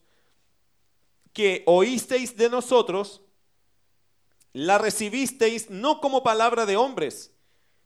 que 1.33 1.63
oísteis 1.67 2.37
de 2.37 2.51
nosotros, 2.51 3.23
la 4.53 4.79
recibisteis 4.79 5.71
no 5.71 6.01
como 6.01 6.23
palabra 6.23 6.67
de 6.67 6.77
hombres, 6.77 7.33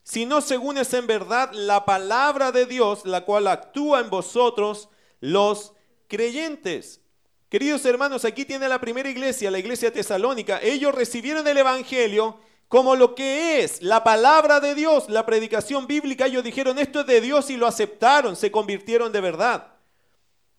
sino 0.03 0.41
según 0.41 0.79
es 0.79 0.93
en 0.95 1.07
verdad 1.07 1.51
la 1.53 1.85
palabra 1.85 2.53
de 2.53 2.67
Dios, 2.67 3.05
la 3.05 3.25
cual 3.25 3.47
actúa 3.47 4.01
en 4.01 4.11
vosotros 4.11 4.89
los 5.21 5.75
creyentes. 6.09 7.01
Queridos 7.49 7.85
hermanos, 7.85 8.25
aquí 8.25 8.45
tiene 8.45 8.69
la 8.69 8.81
primera 8.81 9.11
iglesia, 9.11 9.51
la 9.51 9.59
iglesia 9.59 9.93
tesalónica. 9.93 10.61
Ellos 10.63 10.95
recibieron 10.95 11.47
el 11.47 11.59
Evangelio 11.59 12.39
como 12.67 12.97
lo 12.97 13.15
que 13.15 13.63
es 13.63 13.83
la 13.83 14.03
palabra 14.03 14.59
de 14.59 14.75
Dios, 14.75 15.11
la 15.11 15.27
predicación 15.27 15.87
bíblica. 15.87 16.25
Ellos 16.25 16.43
dijeron, 16.43 16.79
esto 16.79 17.01
es 17.01 17.07
de 17.07 17.21
Dios 17.21 17.51
y 17.51 17.59
lo 17.59 17.67
aceptaron, 17.67 18.35
se 18.35 18.51
convirtieron 18.51 19.13
de 19.13 19.21
verdad. 19.21 19.75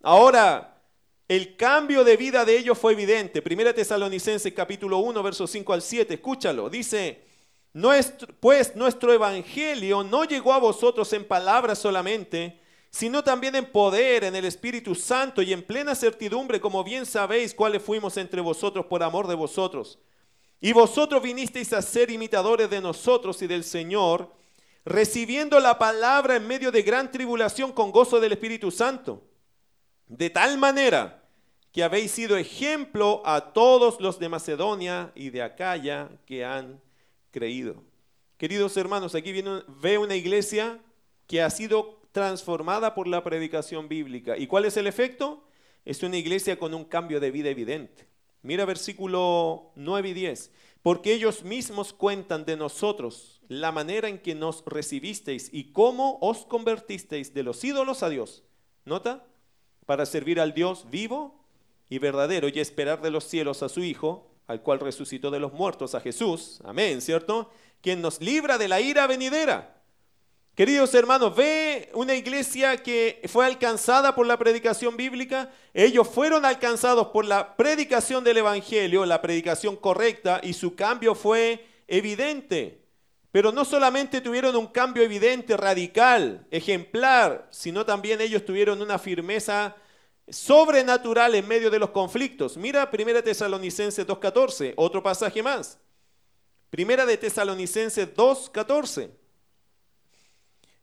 Ahora, 0.04 0.80
el 1.28 1.56
cambio 1.56 2.04
de 2.04 2.16
vida 2.16 2.46
de 2.46 2.58
ellos 2.58 2.78
fue 2.78 2.94
evidente. 2.94 3.42
Primera 3.42 3.74
Tesalonicenses 3.74 4.54
capítulo 4.54 5.00
1, 5.00 5.24
versos 5.24 5.50
5 5.50 5.74
al 5.74 5.82
7, 5.82 6.14
escúchalo. 6.14 6.70
Dice, 6.70 7.24
pues 8.40 8.76
nuestro 8.76 9.12
evangelio 9.12 10.04
no 10.04 10.26
llegó 10.26 10.54
a 10.54 10.60
vosotros 10.60 11.12
en 11.14 11.28
palabras 11.28 11.80
solamente, 11.80 12.60
sino 12.92 13.24
también 13.24 13.56
en 13.56 13.66
poder, 13.66 14.24
en 14.24 14.36
el 14.36 14.46
Espíritu 14.46 14.94
Santo 14.94 15.42
y 15.42 15.52
en 15.52 15.64
plena 15.64 15.96
certidumbre, 15.96 16.62
como 16.62 16.84
bien 16.84 17.08
sabéis 17.08 17.56
cuáles 17.56 17.82
fuimos 17.82 18.18
entre 18.18 18.42
vosotros 18.42 18.86
por 18.86 19.02
amor 19.02 19.28
de 19.28 19.34
vosotros. 19.34 19.98
Y 20.62 20.72
vosotros 20.74 21.24
vinisteis 21.24 21.74
a 21.74 21.82
ser 21.82 22.12
imitadores 22.12 22.70
de 22.70 22.80
nosotros 22.80 23.42
y 23.42 23.48
del 23.48 23.64
Señor, 23.64 24.32
recibiendo 24.86 25.60
la 25.60 25.80
palabra 25.80 26.36
en 26.36 26.46
medio 26.46 26.72
de 26.72 26.84
gran 26.84 27.12
tribulación 27.12 27.72
con 27.72 27.92
gozo 27.92 28.20
del 28.20 28.34
Espíritu 28.34 28.70
Santo. 28.70 29.24
De 30.08 30.30
tal 30.30 30.60
manera 30.60 31.24
que 31.72 31.84
habéis 31.84 32.12
sido 32.12 32.38
ejemplo 32.38 33.24
a 33.26 33.52
todos 33.54 34.00
los 34.00 34.20
de 34.20 34.30
Macedonia 34.30 35.12
y 35.16 35.32
de 35.32 35.42
Acaya 35.42 36.10
que 36.28 36.46
han 36.46 36.80
creído. 37.34 37.84
Queridos 38.38 38.78
hermanos, 38.78 39.16
aquí 39.16 39.34
viene, 39.34 39.64
ve 39.82 39.98
una 39.98 40.16
iglesia 40.16 40.80
que 41.28 41.42
ha 41.42 41.50
sido 41.50 42.00
transformada 42.14 42.94
por 42.94 43.08
la 43.08 43.24
predicación 43.24 43.90
bíblica. 43.90 44.38
¿Y 44.38 44.48
cuál 44.48 44.66
es 44.66 44.78
el 44.78 44.88
efecto? 44.88 45.44
Es 45.84 46.04
una 46.04 46.18
iglesia 46.18 46.58
con 46.58 46.74
un 46.74 46.86
cambio 46.86 47.20
de 47.20 47.32
vida 47.32 47.50
evidente. 47.50 48.08
Mira 48.44 48.66
versículo 48.66 49.72
9 49.76 50.10
y 50.10 50.14
10. 50.14 50.52
Porque 50.84 51.14
ellos 51.14 51.44
mismos 51.44 51.94
cuentan 51.94 52.46
de 52.46 52.58
nosotros 52.58 53.42
la 53.48 53.72
manera 53.72 54.10
en 54.10 54.20
que 54.20 54.36
nos 54.36 54.64
recibisteis 54.66 55.50
y 55.52 55.72
cómo 55.72 56.18
os 56.22 56.46
convertisteis 56.46 57.34
de 57.34 57.44
los 57.44 57.64
ídolos 57.64 58.04
a 58.04 58.10
Dios. 58.10 58.44
¿Nota? 58.86 59.26
Para 59.86 60.06
servir 60.06 60.40
al 60.40 60.54
Dios 60.54 60.90
vivo 60.90 61.46
y 61.90 62.00
verdadero 62.00 62.50
y 62.50 62.60
esperar 62.60 63.02
de 63.02 63.12
los 63.12 63.24
cielos 63.24 63.64
a 63.64 63.70
su 63.70 63.82
Hijo, 63.82 64.33
al 64.54 64.62
cual 64.62 64.80
resucitó 64.80 65.32
de 65.32 65.40
los 65.40 65.52
muertos, 65.52 65.96
a 65.96 66.00
Jesús, 66.00 66.60
amén, 66.64 67.02
¿cierto? 67.02 67.50
Quien 67.82 68.02
nos 68.04 68.22
libra 68.22 68.60
de 68.60 68.68
la 68.68 68.80
ira 68.80 69.08
venidera. 69.08 69.82
Queridos 70.54 70.94
hermanos, 70.94 71.36
ve 71.36 71.90
una 71.96 72.14
iglesia 72.14 72.78
que 72.78 73.20
fue 73.26 73.48
alcanzada 73.48 74.14
por 74.14 74.28
la 74.28 74.38
predicación 74.38 74.96
bíblica. 74.96 75.50
Ellos 75.74 76.08
fueron 76.08 76.46
alcanzados 76.46 77.08
por 77.08 77.26
la 77.26 77.56
predicación 77.58 78.24
del 78.24 78.38
Evangelio, 78.38 79.08
la 79.08 79.24
predicación 79.24 79.76
correcta, 79.76 80.40
y 80.44 80.54
su 80.54 80.76
cambio 80.76 81.16
fue 81.16 81.66
evidente. 81.88 82.84
Pero 83.32 83.52
no 83.52 83.66
solamente 83.66 84.22
tuvieron 84.22 84.56
un 84.56 84.68
cambio 84.68 85.02
evidente, 85.02 85.58
radical, 85.58 86.46
ejemplar, 86.52 87.48
sino 87.50 87.84
también 87.84 88.22
ellos 88.22 88.46
tuvieron 88.46 88.84
una 88.84 89.00
firmeza 89.00 89.76
sobrenatural 90.30 91.36
en 91.36 91.48
medio 91.48 91.70
de 91.70 91.80
los 91.80 91.90
conflictos. 91.90 92.58
Mira 92.58 92.90
1 92.92 93.24
Tesalonicenses 93.24 94.08
2.14, 94.08 94.74
otro 94.78 95.04
pasaje 95.04 95.44
más. 95.44 95.78
Primera 96.70 97.06
de 97.06 97.18
Tesalonicenses 97.18 98.14
2.14. 98.16 99.12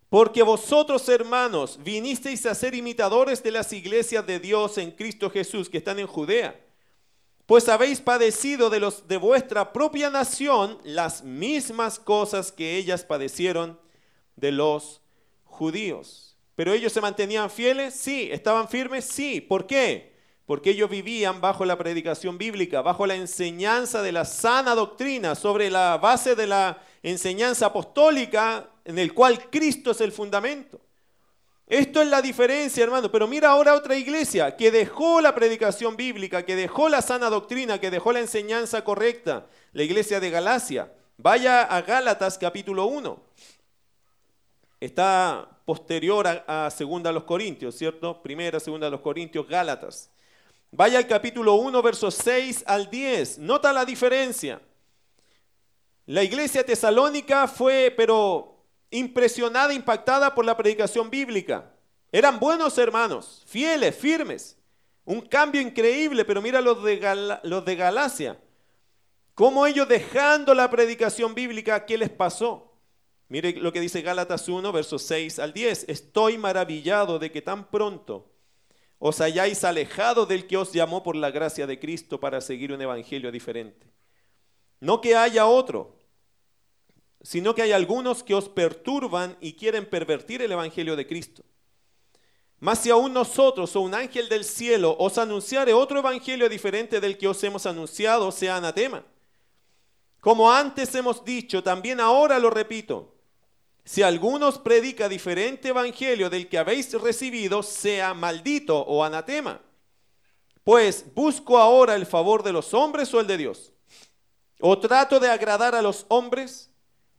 Porque 0.08 0.42
vosotros, 0.42 1.08
hermanos, 1.08 1.78
vinisteis 1.82 2.44
a 2.46 2.54
ser 2.54 2.74
imitadores 2.74 3.42
de 3.42 3.52
las 3.52 3.72
iglesias 3.72 4.26
de 4.26 4.40
Dios 4.40 4.76
en 4.78 4.90
Cristo 4.90 5.30
Jesús 5.30 5.68
que 5.68 5.78
están 5.78 6.00
en 6.00 6.08
Judea, 6.08 6.60
pues 7.46 7.68
habéis 7.68 8.00
padecido 8.00 8.70
de 8.70 8.80
los 8.80 9.08
de 9.08 9.16
vuestra 9.16 9.72
propia 9.72 10.10
nación 10.10 10.78
las 10.84 11.24
mismas 11.24 11.98
cosas 11.98 12.52
que 12.52 12.76
ellas 12.76 13.04
padecieron 13.04 13.78
de 14.36 14.52
los 14.52 15.00
judíos. 15.44 16.29
Pero 16.60 16.74
ellos 16.74 16.92
se 16.92 17.00
mantenían 17.00 17.48
fieles, 17.48 17.94
sí, 17.94 18.28
estaban 18.30 18.68
firmes, 18.68 19.06
sí. 19.06 19.40
¿Por 19.40 19.66
qué? 19.66 20.12
Porque 20.44 20.72
ellos 20.72 20.90
vivían 20.90 21.40
bajo 21.40 21.64
la 21.64 21.78
predicación 21.78 22.36
bíblica, 22.36 22.82
bajo 22.82 23.06
la 23.06 23.14
enseñanza 23.14 24.02
de 24.02 24.12
la 24.12 24.26
sana 24.26 24.74
doctrina, 24.74 25.34
sobre 25.34 25.70
la 25.70 25.96
base 25.96 26.36
de 26.36 26.46
la 26.46 26.82
enseñanza 27.02 27.64
apostólica 27.64 28.68
en 28.84 28.98
el 28.98 29.14
cual 29.14 29.48
Cristo 29.48 29.92
es 29.92 30.02
el 30.02 30.12
fundamento. 30.12 30.82
Esto 31.66 32.02
es 32.02 32.08
la 32.08 32.20
diferencia, 32.20 32.84
hermano. 32.84 33.10
Pero 33.10 33.26
mira 33.26 33.52
ahora 33.52 33.72
otra 33.72 33.96
iglesia 33.96 34.54
que 34.54 34.70
dejó 34.70 35.22
la 35.22 35.34
predicación 35.34 35.96
bíblica, 35.96 36.44
que 36.44 36.56
dejó 36.56 36.90
la 36.90 37.00
sana 37.00 37.30
doctrina, 37.30 37.80
que 37.80 37.90
dejó 37.90 38.12
la 38.12 38.20
enseñanza 38.20 38.84
correcta. 38.84 39.46
La 39.72 39.82
iglesia 39.82 40.20
de 40.20 40.28
Galacia. 40.28 40.92
Vaya 41.16 41.62
a 41.62 41.80
Gálatas 41.80 42.36
capítulo 42.36 42.84
1. 42.84 43.18
Está 44.78 45.59
posterior 45.70 46.26
a, 46.26 46.68
segunda 46.68 47.10
a 47.10 47.12
los 47.12 47.22
Corintios, 47.22 47.76
¿cierto? 47.76 48.20
Primera, 48.24 48.58
segunda 48.58 48.90
los 48.90 49.02
Corintios, 49.02 49.46
Gálatas. 49.46 50.10
Vaya 50.72 50.98
al 50.98 51.06
capítulo 51.06 51.54
1, 51.54 51.80
versos 51.80 52.16
6 52.16 52.64
al 52.66 52.90
10. 52.90 53.38
Nota 53.38 53.72
la 53.72 53.84
diferencia. 53.84 54.60
La 56.06 56.24
iglesia 56.24 56.66
tesalónica 56.66 57.46
fue, 57.46 57.94
pero 57.96 58.64
impresionada, 58.90 59.72
impactada 59.72 60.34
por 60.34 60.44
la 60.44 60.56
predicación 60.56 61.08
bíblica. 61.08 61.72
Eran 62.10 62.40
buenos 62.40 62.76
hermanos, 62.76 63.44
fieles, 63.46 63.94
firmes. 63.94 64.56
Un 65.04 65.20
cambio 65.20 65.60
increíble, 65.60 66.24
pero 66.24 66.42
mira 66.42 66.60
los 66.60 66.82
de, 66.82 67.38
los 67.44 67.64
de 67.64 67.76
Galacia. 67.76 68.40
Cómo 69.36 69.64
ellos 69.68 69.86
dejando 69.86 70.52
la 70.52 70.68
predicación 70.68 71.32
bíblica, 71.32 71.86
¿qué 71.86 71.96
les 71.96 72.10
pasó? 72.10 72.69
Mire 73.30 73.52
lo 73.52 73.72
que 73.72 73.80
dice 73.80 74.02
Gálatas 74.02 74.48
1, 74.48 74.72
versos 74.72 75.02
6 75.02 75.38
al 75.38 75.52
10. 75.52 75.84
Estoy 75.88 76.36
maravillado 76.36 77.20
de 77.20 77.30
que 77.30 77.40
tan 77.40 77.70
pronto 77.70 78.28
os 78.98 79.20
hayáis 79.20 79.62
alejado 79.62 80.26
del 80.26 80.48
que 80.48 80.56
os 80.56 80.72
llamó 80.72 81.04
por 81.04 81.14
la 81.14 81.30
gracia 81.30 81.68
de 81.68 81.78
Cristo 81.78 82.18
para 82.18 82.40
seguir 82.40 82.72
un 82.72 82.82
evangelio 82.82 83.30
diferente. 83.30 83.86
No 84.80 85.00
que 85.00 85.14
haya 85.14 85.46
otro, 85.46 85.94
sino 87.22 87.54
que 87.54 87.62
hay 87.62 87.70
algunos 87.70 88.24
que 88.24 88.34
os 88.34 88.48
perturban 88.48 89.36
y 89.40 89.52
quieren 89.52 89.88
pervertir 89.88 90.42
el 90.42 90.50
evangelio 90.50 90.96
de 90.96 91.06
Cristo. 91.06 91.44
Mas 92.58 92.80
si 92.80 92.90
aún 92.90 93.12
nosotros 93.12 93.76
o 93.76 93.80
un 93.80 93.94
ángel 93.94 94.28
del 94.28 94.44
cielo 94.44 94.96
os 94.98 95.18
anunciare 95.18 95.72
otro 95.72 96.00
evangelio 96.00 96.48
diferente 96.48 97.00
del 97.00 97.16
que 97.16 97.28
os 97.28 97.42
hemos 97.44 97.64
anunciado, 97.64 98.32
sea 98.32 98.56
anatema. 98.56 99.04
Como 100.18 100.50
antes 100.50 100.92
hemos 100.96 101.24
dicho, 101.24 101.62
también 101.62 102.00
ahora 102.00 102.40
lo 102.40 102.50
repito 102.50 103.19
si 103.84 104.02
alguno 104.02 104.48
os 104.48 104.58
predica 104.58 105.08
diferente 105.08 105.68
evangelio 105.68 106.30
del 106.30 106.48
que 106.48 106.58
habéis 106.58 106.92
recibido, 107.00 107.62
sea 107.62 108.14
maldito 108.14 108.78
o 108.78 109.02
anatema. 109.02 109.60
Pues 110.64 111.04
busco 111.14 111.58
ahora 111.58 111.94
el 111.94 112.06
favor 112.06 112.42
de 112.42 112.52
los 112.52 112.74
hombres 112.74 113.12
o 113.14 113.20
el 113.20 113.26
de 113.26 113.38
Dios. 113.38 113.72
¿O 114.60 114.78
trato 114.78 115.18
de 115.18 115.30
agradar 115.30 115.74
a 115.74 115.82
los 115.82 116.04
hombres? 116.08 116.70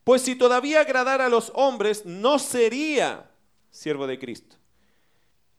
Pues 0.03 0.22
si 0.22 0.36
todavía 0.36 0.82
agradara 0.82 1.26
a 1.26 1.30
los 1.30 1.51
hombres, 1.55 2.05
no 2.05 2.39
sería 2.39 3.32
siervo 3.72 4.05
de 4.07 4.20
Cristo. 4.20 4.55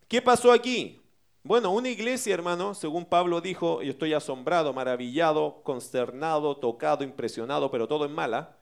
¿Qué 0.09 0.23
pasó 0.23 0.53
aquí? 0.53 1.01
Bueno, 1.43 1.73
una 1.73 1.89
iglesia, 1.89 2.35
hermano, 2.35 2.75
según 2.75 3.05
Pablo 3.05 3.41
dijo, 3.41 3.83
yo 3.83 3.91
estoy 3.91 4.13
asombrado, 4.13 4.73
maravillado, 4.73 5.61
consternado, 5.65 6.57
tocado, 6.57 7.03
impresionado, 7.03 7.71
pero 7.71 7.89
todo 7.89 8.05
en 8.05 8.13
mala 8.13 8.62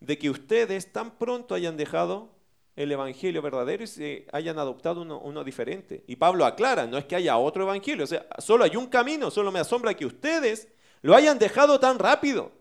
de 0.00 0.18
que 0.18 0.30
ustedes 0.30 0.92
tan 0.92 1.18
pronto 1.18 1.54
hayan 1.54 1.76
dejado 1.76 2.30
el 2.76 2.92
evangelio 2.92 3.42
verdadero 3.42 3.82
y 3.82 3.88
se 3.88 4.26
hayan 4.32 4.58
adoptado 4.58 5.02
uno, 5.02 5.44
diferente. 5.44 6.04
Y 6.06 6.16
Pablo 6.16 6.44
aclara, 6.44 6.86
no 6.86 6.96
es 6.96 7.04
que 7.06 7.16
haya 7.16 7.36
otro 7.36 7.64
evangelio, 7.64 8.04
o 8.04 8.06
sea, 8.06 8.26
solo 8.38 8.64
hay 8.64 8.76
un 8.76 8.86
camino, 8.86 9.30
solo 9.30 9.50
me 9.50 9.58
asombra 9.58 9.94
que 9.94 10.06
ustedes 10.06 10.68
lo 11.02 11.14
hayan 11.14 11.38
dejado 11.38 11.80
tan 11.80 11.98
rápido. 11.98 12.52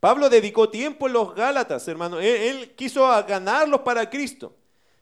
Pablo 0.00 0.28
dedicó 0.28 0.68
tiempo 0.68 1.06
en 1.06 1.14
los 1.14 1.34
Gálatas, 1.34 1.88
hermano. 1.88 2.20
Él, 2.20 2.74
quiso 2.74 3.06
ganarlos 3.26 3.80
para 3.80 4.10
Cristo. 4.10 4.54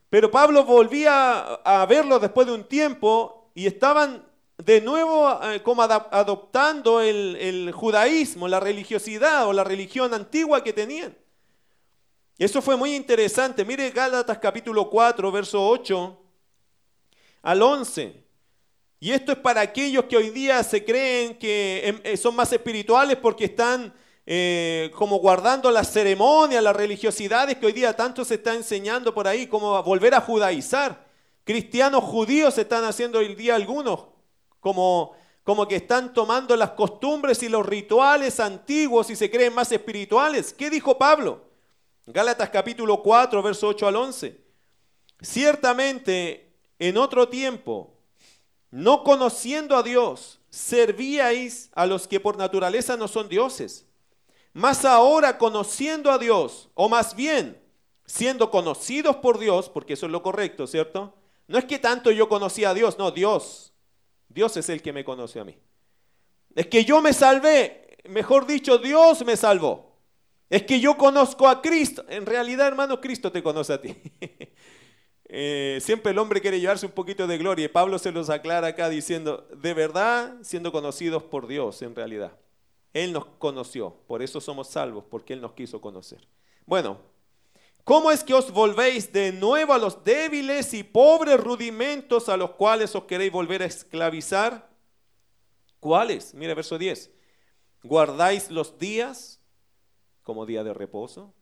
Pero 0.09 0.31
Pablo 0.31 0.65
volvía 0.65 1.41
a 1.65 1.85
verlos 1.87 2.21
después 2.21 2.47
de 2.47 2.53
un 2.53 2.63
tiempo 2.63 3.51
y 3.53 3.67
estaban 3.67 4.25
de 4.65 4.81
nuevo 4.81 5.41
eh, 5.43 5.61
como 5.63 5.83
adoptando 5.83 7.01
el, 7.01 7.73
judaísmo, 7.73 8.47
la 8.47 8.61
religiosidad 8.61 9.47
o 9.47 9.53
la 9.53 9.65
religión 9.65 10.15
antigua 10.15 10.63
que 10.63 10.73
tenían. 10.73 11.17
Eso 12.39 12.63
fue 12.63 12.77
muy 12.77 12.95
interesante. 12.95 13.65
Mire 13.65 13.91
Gálatas 13.91 14.39
capítulo 14.39 14.89
4, 14.89 15.33
verso 15.33 15.69
8 15.69 16.19
al 17.43 17.63
11. 17.63 18.25
Y 19.01 19.11
esto 19.11 19.33
es 19.33 19.39
para 19.39 19.61
aquellos 19.61 20.05
que 20.05 20.17
hoy 20.17 20.31
día 20.31 20.63
se 20.63 20.85
creen 20.85 21.37
que 21.37 21.83
em, 21.85 22.01
eh, 22.05 22.17
son 22.17 22.37
más 22.37 22.53
espirituales 22.53 23.17
porque 23.17 23.47
están 23.47 23.93
eh, 24.25 24.93
como 24.95 25.17
guardando 25.19 25.73
las 25.73 25.93
ceremonias, 25.93 26.63
las 26.63 26.77
religiosidades 26.77 27.57
que 27.57 27.67
hoy 27.67 27.73
día 27.73 27.97
tanto 27.97 28.25
se 28.25 28.35
está 28.35 28.55
enseñando 28.55 29.13
por 29.13 29.27
ahí, 29.27 29.49
como 29.49 29.83
volver 29.83 30.15
a 30.15 30.21
judaizar. 30.21 31.05
Cristianos 31.43 32.05
judíos 32.05 32.55
se 32.55 32.61
están 32.61 32.85
haciendo 32.85 33.19
hoy 33.19 33.35
día 33.35 33.57
algunos, 33.57 34.13
como, 34.63 35.13
como 35.43 35.67
que 35.67 35.77
están 35.77 36.15
tomando 36.15 36.57
las 36.57 36.71
costumbres 36.71 37.43
y 37.43 37.49
los 37.49 37.67
rituales 37.67 38.39
antiguos 38.41 39.11
y 39.11 39.17
se 39.17 39.29
creen 39.29 39.53
más 39.53 39.73
espirituales. 39.73 40.55
¿Qué 40.55 40.71
dijo 40.71 40.97
Pablo? 40.97 41.43
Gálatas 42.07 42.49
capítulo 42.49 43.03
4, 43.03 43.43
verso 43.43 43.67
8 43.69 43.89
al 43.89 43.97
11. 43.97 44.41
Ciertamente, 45.21 46.55
en 46.79 46.97
otro 46.97 47.29
tiempo, 47.29 47.93
no 48.71 49.03
conociendo 49.03 49.77
a 49.77 49.83
Dios, 49.83 50.41
servíais 50.49 51.71
a 51.75 51.85
los 51.87 52.07
que 52.07 52.21
por 52.21 52.37
naturaleza 52.37 52.97
no 52.97 53.09
son 53.09 53.29
dioses. 53.29 53.85
Mas 54.53 54.85
ahora 54.85 55.39
conociendo 55.39 56.13
a 56.13 56.19
Dios, 56.19 56.69
o 56.75 56.89
más 56.89 57.17
bien 57.17 57.61
siendo 58.07 58.51
conocidos 58.51 59.17
por 59.17 59.39
Dios, 59.41 59.69
porque 59.69 59.95
eso 59.95 60.07
es 60.07 60.13
lo 60.13 60.23
correcto, 60.23 60.69
¿cierto? 60.69 61.15
No 61.49 61.59
es 61.59 61.65
que 61.65 61.81
tanto 61.81 62.13
yo 62.13 62.29
conocía 62.29 62.71
a 62.71 62.75
Dios, 62.75 62.97
no, 62.97 63.11
Dios. 63.11 63.72
Dios 64.33 64.57
es 64.57 64.69
el 64.69 64.83
que 64.83 64.93
me 64.93 65.05
conoce 65.05 65.41
a 65.41 65.45
mí. 65.45 65.57
Es 66.55 66.67
que 66.67 66.85
yo 66.85 67.01
me 67.01 67.13
salvé, 67.13 67.99
mejor 68.09 68.47
dicho, 68.47 68.79
Dios 68.79 69.25
me 69.25 69.37
salvó. 69.37 69.93
Es 70.51 70.65
que 70.65 70.81
yo 70.81 70.99
conozco 70.99 71.49
a 71.49 71.63
Cristo. 71.63 72.05
En 72.09 72.27
realidad, 72.27 72.69
hermano, 72.69 73.01
Cristo 73.01 73.33
te 73.33 73.43
conoce 73.43 73.73
a 73.73 73.81
ti. 73.81 73.97
Eh, 75.35 75.79
siempre 75.81 76.13
el 76.13 76.19
hombre 76.19 76.43
quiere 76.43 76.61
llevarse 76.61 76.85
un 76.85 76.93
poquito 76.93 77.27
de 77.27 77.39
gloria 77.39 77.65
y 77.65 77.69
Pablo 77.69 77.99
se 77.99 78.13
los 78.13 78.29
aclara 78.29 78.67
acá 78.67 78.91
diciendo, 78.91 79.49
de 79.57 79.73
verdad, 79.73 80.35
siendo 80.43 80.71
conocidos 80.73 81.23
por 81.23 81.47
Dios 81.47 81.81
en 81.81 81.97
realidad. 81.97 82.33
Él 82.93 83.15
nos 83.15 83.25
conoció, 83.39 83.97
por 84.07 84.21
eso 84.21 84.43
somos 84.43 84.69
salvos, 84.69 85.05
porque 85.09 85.33
Él 85.33 85.41
nos 85.41 85.53
quiso 85.53 85.81
conocer. 85.81 86.29
Bueno, 86.67 86.99
¿cómo 87.85 88.11
es 88.11 88.25
que 88.25 88.35
os 88.35 88.51
volvéis 88.53 89.13
de 89.13 89.33
nuevo 89.33 89.73
a 89.73 89.79
los 89.79 90.05
débiles 90.05 90.75
y 90.75 90.83
pobres 90.83 91.39
rudimentos 91.39 92.29
a 92.29 92.37
los 92.37 92.53
cuales 92.53 92.95
os 92.95 93.05
queréis 93.05 93.33
volver 93.33 93.63
a 93.63 93.67
esclavizar? 93.67 94.71
¿Cuáles? 95.81 96.35
Mire 96.35 96.55
verso 96.55 96.79
10. 96.79 97.11
¿Guardáis 97.83 98.51
los 98.51 98.79
días 98.79 99.41
como 100.23 100.47
día 100.47 100.63
de 100.63 100.73
reposo, 100.73 101.35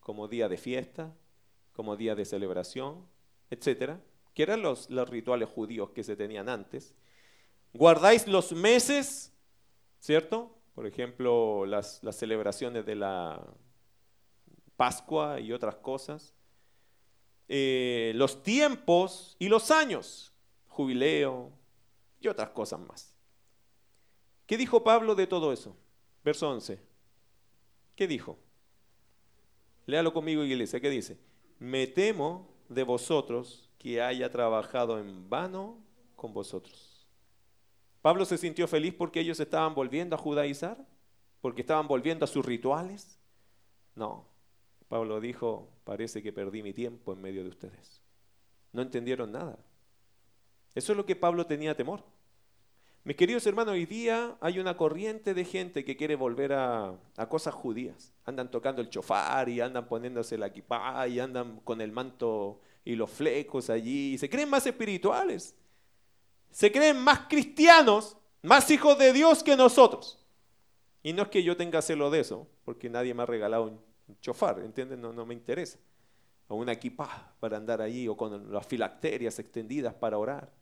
como 0.00 0.28
día 0.28 0.48
de 0.48 0.56
fiesta, 0.56 1.14
como 1.72 1.96
día 1.96 2.14
de 2.14 2.24
celebración, 2.24 3.06
etcétera? 3.50 4.00
Que 4.34 4.42
eran 4.42 4.62
los 4.62 4.88
rituales 5.08 5.48
judíos 5.48 5.90
que 5.90 6.04
se 6.04 6.16
tenían 6.16 6.48
antes. 6.48 6.94
¿Guardáis 7.72 8.26
los 8.26 8.52
meses, 8.52 9.32
cierto? 10.00 10.56
por 10.76 10.86
ejemplo, 10.86 11.64
las, 11.64 12.02
celebraciones 12.12 12.84
de 12.84 12.96
la 12.96 13.42
Pascua 14.76 15.40
y 15.40 15.52
otras 15.52 15.76
cosas, 15.76 16.34
eh, 17.48 18.12
los 18.14 18.42
tiempos 18.42 19.36
y 19.38 19.48
los 19.48 19.70
años, 19.70 20.32
jubileo 20.68 21.52
y 22.20 22.28
otras 22.28 22.50
cosas 22.50 22.80
más. 22.80 23.14
¿Qué 24.46 24.56
dijo 24.56 24.84
Pablo 24.84 25.14
de 25.14 25.26
todo 25.26 25.52
eso? 25.52 25.76
Verso 26.24 26.50
11. 26.50 26.80
¿Qué 27.94 28.06
dijo? 28.06 28.38
Léalo 29.86 30.12
conmigo, 30.12 30.44
iglesia. 30.44 30.80
¿Qué 30.80 30.90
dice? 30.90 31.18
Me 31.58 31.86
temo 31.86 32.48
de 32.68 32.82
vosotros 32.82 33.70
que 33.78 34.02
haya 34.02 34.30
trabajado 34.30 34.98
en 34.98 35.28
vano 35.28 35.78
con 36.16 36.32
vosotros. 36.32 37.06
Pablo 38.02 38.24
se 38.24 38.38
sintió 38.38 38.68
feliz 38.68 38.94
porque 38.94 39.20
ellos 39.20 39.40
estaban 39.40 39.74
volviendo 39.74 40.14
a 40.14 40.18
judaizar, 40.18 40.84
porque 41.40 41.62
estaban 41.62 41.88
volviendo 41.88 42.24
a 42.24 42.28
sus 42.28 42.44
rituales. 42.44 43.18
No, 43.94 44.26
Pablo 44.88 45.20
dijo, 45.20 45.68
parece 45.84 46.22
que 46.22 46.32
perdí 46.32 46.62
mi 46.62 46.72
tiempo 46.72 47.12
en 47.12 47.20
medio 47.20 47.42
de 47.42 47.48
ustedes. 47.48 48.02
No 48.72 48.82
entendieron 48.82 49.32
nada. 49.32 49.58
Eso 50.74 50.92
es 50.92 50.96
lo 50.96 51.06
que 51.06 51.16
Pablo 51.16 51.46
tenía 51.46 51.76
temor. 51.76 52.04
Mis 53.04 53.16
queridos 53.16 53.46
hermanos, 53.46 53.74
hoy 53.74 53.86
día 53.86 54.36
hay 54.40 54.58
una 54.58 54.76
corriente 54.76 55.32
de 55.32 55.44
gente 55.44 55.84
que 55.84 55.96
quiere 55.96 56.16
volver 56.16 56.52
a, 56.52 56.98
cosas 57.28 57.54
judías. 57.54 58.12
Andan 58.24 58.50
tocando 58.50 58.82
el 58.82 58.90
chofar 58.90 59.48
y 59.48 59.60
andan 59.60 59.88
poniéndose 59.88 60.36
la 60.36 60.52
kipá 60.52 61.06
y 61.08 61.20
andan 61.20 61.60
con 61.60 61.80
el 61.80 61.92
manto 61.92 62.60
y 62.84 62.96
los 62.96 63.10
flecos 63.10 63.70
allí. 63.70 64.14
Y 64.14 64.18
se 64.18 64.28
creen 64.28 64.50
más 64.50 64.66
espirituales 64.66 65.54
se 66.56 66.72
creen 66.72 66.98
más 66.98 67.26
cristianos, 67.28 68.16
más 68.40 68.70
hijos 68.70 68.96
de 68.98 69.12
Dios 69.12 69.42
que 69.42 69.58
nosotros. 69.58 70.18
Y 71.02 71.12
no 71.12 71.24
es 71.24 71.28
que 71.28 71.42
yo 71.42 71.54
tenga 71.54 71.82
celo 71.82 72.08
de 72.08 72.20
eso, 72.20 72.48
porque 72.64 72.88
nadie 72.88 73.12
me 73.12 73.24
ha 73.24 73.26
regalado 73.26 73.64
un 73.64 73.78
chofar, 74.20 74.60
¿entienden? 74.60 75.00
No, 75.00 75.12
no 75.12 75.26
me 75.26 75.34
interesa. 75.34 75.78
O 76.48 76.56
una 76.56 76.72
equipa 76.72 77.34
para 77.40 77.56
andar 77.56 77.80
allí, 77.80 78.08
o 78.08 78.16
con 78.16 78.52
las 78.52 78.66
filacterias 78.66 79.38
extendidas 79.38 79.94
para 79.94 80.18
orar. 80.18 80.52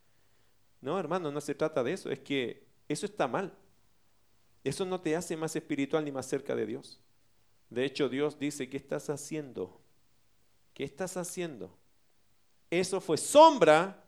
No, 0.80 0.99
hermano, 0.99 1.30
no 1.30 1.40
se 1.40 1.55
trata 1.55 1.82
de 1.82 1.92
eso, 1.92 2.11
es 2.11 2.20
que 2.20 2.66
eso 2.88 3.07
está 3.07 3.26
mal. 3.28 3.53
Eso 4.62 4.84
no 4.84 5.01
te 5.01 5.14
hace 5.14 5.36
más 5.36 5.55
espiritual 5.57 6.05
ni 6.05 6.12
más 6.12 6.26
cerca 6.26 6.55
de 6.55 6.66
Dios. 6.66 7.01
De 7.70 7.84
hecho, 7.84 8.09
Dios 8.09 8.38
dice, 8.38 8.68
¿qué 8.68 8.76
estás 8.76 9.11
haciendo? 9.11 9.80
¿Qué 10.72 10.84
estás 10.84 11.16
haciendo? 11.16 11.76
Eso 12.70 13.01
fue 13.01 13.16
sombra 13.16 14.05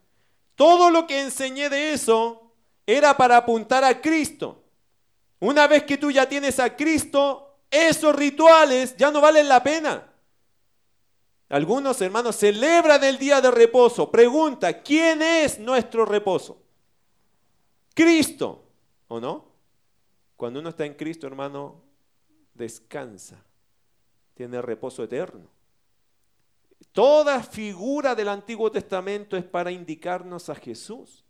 todo 0.57 0.91
lo 0.91 1.07
que 1.07 1.21
enseñé 1.21 1.69
de 1.69 1.93
eso 1.93 2.51
era 2.87 3.17
para 3.17 3.37
apuntar 3.37 3.85
a 3.85 4.01
Cristo. 4.01 4.65
Una 5.39 5.67
vez 5.67 5.85
que 5.85 5.99
tú 5.99 6.11
ya 6.11 6.27
tienes 6.29 6.59
a 6.59 6.75
Cristo, 6.75 7.46
esos 7.71 8.15
rituales 8.15 8.97
ya 8.97 9.11
no 9.11 9.21
valen 9.21 9.49
la 9.49 9.63
pena. 9.63 10.13
Algunos 11.49 12.01
hermanos 12.01 12.37
celebran 12.37 13.03
el 13.05 13.19
día 13.19 13.41
de 13.41 13.51
reposo. 13.51 14.11
Pregunta, 14.11 14.83
¿quién 14.83 15.23
es 15.23 15.59
nuestro 15.59 16.05
reposo? 16.05 16.61
Cristo, 17.95 18.65
¿o 19.09 19.21
no? 19.21 19.47
Cuando 20.37 20.61
uno 20.61 20.71
está 20.71 20.85
en 20.85 20.95
Cristo, 20.95 21.27
hermano, 21.27 21.83
descansa, 22.53 23.37
tiene 24.35 24.61
reposo 24.61 25.05
eterno. 25.05 25.49
Toda 26.93 27.43
figura 27.43 28.15
del 28.15 28.29
Antiguo 28.29 28.71
Testamento 28.71 29.37
es 29.37 29.45
para 29.45 29.71
indicarnos 29.71 30.49
a 30.49 30.55
Jesús. 30.55 31.26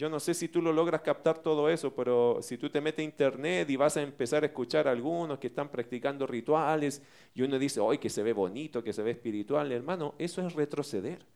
Yo 0.00 0.08
no 0.08 0.18
sé 0.18 0.32
si 0.32 0.48
tú 0.48 0.62
lo 0.62 0.72
logras 0.72 1.02
captar 1.02 1.42
todo 1.42 1.68
eso, 1.68 1.94
pero 1.94 2.38
si 2.40 2.56
tú 2.56 2.70
te 2.70 2.80
metes 2.80 3.00
a 3.00 3.02
internet 3.02 3.68
y 3.68 3.76
vas 3.76 3.98
a 3.98 4.00
empezar 4.00 4.42
a 4.42 4.46
escuchar 4.46 4.88
a 4.88 4.92
algunos 4.92 5.38
que 5.38 5.48
están 5.48 5.68
practicando 5.68 6.26
rituales 6.26 7.02
y 7.34 7.42
uno 7.42 7.58
dice, 7.58 7.80
hoy 7.80 7.98
que 7.98 8.08
se 8.08 8.22
ve 8.22 8.32
bonito, 8.32 8.82
que 8.82 8.94
se 8.94 9.02
ve 9.02 9.10
espiritual, 9.10 9.70
hermano, 9.70 10.14
eso 10.16 10.40
es 10.40 10.54
retroceder. 10.54 11.26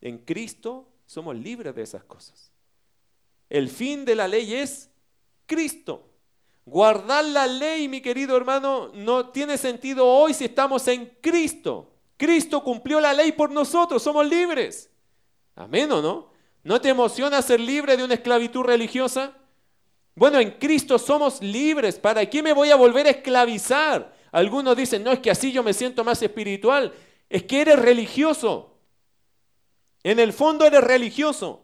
En 0.00 0.18
Cristo 0.18 0.86
somos 1.06 1.34
libres 1.34 1.74
de 1.74 1.82
esas 1.82 2.04
cosas. 2.04 2.52
El 3.50 3.68
fin 3.68 4.04
de 4.04 4.14
la 4.14 4.28
ley 4.28 4.54
es 4.54 4.88
Cristo. 5.46 6.08
Guardar 6.66 7.24
la 7.24 7.48
ley, 7.48 7.88
mi 7.88 8.00
querido 8.00 8.36
hermano, 8.36 8.92
no 8.94 9.30
tiene 9.30 9.58
sentido 9.58 10.06
hoy 10.06 10.34
si 10.34 10.44
estamos 10.44 10.86
en 10.86 11.16
Cristo. 11.20 11.90
Cristo 12.16 12.62
cumplió 12.62 13.00
la 13.00 13.12
ley 13.12 13.32
por 13.32 13.50
nosotros, 13.50 14.04
somos 14.04 14.24
libres. 14.24 14.88
Amén 15.56 15.90
o 15.90 16.00
no? 16.00 16.35
¿No 16.66 16.80
te 16.80 16.88
emociona 16.88 17.40
ser 17.42 17.60
libre 17.60 17.96
de 17.96 18.02
una 18.02 18.14
esclavitud 18.14 18.62
religiosa? 18.62 19.32
Bueno, 20.16 20.40
en 20.40 20.50
Cristo 20.50 20.98
somos 20.98 21.40
libres. 21.40 21.96
¿Para 21.96 22.28
qué 22.28 22.42
me 22.42 22.52
voy 22.52 22.70
a 22.70 22.74
volver 22.74 23.06
a 23.06 23.10
esclavizar? 23.10 24.12
Algunos 24.32 24.76
dicen, 24.76 25.04
no, 25.04 25.12
es 25.12 25.20
que 25.20 25.30
así 25.30 25.52
yo 25.52 25.62
me 25.62 25.72
siento 25.72 26.02
más 26.02 26.20
espiritual. 26.22 26.92
Es 27.30 27.44
que 27.44 27.60
eres 27.60 27.78
religioso. 27.78 28.80
En 30.02 30.18
el 30.18 30.32
fondo 30.32 30.66
eres 30.66 30.82
religioso. 30.82 31.62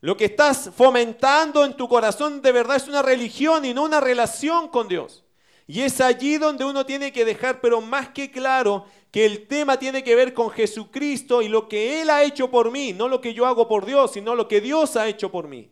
Lo 0.00 0.16
que 0.16 0.26
estás 0.26 0.70
fomentando 0.76 1.64
en 1.64 1.76
tu 1.76 1.88
corazón 1.88 2.40
de 2.40 2.52
verdad 2.52 2.76
es 2.76 2.86
una 2.86 3.02
religión 3.02 3.64
y 3.64 3.74
no 3.74 3.82
una 3.82 3.98
relación 3.98 4.68
con 4.68 4.86
Dios. 4.86 5.24
Y 5.70 5.82
es 5.82 6.00
allí 6.00 6.38
donde 6.38 6.64
uno 6.64 6.86
tiene 6.86 7.12
que 7.12 7.26
dejar, 7.26 7.60
pero 7.60 7.82
más 7.82 8.08
que 8.08 8.30
claro, 8.30 8.86
que 9.10 9.26
el 9.26 9.46
tema 9.46 9.78
tiene 9.78 10.02
que 10.02 10.14
ver 10.14 10.32
con 10.32 10.48
Jesucristo 10.48 11.42
y 11.42 11.48
lo 11.48 11.68
que 11.68 12.00
Él 12.00 12.08
ha 12.08 12.24
hecho 12.24 12.50
por 12.50 12.70
mí, 12.70 12.94
no 12.94 13.06
lo 13.06 13.20
que 13.20 13.34
yo 13.34 13.44
hago 13.44 13.68
por 13.68 13.84
Dios, 13.84 14.12
sino 14.12 14.34
lo 14.34 14.48
que 14.48 14.62
Dios 14.62 14.96
ha 14.96 15.06
hecho 15.06 15.30
por 15.30 15.46
mí. 15.46 15.70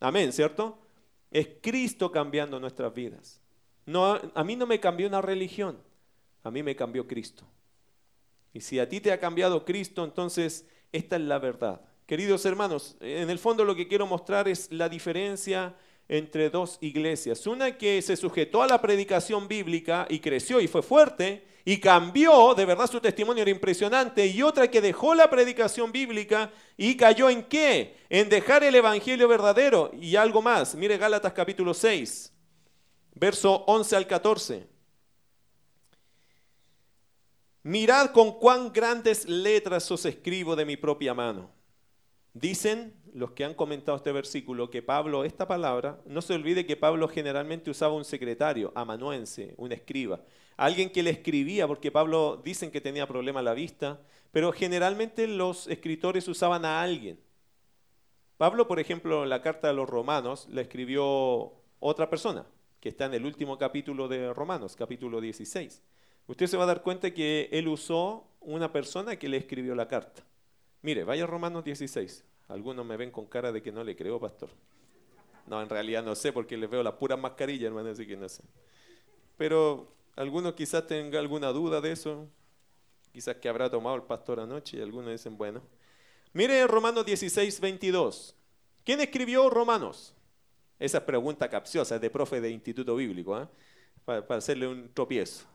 Amén, 0.00 0.34
¿cierto? 0.34 0.78
Es 1.30 1.48
Cristo 1.62 2.12
cambiando 2.12 2.60
nuestras 2.60 2.92
vidas. 2.92 3.40
No, 3.86 4.20
a 4.34 4.44
mí 4.44 4.54
no 4.54 4.66
me 4.66 4.78
cambió 4.78 5.08
una 5.08 5.22
religión, 5.22 5.78
a 6.44 6.50
mí 6.50 6.62
me 6.62 6.76
cambió 6.76 7.06
Cristo. 7.06 7.44
Y 8.52 8.60
si 8.60 8.78
a 8.78 8.86
ti 8.86 9.00
te 9.00 9.12
ha 9.12 9.18
cambiado 9.18 9.64
Cristo, 9.64 10.04
entonces 10.04 10.66
esta 10.92 11.16
es 11.16 11.22
la 11.22 11.38
verdad. 11.38 11.80
Queridos 12.04 12.44
hermanos, 12.44 12.98
en 13.00 13.30
el 13.30 13.38
fondo 13.38 13.64
lo 13.64 13.74
que 13.74 13.88
quiero 13.88 14.06
mostrar 14.06 14.46
es 14.46 14.70
la 14.70 14.90
diferencia 14.90 15.74
entre 16.10 16.50
dos 16.50 16.76
iglesias. 16.80 17.46
Una 17.46 17.78
que 17.78 18.02
se 18.02 18.16
sujetó 18.16 18.62
a 18.62 18.66
la 18.66 18.82
predicación 18.82 19.46
bíblica 19.46 20.06
y 20.10 20.18
creció 20.18 20.60
y 20.60 20.66
fue 20.66 20.82
fuerte 20.82 21.46
y 21.64 21.78
cambió, 21.78 22.52
de 22.54 22.64
verdad 22.64 22.90
su 22.90 23.00
testimonio 23.00 23.42
era 23.42 23.50
impresionante, 23.52 24.26
y 24.26 24.42
otra 24.42 24.68
que 24.68 24.80
dejó 24.80 25.14
la 25.14 25.30
predicación 25.30 25.92
bíblica 25.92 26.50
y 26.76 26.96
cayó 26.96 27.30
en 27.30 27.44
qué? 27.44 27.96
En 28.08 28.28
dejar 28.28 28.64
el 28.64 28.74
evangelio 28.74 29.28
verdadero 29.28 29.92
y 30.00 30.16
algo 30.16 30.42
más. 30.42 30.74
Mire 30.74 30.98
Gálatas 30.98 31.32
capítulo 31.32 31.74
6, 31.74 32.32
verso 33.14 33.64
11 33.68 33.96
al 33.96 34.06
14. 34.08 34.66
Mirad 37.62 38.10
con 38.10 38.36
cuán 38.40 38.72
grandes 38.72 39.28
letras 39.28 39.88
os 39.92 40.04
escribo 40.06 40.56
de 40.56 40.64
mi 40.64 40.76
propia 40.76 41.14
mano. 41.14 41.52
Dicen 42.32 42.99
los 43.14 43.32
que 43.32 43.44
han 43.44 43.54
comentado 43.54 43.96
este 43.96 44.12
versículo 44.12 44.70
que 44.70 44.82
Pablo, 44.82 45.24
esta 45.24 45.46
palabra, 45.48 46.00
no 46.06 46.22
se 46.22 46.34
olvide 46.34 46.66
que 46.66 46.76
Pablo 46.76 47.08
generalmente 47.08 47.70
usaba 47.70 47.94
un 47.94 48.04
secretario, 48.04 48.72
amanuense, 48.74 49.54
un 49.56 49.72
escriba, 49.72 50.20
alguien 50.56 50.90
que 50.90 51.02
le 51.02 51.10
escribía, 51.10 51.66
porque 51.66 51.90
Pablo 51.90 52.40
dicen 52.44 52.70
que 52.70 52.80
tenía 52.80 53.06
problema 53.06 53.40
a 53.40 53.42
la 53.42 53.54
vista, 53.54 54.00
pero 54.32 54.52
generalmente 54.52 55.26
los 55.26 55.66
escritores 55.68 56.28
usaban 56.28 56.64
a 56.64 56.82
alguien. 56.82 57.18
Pablo, 58.36 58.66
por 58.66 58.80
ejemplo, 58.80 59.22
en 59.22 59.28
la 59.28 59.42
carta 59.42 59.68
de 59.68 59.74
los 59.74 59.88
romanos 59.88 60.48
le 60.50 60.62
escribió 60.62 61.52
otra 61.78 62.08
persona, 62.08 62.46
que 62.80 62.88
está 62.88 63.06
en 63.06 63.14
el 63.14 63.26
último 63.26 63.58
capítulo 63.58 64.08
de 64.08 64.32
Romanos, 64.32 64.76
capítulo 64.76 65.20
16. 65.20 65.82
Usted 66.26 66.46
se 66.46 66.56
va 66.56 66.64
a 66.64 66.66
dar 66.66 66.82
cuenta 66.82 67.12
que 67.12 67.48
él 67.52 67.68
usó 67.68 68.28
una 68.40 68.72
persona 68.72 69.16
que 69.16 69.28
le 69.28 69.36
escribió 69.36 69.74
la 69.74 69.88
carta. 69.88 70.22
Mire, 70.82 71.04
vaya 71.04 71.24
a 71.24 71.26
Romanos 71.26 71.64
16. 71.64 72.24
Algunos 72.50 72.84
me 72.84 72.96
ven 72.96 73.10
con 73.10 73.26
cara 73.26 73.52
de 73.52 73.62
que 73.62 73.70
no 73.70 73.84
le 73.84 73.94
creo, 73.94 74.18
pastor. 74.18 74.50
No, 75.46 75.62
en 75.62 75.68
realidad 75.68 76.02
no 76.02 76.14
sé 76.14 76.32
porque 76.32 76.56
les 76.56 76.68
veo 76.68 76.82
la 76.82 76.96
pura 76.96 77.16
mascarilla, 77.16 77.68
hermano, 77.68 77.90
así 77.90 78.06
que 78.06 78.16
no 78.16 78.28
sé. 78.28 78.42
Pero 79.36 79.92
algunos 80.16 80.54
quizás 80.54 80.86
tengan 80.86 81.20
alguna 81.20 81.48
duda 81.48 81.80
de 81.80 81.92
eso. 81.92 82.28
Quizás 83.12 83.36
que 83.36 83.48
habrá 83.48 83.70
tomado 83.70 83.96
el 83.96 84.02
pastor 84.02 84.40
anoche 84.40 84.78
y 84.78 84.80
algunos 84.80 85.10
dicen, 85.10 85.38
bueno. 85.38 85.62
Mire 86.32 86.66
Romanos 86.66 87.06
16, 87.06 87.60
22. 87.60 88.36
¿Quién 88.84 89.00
escribió 89.00 89.48
Romanos? 89.48 90.14
Esa 90.78 91.04
pregunta 91.04 91.48
capciosa 91.48 91.98
de 91.98 92.10
profe 92.10 92.40
de 92.40 92.50
instituto 92.50 92.96
bíblico, 92.96 93.40
¿eh? 93.40 93.46
para, 94.04 94.36
hacerle 94.36 94.66
un 94.66 94.92
tropiezo, 94.92 95.46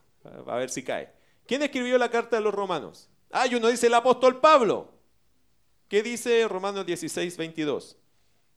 a 0.46 0.56
ver 0.58 0.70
si 0.70 0.84
cae. 0.84 1.12
¿Quién 1.46 1.62
escribió 1.64 1.98
la 1.98 2.10
carta 2.10 2.38
de 2.38 2.42
los 2.42 2.54
romanos? 2.54 3.10
Ah, 3.32 3.46
uno 3.52 3.68
dice 3.68 3.88
el 3.88 3.94
apóstol 3.94 4.40
Pablo. 4.40 4.95
¿Qué 5.88 6.02
dice 6.02 6.48
Romanos 6.48 6.86
16, 6.86 7.38
22? 7.38 7.98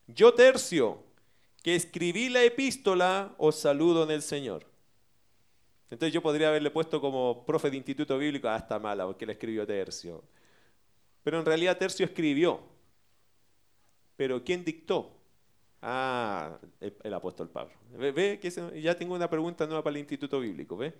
Yo 0.07 0.33
tercio, 0.33 1.03
que 1.63 1.75
escribí 1.75 2.31
la 2.31 2.43
epístola, 2.43 3.35
os 3.37 3.57
saludo 3.57 4.05
en 4.05 4.11
el 4.11 4.23
Señor. 4.23 4.65
Entonces 5.91 6.13
yo 6.13 6.23
podría 6.23 6.49
haberle 6.49 6.71
puesto 6.71 7.01
como 7.01 7.45
profe 7.45 7.71
de 7.71 7.77
instituto 7.77 8.17
bíblico, 8.17 8.49
ah, 8.49 8.57
está 8.57 8.79
mala, 8.79 9.07
porque 9.07 9.27
le 9.27 9.33
escribió 9.33 9.67
tercio. 9.67 10.23
Pero 11.23 11.39
en 11.39 11.45
realidad 11.45 11.77
tercio 11.77 12.07
escribió. 12.07 12.61
Pero 14.17 14.43
¿quién 14.43 14.65
dictó? 14.65 15.13
Ah, 15.83 16.59
el, 16.81 17.15
apóstol 17.15 17.51
Pablo. 17.51 17.75
¿Ve? 17.91 18.39
que 18.41 18.81
ya 18.81 18.97
tengo 18.97 19.15
una 19.15 19.29
pregunta 19.29 19.67
nueva 19.67 19.83
para 19.83 19.93
el 19.93 20.01
instituto 20.01 20.41
bíblico. 20.41 20.77
¿ve? 20.77 20.95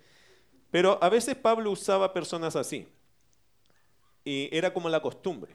Pero 0.69 0.99
a 1.01 1.09
veces 1.09 1.35
Pablo 1.35 1.71
usaba 1.71 2.13
personas 2.13 2.55
así. 2.55 2.87
Y 4.23 4.55
era 4.55 4.71
como 4.71 4.89
la 4.89 5.01
costumbre. 5.01 5.51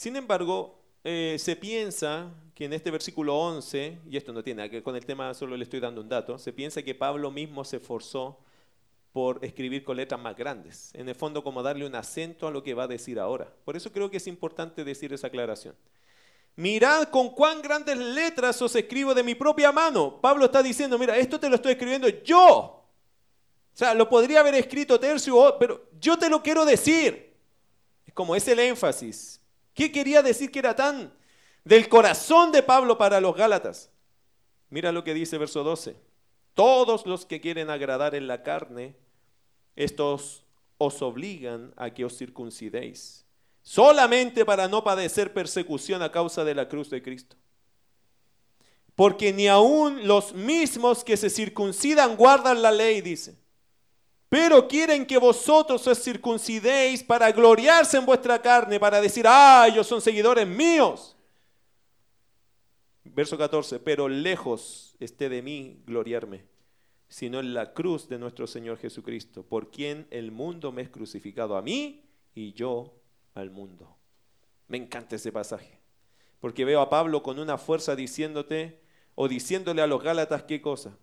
Sin 0.00 0.16
embargo, 0.16 0.80
eh, 1.04 1.36
se 1.38 1.56
piensa 1.56 2.30
que 2.54 2.64
en 2.64 2.72
este 2.72 2.90
versículo 2.90 3.38
11, 3.38 3.98
y 4.08 4.16
esto 4.16 4.32
no 4.32 4.42
tiene 4.42 4.70
que 4.70 4.82
con 4.82 4.96
el 4.96 5.04
tema, 5.04 5.34
solo 5.34 5.58
le 5.58 5.64
estoy 5.64 5.78
dando 5.78 6.00
un 6.00 6.08
dato, 6.08 6.38
se 6.38 6.54
piensa 6.54 6.80
que 6.82 6.94
Pablo 6.94 7.30
mismo 7.30 7.66
se 7.66 7.76
esforzó 7.76 8.38
por 9.12 9.44
escribir 9.44 9.84
con 9.84 9.98
letras 9.98 10.18
más 10.18 10.34
grandes. 10.34 10.90
En 10.94 11.06
el 11.06 11.14
fondo, 11.14 11.44
como 11.44 11.62
darle 11.62 11.84
un 11.84 11.94
acento 11.94 12.48
a 12.48 12.50
lo 12.50 12.62
que 12.62 12.72
va 12.72 12.84
a 12.84 12.88
decir 12.88 13.20
ahora. 13.20 13.52
Por 13.62 13.76
eso 13.76 13.92
creo 13.92 14.10
que 14.10 14.16
es 14.16 14.26
importante 14.26 14.84
decir 14.84 15.12
esa 15.12 15.26
aclaración. 15.26 15.76
Mirad 16.56 17.10
con 17.10 17.34
cuán 17.34 17.60
grandes 17.60 17.98
letras 17.98 18.62
os 18.62 18.74
escribo 18.74 19.12
de 19.12 19.22
mi 19.22 19.34
propia 19.34 19.70
mano. 19.70 20.18
Pablo 20.18 20.46
está 20.46 20.62
diciendo, 20.62 20.98
mira, 20.98 21.18
esto 21.18 21.38
te 21.38 21.50
lo 21.50 21.56
estoy 21.56 21.72
escribiendo 21.72 22.08
yo. 22.08 22.46
O 22.48 22.84
sea, 23.74 23.92
lo 23.92 24.08
podría 24.08 24.40
haber 24.40 24.54
escrito 24.54 24.98
tercio, 24.98 25.58
pero 25.58 25.90
yo 26.00 26.18
te 26.18 26.30
lo 26.30 26.42
quiero 26.42 26.64
decir. 26.64 27.36
Es 28.06 28.14
como 28.14 28.34
es 28.34 28.48
el 28.48 28.60
énfasis. 28.60 29.39
¿Qué 29.74 29.92
quería 29.92 30.22
decir 30.22 30.50
que 30.50 30.58
era 30.58 30.74
tan 30.74 31.12
del 31.64 31.88
corazón 31.88 32.52
de 32.52 32.62
Pablo 32.62 32.98
para 32.98 33.20
los 33.20 33.36
Gálatas? 33.36 33.90
Mira 34.68 34.92
lo 34.92 35.04
que 35.04 35.14
dice 35.14 35.38
verso 35.38 35.64
12. 35.64 35.96
Todos 36.54 37.06
los 37.06 37.26
que 37.26 37.40
quieren 37.40 37.70
agradar 37.70 38.14
en 38.14 38.26
la 38.26 38.42
carne, 38.42 38.96
estos 39.76 40.44
os 40.78 41.02
obligan 41.02 41.72
a 41.76 41.90
que 41.90 42.04
os 42.04 42.16
circuncidéis, 42.16 43.24
solamente 43.62 44.44
para 44.44 44.68
no 44.68 44.82
padecer 44.82 45.32
persecución 45.32 46.02
a 46.02 46.10
causa 46.12 46.44
de 46.44 46.54
la 46.54 46.68
cruz 46.68 46.90
de 46.90 47.02
Cristo. 47.02 47.36
Porque 48.94 49.32
ni 49.32 49.48
aun 49.48 50.06
los 50.06 50.34
mismos 50.34 51.04
que 51.04 51.16
se 51.16 51.30
circuncidan 51.30 52.16
guardan 52.16 52.62
la 52.62 52.72
ley, 52.72 53.00
dice 53.00 53.39
pero 54.30 54.68
quieren 54.68 55.04
que 55.04 55.18
vosotros 55.18 55.84
os 55.88 56.02
circuncidéis 56.02 57.02
para 57.02 57.32
gloriarse 57.32 57.96
en 57.96 58.06
vuestra 58.06 58.40
carne, 58.40 58.78
para 58.78 59.00
decir, 59.00 59.26
ah, 59.26 59.66
ellos 59.68 59.88
son 59.88 60.00
seguidores 60.00 60.46
míos. 60.46 61.16
Verso 63.02 63.36
14, 63.36 63.80
pero 63.80 64.08
lejos 64.08 64.94
esté 65.00 65.28
de 65.28 65.42
mí 65.42 65.82
gloriarme, 65.84 66.44
sino 67.08 67.40
en 67.40 67.52
la 67.54 67.74
cruz 67.74 68.08
de 68.08 68.20
nuestro 68.20 68.46
Señor 68.46 68.78
Jesucristo, 68.78 69.42
por 69.42 69.72
quien 69.72 70.06
el 70.10 70.30
mundo 70.30 70.70
me 70.70 70.82
es 70.82 70.90
crucificado 70.90 71.56
a 71.56 71.62
mí 71.62 72.04
y 72.32 72.52
yo 72.52 72.94
al 73.34 73.50
mundo. 73.50 73.96
Me 74.68 74.76
encanta 74.76 75.16
ese 75.16 75.32
pasaje, 75.32 75.80
porque 76.38 76.64
veo 76.64 76.80
a 76.80 76.88
Pablo 76.88 77.24
con 77.24 77.40
una 77.40 77.58
fuerza 77.58 77.96
diciéndote 77.96 78.80
o 79.16 79.26
diciéndole 79.26 79.82
a 79.82 79.88
los 79.88 80.00
Gálatas 80.00 80.44
qué 80.44 80.62
cosa, 80.62 80.96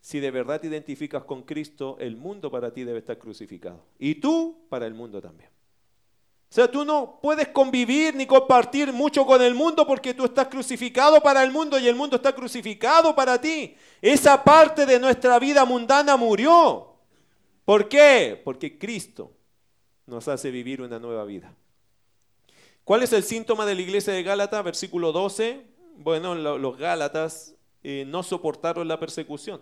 si 0.00 0.20
de 0.20 0.30
verdad 0.30 0.60
te 0.60 0.68
identificas 0.68 1.24
con 1.24 1.42
Cristo, 1.42 1.96
el 2.00 2.16
mundo 2.16 2.50
para 2.50 2.72
ti 2.72 2.84
debe 2.84 3.00
estar 3.00 3.18
crucificado. 3.18 3.84
Y 3.98 4.16
tú 4.16 4.66
para 4.68 4.86
el 4.86 4.94
mundo 4.94 5.20
también. 5.20 5.50
O 6.50 6.54
sea, 6.54 6.70
tú 6.70 6.82
no 6.82 7.18
puedes 7.20 7.48
convivir 7.48 8.14
ni 8.14 8.26
compartir 8.26 8.90
mucho 8.90 9.26
con 9.26 9.42
el 9.42 9.54
mundo 9.54 9.86
porque 9.86 10.14
tú 10.14 10.24
estás 10.24 10.48
crucificado 10.48 11.20
para 11.20 11.42
el 11.42 11.50
mundo 11.50 11.78
y 11.78 11.86
el 11.86 11.94
mundo 11.94 12.16
está 12.16 12.34
crucificado 12.34 13.14
para 13.14 13.38
ti. 13.38 13.76
Esa 14.00 14.42
parte 14.42 14.86
de 14.86 14.98
nuestra 14.98 15.38
vida 15.38 15.66
mundana 15.66 16.16
murió. 16.16 16.94
¿Por 17.66 17.86
qué? 17.86 18.40
Porque 18.42 18.78
Cristo 18.78 19.30
nos 20.06 20.26
hace 20.26 20.50
vivir 20.50 20.80
una 20.80 20.98
nueva 20.98 21.26
vida. 21.26 21.54
¿Cuál 22.82 23.02
es 23.02 23.12
el 23.12 23.24
síntoma 23.24 23.66
de 23.66 23.74
la 23.74 23.82
iglesia 23.82 24.14
de 24.14 24.22
Gálatas? 24.22 24.64
Versículo 24.64 25.12
12. 25.12 25.66
Bueno, 25.96 26.34
los 26.34 26.78
Gálatas 26.78 27.56
eh, 27.82 28.04
no 28.06 28.22
soportaron 28.22 28.88
la 28.88 28.98
persecución 28.98 29.60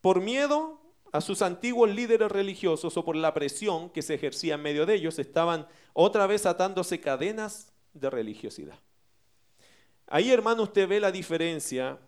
por 0.00 0.20
miedo 0.20 0.80
a 1.12 1.20
sus 1.20 1.42
antiguos 1.42 1.90
líderes 1.90 2.30
religiosos 2.30 2.96
o 2.96 3.04
por 3.04 3.16
la 3.16 3.34
presión 3.34 3.90
que 3.90 4.02
se 4.02 4.14
ejercía 4.14 4.54
en 4.54 4.62
medio 4.62 4.86
de 4.86 4.94
ellos, 4.94 5.18
estaban 5.18 5.66
otra 5.92 6.26
vez 6.26 6.46
atándose 6.46 7.00
cadenas 7.00 7.72
de 7.94 8.10
religiosidad. 8.10 8.78
Ahí, 10.06 10.30
hermano, 10.30 10.64
usted 10.64 10.88
ve 10.88 11.00
la 11.00 11.10
diferencia 11.10 11.98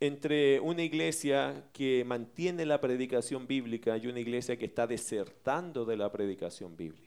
entre 0.00 0.60
una 0.60 0.82
iglesia 0.82 1.68
que 1.72 2.04
mantiene 2.04 2.66
la 2.66 2.80
predicación 2.80 3.46
bíblica 3.46 3.96
y 3.96 4.06
una 4.06 4.20
iglesia 4.20 4.58
que 4.58 4.66
está 4.66 4.86
desertando 4.86 5.84
de 5.84 5.96
la 5.96 6.10
predicación 6.10 6.76
bíblica. 6.76 7.06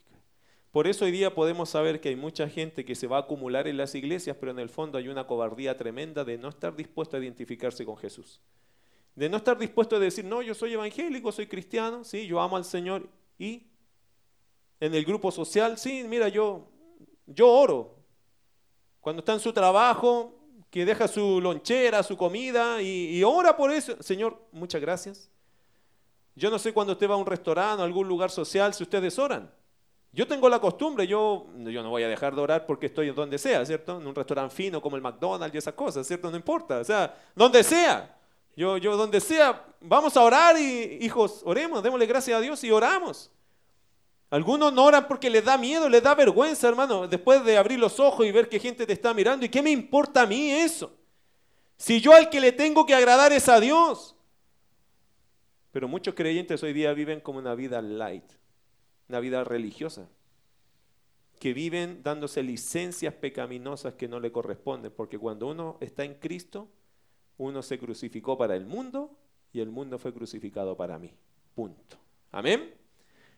Por 0.71 0.87
eso 0.87 1.05
hoy 1.05 1.11
día 1.11 1.33
podemos 1.33 1.69
saber 1.69 1.99
que 1.99 2.09
hay 2.09 2.15
mucha 2.15 2.47
gente 2.47 2.85
que 2.85 2.95
se 2.95 3.07
va 3.07 3.17
a 3.17 3.21
acumular 3.21 3.67
en 3.67 3.77
las 3.77 3.95
iglesias, 3.95 4.37
pero 4.39 4.51
en 4.51 4.59
el 4.59 4.69
fondo 4.69 4.97
hay 4.97 5.07
una 5.07 5.25
cobardía 5.25 5.77
tremenda 5.77 6.23
de 6.23 6.37
no 6.37 6.49
estar 6.49 6.75
dispuesto 6.75 7.17
a 7.17 7.19
identificarse 7.19 7.85
con 7.85 7.97
Jesús. 7.97 8.39
De 9.15 9.29
no 9.29 9.37
estar 9.37 9.57
dispuesto 9.57 9.95
a 9.95 9.99
decir, 9.99 10.23
no, 10.25 10.41
yo 10.41 10.53
soy 10.53 10.73
evangélico, 10.73 11.31
soy 11.31 11.47
cristiano, 11.47 12.03
sí, 12.03 12.25
yo 12.25 12.39
amo 12.39 12.55
al 12.55 12.65
Señor. 12.65 13.09
Y 13.37 13.67
en 14.79 14.95
el 14.95 15.03
grupo 15.03 15.31
social, 15.31 15.77
sí, 15.77 16.03
mira, 16.07 16.29
yo, 16.29 16.69
yo 17.25 17.49
oro. 17.49 17.95
Cuando 19.01 19.21
está 19.21 19.33
en 19.33 19.39
su 19.39 19.51
trabajo, 19.51 20.39
que 20.69 20.85
deja 20.85 21.07
su 21.07 21.41
lonchera, 21.41 22.03
su 22.03 22.15
comida 22.15 22.81
y, 22.81 23.23
ora 23.23 23.55
por 23.57 23.71
eso. 23.71 24.01
Señor, 24.01 24.39
muchas 24.51 24.81
gracias. 24.81 25.29
Yo 26.35 26.49
no 26.49 26.59
sé 26.59 26.73
cuando 26.73 26.93
usted 26.93 27.09
va 27.09 27.15
a 27.15 27.17
un 27.17 27.25
restaurante 27.25 27.81
o 27.81 27.85
algún 27.85 28.07
lugar 28.07 28.29
social 28.29 28.73
si 28.73 28.83
ustedes 28.83 29.17
oran. 29.19 29.51
Yo 30.11 30.27
tengo 30.27 30.49
la 30.49 30.59
costumbre, 30.59 31.05
yo, 31.05 31.47
yo 31.57 31.83
no 31.83 31.89
voy 31.89 32.03
a 32.03 32.07
dejar 32.07 32.33
de 32.33 32.41
orar 32.41 32.65
porque 32.65 32.87
estoy 32.87 33.11
donde 33.11 33.37
sea, 33.37 33.63
¿cierto? 33.65 33.99
En 33.99 34.07
un 34.07 34.15
restaurante 34.15 34.55
fino 34.55 34.81
como 34.81 34.95
el 34.95 35.01
McDonald's 35.01 35.53
y 35.53 35.57
esas 35.59 35.73
cosas, 35.73 36.07
¿cierto? 36.07 36.31
No 36.31 36.37
importa, 36.37 36.79
o 36.79 36.83
sea, 36.83 37.15
donde 37.35 37.63
sea. 37.63 38.18
Yo, 38.59 38.75
yo 38.75 38.97
donde 38.97 39.21
sea, 39.21 39.65
vamos 39.79 40.17
a 40.17 40.21
orar 40.21 40.59
y 40.59 40.97
hijos, 40.99 41.43
oremos, 41.45 41.81
démosle 41.81 42.05
gracias 42.05 42.37
a 42.37 42.41
Dios 42.41 42.61
y 42.65 42.71
oramos. 42.71 43.31
Algunos 44.29 44.73
no 44.73 44.83
oran 44.83 45.07
porque 45.07 45.29
les 45.29 45.45
da 45.45 45.57
miedo, 45.57 45.87
les 45.87 46.03
da 46.03 46.13
vergüenza, 46.13 46.67
hermano, 46.67 47.07
después 47.07 47.41
de 47.45 47.57
abrir 47.57 47.79
los 47.79 48.01
ojos 48.01 48.25
y 48.25 48.33
ver 48.33 48.49
que 48.49 48.59
gente 48.59 48.85
te 48.85 48.91
está 48.91 49.13
mirando. 49.13 49.45
¿Y 49.45 49.49
qué 49.49 49.61
me 49.61 49.71
importa 49.71 50.23
a 50.23 50.25
mí 50.25 50.51
eso? 50.51 50.91
Si 51.77 52.01
yo 52.01 52.13
al 52.13 52.29
que 52.29 52.41
le 52.41 52.51
tengo 52.51 52.85
que 52.85 52.93
agradar 52.93 53.31
es 53.31 53.47
a 53.47 53.61
Dios. 53.61 54.17
Pero 55.71 55.87
muchos 55.87 56.13
creyentes 56.13 56.61
hoy 56.61 56.73
día 56.73 56.91
viven 56.91 57.21
como 57.21 57.39
una 57.39 57.55
vida 57.55 57.81
light, 57.81 58.29
una 59.07 59.21
vida 59.21 59.45
religiosa, 59.45 60.09
que 61.39 61.53
viven 61.53 62.03
dándose 62.03 62.43
licencias 62.43 63.13
pecaminosas 63.13 63.93
que 63.93 64.09
no 64.09 64.19
le 64.19 64.33
corresponden, 64.33 64.91
porque 64.91 65.17
cuando 65.17 65.47
uno 65.47 65.77
está 65.79 66.03
en 66.03 66.15
Cristo, 66.15 66.67
uno 67.39 67.63
se 67.63 67.79
crucificó 67.79 68.37
para 68.37 68.55
el 68.55 68.65
mundo 68.65 69.17
y 69.51 69.61
el 69.61 69.69
mundo 69.69 69.97
fue 69.97 70.13
crucificado 70.13 70.77
para 70.77 70.99
mí. 70.99 71.11
Punto. 71.55 71.97
Amén. 72.31 72.75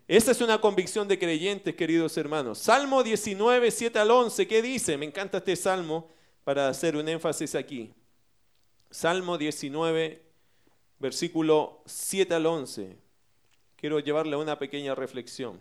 Esa 0.08 0.32
es 0.32 0.42
una 0.42 0.60
convicción 0.60 1.08
de 1.08 1.18
creyentes, 1.18 1.76
queridos 1.76 2.18
hermanos. 2.18 2.58
Salmo 2.58 3.04
19, 3.04 3.72
7 3.72 4.00
al 4.00 4.12
11, 4.12 4.48
¿qué 4.48 4.62
dice? 4.62 4.98
Me 4.98 5.06
encanta 5.06 5.38
este 5.38 5.56
salmo 5.56 6.10
para 6.44 6.68
hacer 6.68 6.98
un 6.98 7.08
énfasis 7.08 7.56
aquí. 7.56 7.94
Salmo 8.90 9.38
19, 9.38 10.22
versículo 11.00 11.84
7 11.86 12.34
al 12.34 12.48
11. 12.48 12.98
Quiero 13.76 14.00
llevarle 14.00 14.36
una 14.36 14.58
pequeña 14.58 14.96
reflexión. 14.96 15.60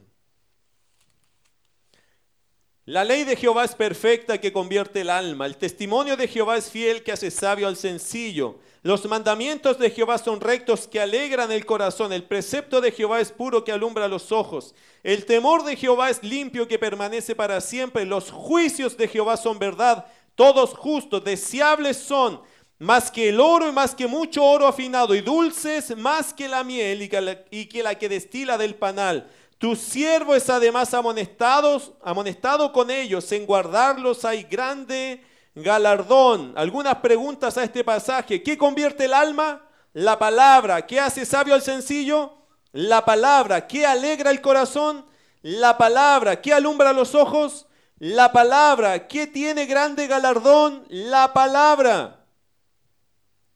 La 2.90 3.04
ley 3.04 3.22
de 3.22 3.36
Jehová 3.36 3.64
es 3.64 3.76
perfecta 3.76 4.40
que 4.40 4.52
convierte 4.52 5.02
el 5.02 5.10
alma. 5.10 5.46
El 5.46 5.56
testimonio 5.56 6.16
de 6.16 6.26
Jehová 6.26 6.56
es 6.56 6.68
fiel 6.68 7.04
que 7.04 7.12
hace 7.12 7.30
sabio 7.30 7.68
al 7.68 7.76
sencillo. 7.76 8.58
Los 8.82 9.04
mandamientos 9.04 9.78
de 9.78 9.90
Jehová 9.90 10.18
son 10.18 10.40
rectos 10.40 10.88
que 10.88 10.98
alegran 10.98 11.52
el 11.52 11.64
corazón. 11.64 12.12
El 12.12 12.24
precepto 12.24 12.80
de 12.80 12.90
Jehová 12.90 13.20
es 13.20 13.30
puro 13.30 13.62
que 13.62 13.70
alumbra 13.70 14.08
los 14.08 14.32
ojos. 14.32 14.74
El 15.04 15.24
temor 15.24 15.62
de 15.62 15.76
Jehová 15.76 16.10
es 16.10 16.20
limpio 16.24 16.66
que 16.66 16.80
permanece 16.80 17.36
para 17.36 17.60
siempre. 17.60 18.04
Los 18.04 18.32
juicios 18.32 18.96
de 18.96 19.06
Jehová 19.06 19.36
son 19.36 19.60
verdad, 19.60 20.06
todos 20.34 20.74
justos, 20.74 21.22
deseables 21.22 21.96
son 21.96 22.40
más 22.80 23.12
que 23.12 23.28
el 23.28 23.38
oro 23.38 23.68
y 23.68 23.72
más 23.72 23.94
que 23.94 24.08
mucho 24.08 24.42
oro 24.42 24.66
afinado 24.66 25.14
y 25.14 25.20
dulces 25.20 25.96
más 25.96 26.34
que 26.34 26.48
la 26.48 26.64
miel 26.64 27.02
y 27.02 27.66
que 27.66 27.82
la 27.84 27.94
que 27.94 28.08
destila 28.08 28.58
del 28.58 28.74
panal. 28.74 29.30
Tu 29.60 29.76
siervo 29.76 30.34
es 30.34 30.48
además 30.48 30.94
amonestado, 30.94 31.78
amonestado 32.02 32.72
con 32.72 32.90
ellos, 32.90 33.30
en 33.30 33.44
guardarlos 33.44 34.24
hay 34.24 34.44
grande 34.44 35.22
galardón. 35.54 36.54
Algunas 36.56 36.94
preguntas 36.96 37.58
a 37.58 37.64
este 37.64 37.84
pasaje. 37.84 38.42
¿Qué 38.42 38.56
convierte 38.56 39.04
el 39.04 39.12
alma? 39.12 39.60
La 39.92 40.18
palabra. 40.18 40.86
¿Qué 40.86 40.98
hace 40.98 41.26
sabio 41.26 41.52
al 41.52 41.60
sencillo? 41.60 42.32
La 42.72 43.04
palabra. 43.04 43.66
¿Qué 43.66 43.84
alegra 43.84 44.30
el 44.30 44.40
corazón? 44.40 45.04
La 45.42 45.76
palabra. 45.76 46.40
¿Qué 46.40 46.54
alumbra 46.54 46.94
los 46.94 47.14
ojos? 47.14 47.66
La 47.98 48.32
palabra. 48.32 49.08
¿Qué 49.08 49.26
tiene 49.26 49.66
grande 49.66 50.06
galardón? 50.06 50.86
La 50.88 51.34
palabra. 51.34 52.19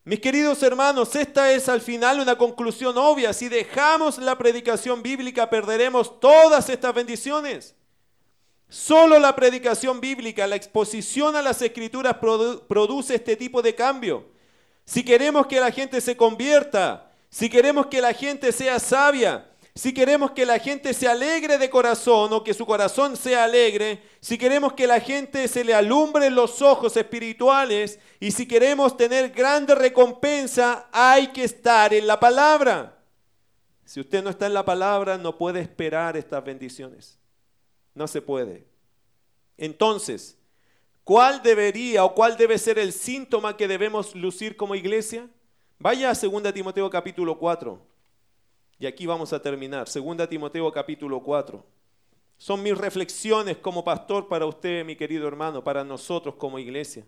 Mis 0.06 0.20
queridos 0.20 0.62
hermanos, 0.62 1.16
esta 1.16 1.50
es 1.52 1.66
al 1.66 1.80
final 1.80 2.20
una 2.20 2.36
conclusión 2.36 2.98
obvia. 2.98 3.32
Si 3.32 3.48
dejamos 3.48 4.18
la 4.18 4.36
predicación 4.36 5.02
bíblica, 5.02 5.48
perderemos 5.48 6.20
todas 6.20 6.68
estas 6.68 6.94
bendiciones. 6.94 7.74
Solo 8.68 9.18
la 9.18 9.34
predicación 9.34 10.02
bíblica, 10.02 10.46
la 10.46 10.56
exposición 10.56 11.36
a 11.36 11.42
las 11.42 11.62
escrituras 11.62 12.16
produce 12.68 13.14
este 13.14 13.34
tipo 13.34 13.62
de 13.62 13.74
cambio. 13.74 14.28
Si 14.84 15.02
queremos 15.02 15.46
que 15.46 15.58
la 15.58 15.70
gente 15.70 16.02
se 16.02 16.14
convierta, 16.18 17.10
si 17.30 17.48
queremos 17.48 17.86
que 17.86 18.02
la 18.02 18.12
gente 18.12 18.52
sea 18.52 18.78
sabia, 18.78 19.53
si 19.76 19.92
queremos 19.92 20.30
que 20.30 20.46
la 20.46 20.60
gente 20.60 20.94
se 20.94 21.08
alegre 21.08 21.58
de 21.58 21.68
corazón 21.68 22.32
o 22.32 22.44
que 22.44 22.54
su 22.54 22.64
corazón 22.64 23.16
sea 23.16 23.42
alegre, 23.42 24.00
si 24.20 24.38
queremos 24.38 24.72
que 24.74 24.86
la 24.86 25.00
gente 25.00 25.48
se 25.48 25.64
le 25.64 25.74
alumbre 25.74 26.30
los 26.30 26.62
ojos 26.62 26.96
espirituales 26.96 27.98
y 28.20 28.30
si 28.30 28.46
queremos 28.46 28.96
tener 28.96 29.30
grande 29.30 29.74
recompensa, 29.74 30.88
hay 30.92 31.28
que 31.28 31.42
estar 31.42 31.92
en 31.92 32.06
la 32.06 32.20
palabra. 32.20 33.02
Si 33.84 33.98
usted 33.98 34.22
no 34.22 34.30
está 34.30 34.46
en 34.46 34.54
la 34.54 34.64
palabra, 34.64 35.18
no 35.18 35.36
puede 35.36 35.60
esperar 35.60 36.16
estas 36.16 36.44
bendiciones. 36.44 37.18
No 37.94 38.06
se 38.06 38.22
puede. 38.22 38.64
Entonces, 39.58 40.38
¿cuál 41.02 41.42
debería 41.42 42.04
o 42.04 42.14
cuál 42.14 42.36
debe 42.36 42.58
ser 42.58 42.78
el 42.78 42.92
síntoma 42.92 43.56
que 43.56 43.66
debemos 43.66 44.14
lucir 44.14 44.56
como 44.56 44.76
iglesia? 44.76 45.28
Vaya 45.80 46.10
a 46.10 46.14
2 46.14 46.54
Timoteo 46.54 46.88
capítulo 46.88 47.36
4. 47.36 47.93
Y 48.78 48.86
aquí 48.86 49.06
vamos 49.06 49.32
a 49.32 49.40
terminar. 49.40 49.88
Segunda 49.88 50.28
Timoteo 50.28 50.70
capítulo 50.72 51.20
4. 51.20 51.64
Son 52.36 52.62
mis 52.62 52.76
reflexiones 52.76 53.56
como 53.58 53.84
pastor 53.84 54.28
para 54.28 54.46
usted, 54.46 54.84
mi 54.84 54.96
querido 54.96 55.28
hermano, 55.28 55.62
para 55.62 55.84
nosotros 55.84 56.34
como 56.34 56.58
iglesia. 56.58 57.06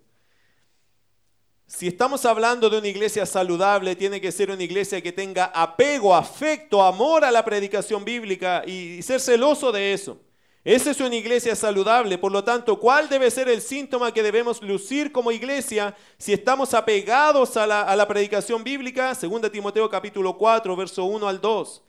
Si 1.67 1.89
estamos 1.89 2.25
hablando 2.25 2.71
de 2.71 2.79
una 2.79 2.87
iglesia 2.87 3.27
saludable, 3.27 3.97
tiene 3.97 4.21
que 4.21 4.31
ser 4.31 4.53
una 4.53 4.62
iglesia 4.62 5.03
que 5.03 5.11
tenga 5.11 5.47
apego, 5.47 6.14
afecto, 6.14 6.81
amor 6.81 7.25
a 7.25 7.33
la 7.33 7.45
predicación 7.45 8.05
bíblica 8.05 8.62
y 8.64 9.03
ser 9.03 9.21
celoso 9.21 9.73
de 9.73 9.93
eso. 9.93 10.21
Esa 10.67 10.91
es 10.91 10.99
una 10.99 11.14
iglesia 11.14 11.55
saludable. 11.55 12.19
Por 12.19 12.33
lo 12.33 12.43
tanto, 12.43 12.81
¿cuál 12.81 13.09
debe 13.09 13.31
ser 13.31 13.49
el 13.49 13.62
síntoma 13.62 14.12
que 14.12 14.21
debemos 14.21 14.61
lucir 14.61 15.12
como 15.12 15.31
iglesia 15.31 15.95
si 16.19 16.33
estamos 16.33 16.75
apegados 16.75 17.57
a 17.57 17.69
la, 17.69 18.09
predicación 18.09 18.64
bíblica? 18.64 19.14
Segunda 19.14 19.49
Timoteo 19.49 19.89
capítulo 19.89 20.37
4, 20.37 20.75
verso 20.75 21.05
1 21.05 21.29
al 21.29 21.41
2. 21.41 21.83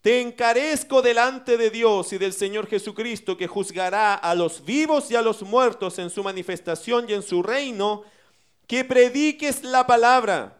Te 0.00 0.22
encarezco 0.22 1.02
delante 1.02 1.58
de 1.58 1.68
Dios 1.68 2.10
y 2.14 2.16
del 2.16 2.32
Señor 2.32 2.66
Jesucristo, 2.66 3.36
que 3.36 3.46
juzgará 3.46 4.14
a 4.14 4.34
los 4.34 4.64
vivos 4.64 5.10
y 5.10 5.14
a 5.14 5.20
los 5.20 5.42
muertos 5.42 5.98
en 5.98 6.08
su 6.08 6.22
manifestación 6.22 7.04
y 7.10 7.12
en 7.12 7.22
su 7.22 7.42
reino, 7.42 8.04
que 8.66 8.86
prediques 8.86 9.64
la 9.64 9.86
palabra, 9.86 10.56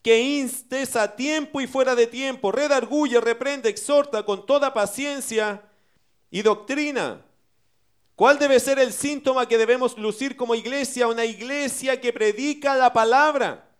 que 0.00 0.20
instes 0.20 0.94
a 0.94 1.16
tiempo 1.16 1.60
y 1.60 1.66
fuera 1.66 1.96
de 1.96 2.06
tiempo, 2.06 2.52
redarguye, 2.52 3.20
reprende, 3.20 3.68
exhorta 3.68 4.24
con 4.24 4.46
toda 4.46 4.72
paciencia 4.72 5.65
y 6.36 6.42
doctrina. 6.42 7.22
¿Cuál 8.14 8.38
debe 8.38 8.60
ser 8.60 8.78
el 8.78 8.92
síntoma 8.92 9.48
que 9.48 9.56
debemos 9.56 9.96
lucir 9.96 10.36
como 10.36 10.54
iglesia? 10.54 11.08
Una 11.08 11.24
iglesia 11.24 11.98
que 11.98 12.12
predica 12.12 12.74
la 12.74 12.92
palabra. 12.92 13.70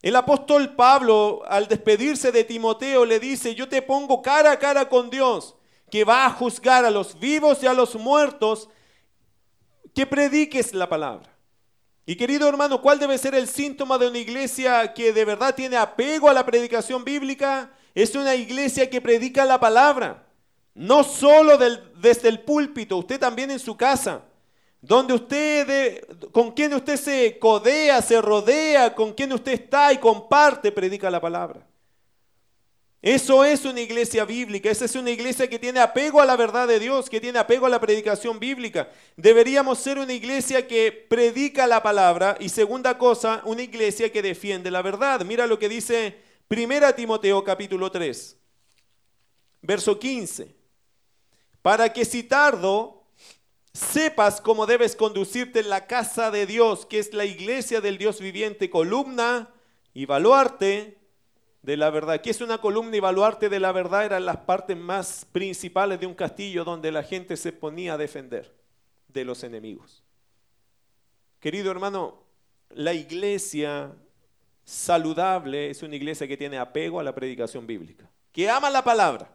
El 0.00 0.14
apóstol 0.14 0.76
Pablo, 0.76 1.42
al 1.48 1.66
despedirse 1.66 2.30
de 2.30 2.44
Timoteo, 2.44 3.04
le 3.04 3.18
dice, 3.18 3.56
yo 3.56 3.68
te 3.68 3.82
pongo 3.82 4.22
cara 4.22 4.52
a 4.52 4.58
cara 4.60 4.88
con 4.88 5.10
Dios, 5.10 5.56
que 5.90 6.04
va 6.04 6.26
a 6.26 6.30
juzgar 6.30 6.84
a 6.84 6.92
los 6.92 7.18
vivos 7.18 7.60
y 7.64 7.66
a 7.66 7.74
los 7.74 7.96
muertos, 7.96 8.68
que 9.92 10.06
prediques 10.06 10.72
la 10.72 10.88
palabra. 10.88 11.28
Y 12.06 12.14
querido 12.14 12.48
hermano, 12.48 12.80
¿cuál 12.80 13.00
debe 13.00 13.18
ser 13.18 13.34
el 13.34 13.48
síntoma 13.48 13.98
de 13.98 14.06
una 14.06 14.18
iglesia 14.18 14.94
que 14.94 15.12
de 15.12 15.24
verdad 15.24 15.56
tiene 15.56 15.76
apego 15.76 16.30
a 16.30 16.34
la 16.34 16.46
predicación 16.46 17.02
bíblica? 17.02 17.72
Es 17.96 18.14
una 18.14 18.36
iglesia 18.36 18.88
que 18.88 19.00
predica 19.00 19.44
la 19.44 19.58
palabra. 19.58 20.29
No 20.74 21.02
solo 21.02 21.58
desde 21.58 22.28
el 22.28 22.40
púlpito, 22.40 22.96
usted 22.96 23.18
también 23.18 23.50
en 23.50 23.58
su 23.58 23.76
casa, 23.76 24.22
donde 24.80 25.14
usted, 25.14 26.04
con 26.32 26.52
quien 26.52 26.72
usted 26.74 26.96
se 26.96 27.38
codea, 27.38 28.00
se 28.00 28.20
rodea, 28.20 28.94
con 28.94 29.12
quien 29.12 29.32
usted 29.32 29.52
está 29.52 29.92
y 29.92 29.98
comparte, 29.98 30.72
predica 30.72 31.10
la 31.10 31.20
palabra. 31.20 31.66
Eso 33.02 33.44
es 33.44 33.64
una 33.64 33.80
iglesia 33.80 34.26
bíblica, 34.26 34.70
esa 34.70 34.84
es 34.84 34.94
una 34.94 35.10
iglesia 35.10 35.48
que 35.48 35.58
tiene 35.58 35.80
apego 35.80 36.20
a 36.20 36.26
la 36.26 36.36
verdad 36.36 36.68
de 36.68 36.78
Dios, 36.78 37.08
que 37.08 37.20
tiene 37.20 37.38
apego 37.38 37.64
a 37.64 37.70
la 37.70 37.80
predicación 37.80 38.38
bíblica. 38.38 38.90
Deberíamos 39.16 39.78
ser 39.78 39.98
una 39.98 40.12
iglesia 40.12 40.66
que 40.66 40.92
predica 40.92 41.66
la 41.66 41.82
palabra 41.82 42.36
y 42.38 42.50
segunda 42.50 42.98
cosa, 42.98 43.40
una 43.46 43.62
iglesia 43.62 44.12
que 44.12 44.20
defiende 44.20 44.70
la 44.70 44.82
verdad. 44.82 45.24
Mira 45.24 45.46
lo 45.46 45.58
que 45.58 45.70
dice 45.70 46.18
1 46.50 46.94
Timoteo 46.94 47.42
capítulo 47.42 47.90
3, 47.90 48.36
verso 49.62 49.98
15 49.98 50.59
para 51.62 51.92
que 51.92 52.04
si 52.04 52.22
tardo, 52.22 53.04
sepas 53.72 54.40
cómo 54.40 54.66
debes 54.66 54.96
conducirte 54.96 55.60
en 55.60 55.68
la 55.68 55.86
casa 55.86 56.30
de 56.30 56.46
Dios, 56.46 56.86
que 56.86 56.98
es 56.98 57.12
la 57.12 57.24
iglesia 57.24 57.80
del 57.80 57.98
Dios 57.98 58.20
viviente, 58.20 58.70
columna 58.70 59.50
y 59.94 60.06
baluarte 60.06 60.98
de 61.62 61.76
la 61.76 61.90
verdad. 61.90 62.20
¿Qué 62.20 62.30
es 62.30 62.40
una 62.40 62.58
columna 62.58 62.96
y 62.96 63.00
baluarte 63.00 63.48
de 63.48 63.60
la 63.60 63.72
verdad? 63.72 64.06
Eran 64.06 64.24
las 64.24 64.38
partes 64.38 64.76
más 64.76 65.26
principales 65.30 66.00
de 66.00 66.06
un 66.06 66.14
castillo 66.14 66.64
donde 66.64 66.90
la 66.90 67.02
gente 67.02 67.36
se 67.36 67.52
ponía 67.52 67.94
a 67.94 67.98
defender 67.98 68.54
de 69.08 69.24
los 69.24 69.44
enemigos. 69.44 70.02
Querido 71.38 71.70
hermano, 71.70 72.22
la 72.70 72.94
iglesia 72.94 73.92
saludable 74.64 75.70
es 75.70 75.82
una 75.82 75.96
iglesia 75.96 76.28
que 76.28 76.36
tiene 76.36 76.58
apego 76.58 77.00
a 77.00 77.02
la 77.02 77.14
predicación 77.14 77.66
bíblica, 77.66 78.08
que 78.32 78.48
ama 78.48 78.70
la 78.70 78.84
palabra 78.84 79.30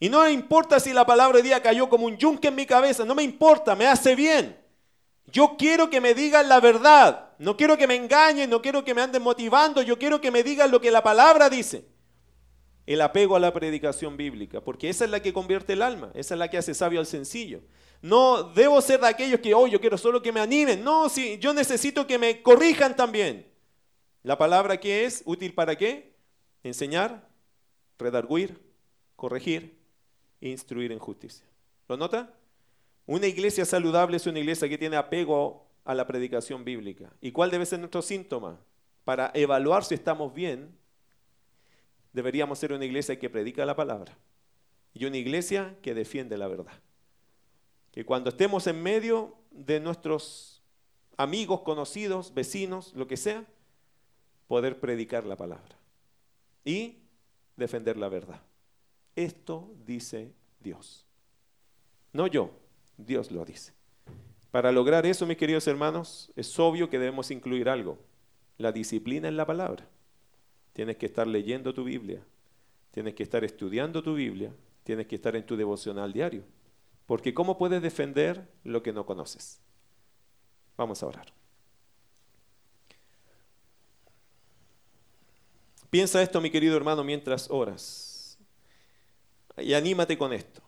y 0.00 0.08
no 0.08 0.24
me 0.24 0.32
importa 0.32 0.80
si 0.80 0.94
la 0.94 1.04
palabra 1.04 1.36
de 1.36 1.42
día 1.44 1.62
cayó 1.62 1.90
como 1.90 2.06
un 2.06 2.16
yunque 2.16 2.48
en 2.48 2.54
mi 2.54 2.64
cabeza, 2.64 3.04
no 3.04 3.14
me 3.14 3.22
importa, 3.22 3.76
me 3.76 3.86
hace 3.86 4.16
bien. 4.16 4.58
Yo 5.26 5.56
quiero 5.58 5.90
que 5.90 6.00
me 6.00 6.14
digan 6.14 6.48
la 6.48 6.58
verdad. 6.58 7.32
No 7.38 7.56
quiero 7.56 7.76
que 7.76 7.86
me 7.86 7.96
engañen, 7.96 8.48
no 8.48 8.62
quiero 8.62 8.82
que 8.82 8.94
me 8.94 9.02
anden 9.02 9.22
motivando. 9.22 9.82
Yo 9.82 9.98
quiero 9.98 10.20
que 10.20 10.30
me 10.30 10.42
digan 10.42 10.70
lo 10.70 10.80
que 10.80 10.90
la 10.90 11.02
palabra 11.02 11.50
dice. 11.50 11.84
El 12.86 13.02
apego 13.02 13.36
a 13.36 13.40
la 13.40 13.52
predicación 13.52 14.16
bíblica, 14.16 14.62
porque 14.62 14.88
esa 14.88 15.04
es 15.04 15.10
la 15.10 15.20
que 15.20 15.32
convierte 15.32 15.74
el 15.74 15.82
alma, 15.82 16.10
esa 16.14 16.34
es 16.34 16.38
la 16.38 16.48
que 16.48 16.58
hace 16.58 16.74
sabio 16.74 16.98
al 16.98 17.06
sencillo. 17.06 17.60
No 18.02 18.42
debo 18.42 18.80
ser 18.80 19.00
de 19.00 19.06
aquellos 19.06 19.40
que, 19.40 19.54
hoy 19.54 19.70
yo 19.70 19.80
quiero 19.80 19.98
solo 19.98 20.22
que 20.22 20.32
me 20.32 20.40
animen. 20.40 20.82
No, 20.82 21.08
si 21.10 21.38
yo 21.38 21.52
necesito 21.52 22.06
que 22.06 22.18
me 22.18 22.42
corrijan 22.42 22.96
también. 22.96 23.46
La 24.22 24.38
palabra 24.38 24.80
que 24.80 25.04
es 25.04 25.22
útil 25.26 25.54
para 25.54 25.76
qué? 25.76 26.16
Enseñar, 26.64 27.28
redarguir, 27.98 28.58
corregir 29.14 29.79
instruir 30.40 30.92
en 30.92 30.98
justicia. 30.98 31.44
¿Lo 31.88 31.96
nota? 31.96 32.32
Una 33.06 33.26
iglesia 33.26 33.64
saludable 33.64 34.16
es 34.16 34.26
una 34.26 34.38
iglesia 34.38 34.68
que 34.68 34.78
tiene 34.78 34.96
apego 34.96 35.66
a 35.84 35.94
la 35.94 36.06
predicación 36.06 36.64
bíblica. 36.64 37.12
¿Y 37.20 37.32
cuál 37.32 37.50
debe 37.50 37.66
ser 37.66 37.80
nuestro 37.80 38.02
síntoma? 38.02 38.58
Para 39.04 39.30
evaluar 39.34 39.84
si 39.84 39.94
estamos 39.94 40.32
bien, 40.32 40.76
deberíamos 42.12 42.58
ser 42.58 42.72
una 42.72 42.84
iglesia 42.84 43.18
que 43.18 43.30
predica 43.30 43.66
la 43.66 43.76
palabra 43.76 44.16
y 44.94 45.04
una 45.04 45.16
iglesia 45.16 45.76
que 45.82 45.94
defiende 45.94 46.38
la 46.38 46.48
verdad. 46.48 46.80
Que 47.92 48.04
cuando 48.04 48.30
estemos 48.30 48.66
en 48.66 48.82
medio 48.82 49.36
de 49.50 49.80
nuestros 49.80 50.62
amigos, 51.16 51.62
conocidos, 51.62 52.32
vecinos, 52.32 52.92
lo 52.94 53.06
que 53.06 53.16
sea, 53.16 53.44
poder 54.46 54.80
predicar 54.80 55.24
la 55.26 55.36
palabra 55.36 55.76
y 56.64 56.98
defender 57.56 57.96
la 57.96 58.08
verdad. 58.08 58.40
Esto 59.16 59.72
dice 59.86 60.32
Dios. 60.60 61.06
No 62.12 62.26
yo, 62.26 62.50
Dios 62.96 63.30
lo 63.30 63.44
dice. 63.44 63.72
Para 64.50 64.72
lograr 64.72 65.06
eso, 65.06 65.26
mis 65.26 65.36
queridos 65.36 65.66
hermanos, 65.68 66.32
es 66.34 66.58
obvio 66.58 66.90
que 66.90 66.98
debemos 66.98 67.30
incluir 67.30 67.68
algo, 67.68 67.98
la 68.58 68.72
disciplina 68.72 69.28
en 69.28 69.36
la 69.36 69.46
palabra. 69.46 69.86
Tienes 70.72 70.96
que 70.96 71.06
estar 71.06 71.26
leyendo 71.26 71.72
tu 71.72 71.84
Biblia, 71.84 72.22
tienes 72.90 73.14
que 73.14 73.22
estar 73.22 73.44
estudiando 73.44 74.02
tu 74.02 74.14
Biblia, 74.14 74.52
tienes 74.82 75.06
que 75.06 75.14
estar 75.14 75.36
en 75.36 75.46
tu 75.46 75.56
devocional 75.56 76.12
diario. 76.12 76.42
Porque 77.06 77.32
¿cómo 77.32 77.58
puedes 77.58 77.82
defender 77.82 78.48
lo 78.64 78.82
que 78.82 78.92
no 78.92 79.06
conoces? 79.06 79.60
Vamos 80.76 81.02
a 81.02 81.06
orar. 81.06 81.32
Piensa 85.90 86.22
esto, 86.22 86.40
mi 86.40 86.50
querido 86.50 86.76
hermano, 86.76 87.02
mientras 87.02 87.50
oras. 87.50 88.09
Y 89.58 89.74
anímate 89.74 90.16
con 90.16 90.32
esto. 90.32 90.62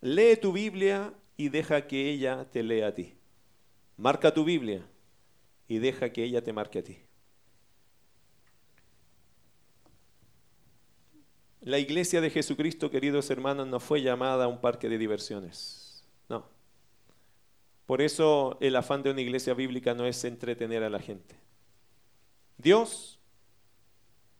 Lee 0.00 0.36
tu 0.36 0.52
Biblia 0.52 1.12
y 1.36 1.48
deja 1.48 1.86
que 1.86 2.10
ella 2.10 2.44
te 2.50 2.62
lea 2.62 2.88
a 2.88 2.94
ti. 2.94 3.14
Marca 3.96 4.32
tu 4.32 4.44
Biblia 4.44 4.86
y 5.68 5.78
deja 5.78 6.10
que 6.12 6.24
ella 6.24 6.42
te 6.42 6.52
marque 6.52 6.78
a 6.78 6.84
ti. 6.84 6.98
La 11.62 11.80
iglesia 11.80 12.20
de 12.20 12.30
Jesucristo, 12.30 12.90
queridos 12.90 13.28
hermanos, 13.30 13.66
no 13.66 13.80
fue 13.80 14.00
llamada 14.00 14.44
a 14.44 14.48
un 14.48 14.60
parque 14.60 14.88
de 14.88 14.98
diversiones. 14.98 16.04
No. 16.28 16.46
Por 17.86 18.02
eso 18.02 18.56
el 18.60 18.76
afán 18.76 19.02
de 19.02 19.10
una 19.10 19.20
iglesia 19.20 19.52
bíblica 19.52 19.92
no 19.92 20.06
es 20.06 20.22
entretener 20.24 20.84
a 20.84 20.90
la 20.90 21.00
gente. 21.00 21.34
Dios, 22.56 23.15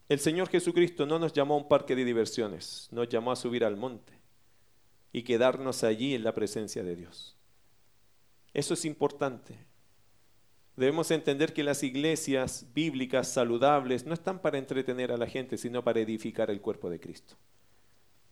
el 0.08 0.20
Señor 0.20 0.48
Jesucristo, 0.48 1.06
no 1.06 1.18
nos 1.18 1.32
llamó 1.32 1.54
a 1.54 1.58
un 1.58 1.68
parque 1.68 1.96
de 1.96 2.04
diversiones, 2.04 2.88
nos 2.92 3.08
llamó 3.08 3.32
a 3.32 3.36
subir 3.36 3.64
al 3.64 3.76
monte 3.76 4.12
y 5.12 5.22
quedarnos 5.22 5.82
allí 5.82 6.14
en 6.14 6.22
la 6.22 6.34
presencia 6.34 6.84
de 6.84 6.94
Dios. 6.94 7.36
Eso 8.54 8.74
es 8.74 8.84
importante. 8.84 9.58
Debemos 10.76 11.10
entender 11.10 11.52
que 11.52 11.64
las 11.64 11.82
iglesias 11.82 12.66
bíblicas 12.74 13.28
saludables 13.28 14.06
no 14.06 14.14
están 14.14 14.40
para 14.40 14.58
entretener 14.58 15.10
a 15.10 15.16
la 15.16 15.26
gente, 15.26 15.56
sino 15.56 15.82
para 15.82 16.00
edificar 16.00 16.50
el 16.50 16.60
cuerpo 16.60 16.90
de 16.90 17.00
Cristo. 17.00 17.34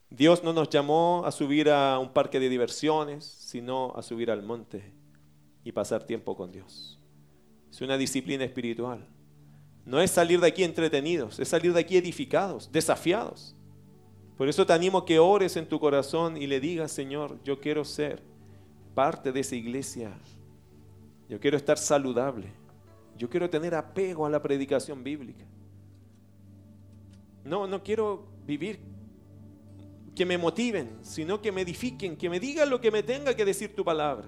Dios 0.09 0.43
no 0.43 0.53
nos 0.53 0.69
llamó 0.69 1.23
a 1.25 1.31
subir 1.31 1.69
a 1.69 1.99
un 1.99 2.13
parque 2.13 2.39
de 2.39 2.49
diversiones, 2.49 3.25
sino 3.25 3.93
a 3.95 4.03
subir 4.03 4.31
al 4.31 4.43
monte 4.43 4.93
y 5.63 5.71
pasar 5.71 6.05
tiempo 6.05 6.37
con 6.37 6.51
Dios. 6.51 6.99
Es 7.71 7.81
una 7.81 7.97
disciplina 7.97 8.45
espiritual. 8.45 9.05
No 9.85 10.01
es 10.01 10.11
salir 10.11 10.39
de 10.39 10.47
aquí 10.47 10.63
entretenidos, 10.63 11.39
es 11.39 11.47
salir 11.47 11.71
de 11.73 11.79
aquí 11.79 11.95
edificados, 11.95 12.71
desafiados. 12.71 13.55
Por 14.37 14.49
eso 14.49 14.65
te 14.65 14.73
animo 14.73 15.05
que 15.05 15.19
ores 15.19 15.55
en 15.55 15.67
tu 15.67 15.79
corazón 15.79 16.37
y 16.37 16.47
le 16.47 16.59
digas, 16.59 16.91
Señor, 16.91 17.37
yo 17.43 17.59
quiero 17.59 17.85
ser 17.85 18.21
parte 18.93 19.31
de 19.31 19.41
esa 19.41 19.55
iglesia. 19.55 20.11
Yo 21.29 21.39
quiero 21.39 21.55
estar 21.55 21.77
saludable. 21.77 22.47
Yo 23.17 23.29
quiero 23.29 23.49
tener 23.49 23.75
apego 23.75 24.25
a 24.25 24.29
la 24.29 24.41
predicación 24.41 25.03
bíblica. 25.03 25.45
No, 27.43 27.67
no 27.67 27.83
quiero 27.83 28.25
vivir 28.45 28.79
que 30.15 30.25
me 30.25 30.37
motiven, 30.37 30.97
sino 31.01 31.41
que 31.41 31.51
me 31.51 31.61
edifiquen, 31.61 32.15
que 32.15 32.29
me 32.29 32.39
digan 32.39 32.69
lo 32.69 32.81
que 32.81 32.89
me 32.89 33.03
tenga 33.03 33.35
que 33.35 33.45
decir 33.45 33.75
tu 33.75 33.85
palabra. 33.85 34.27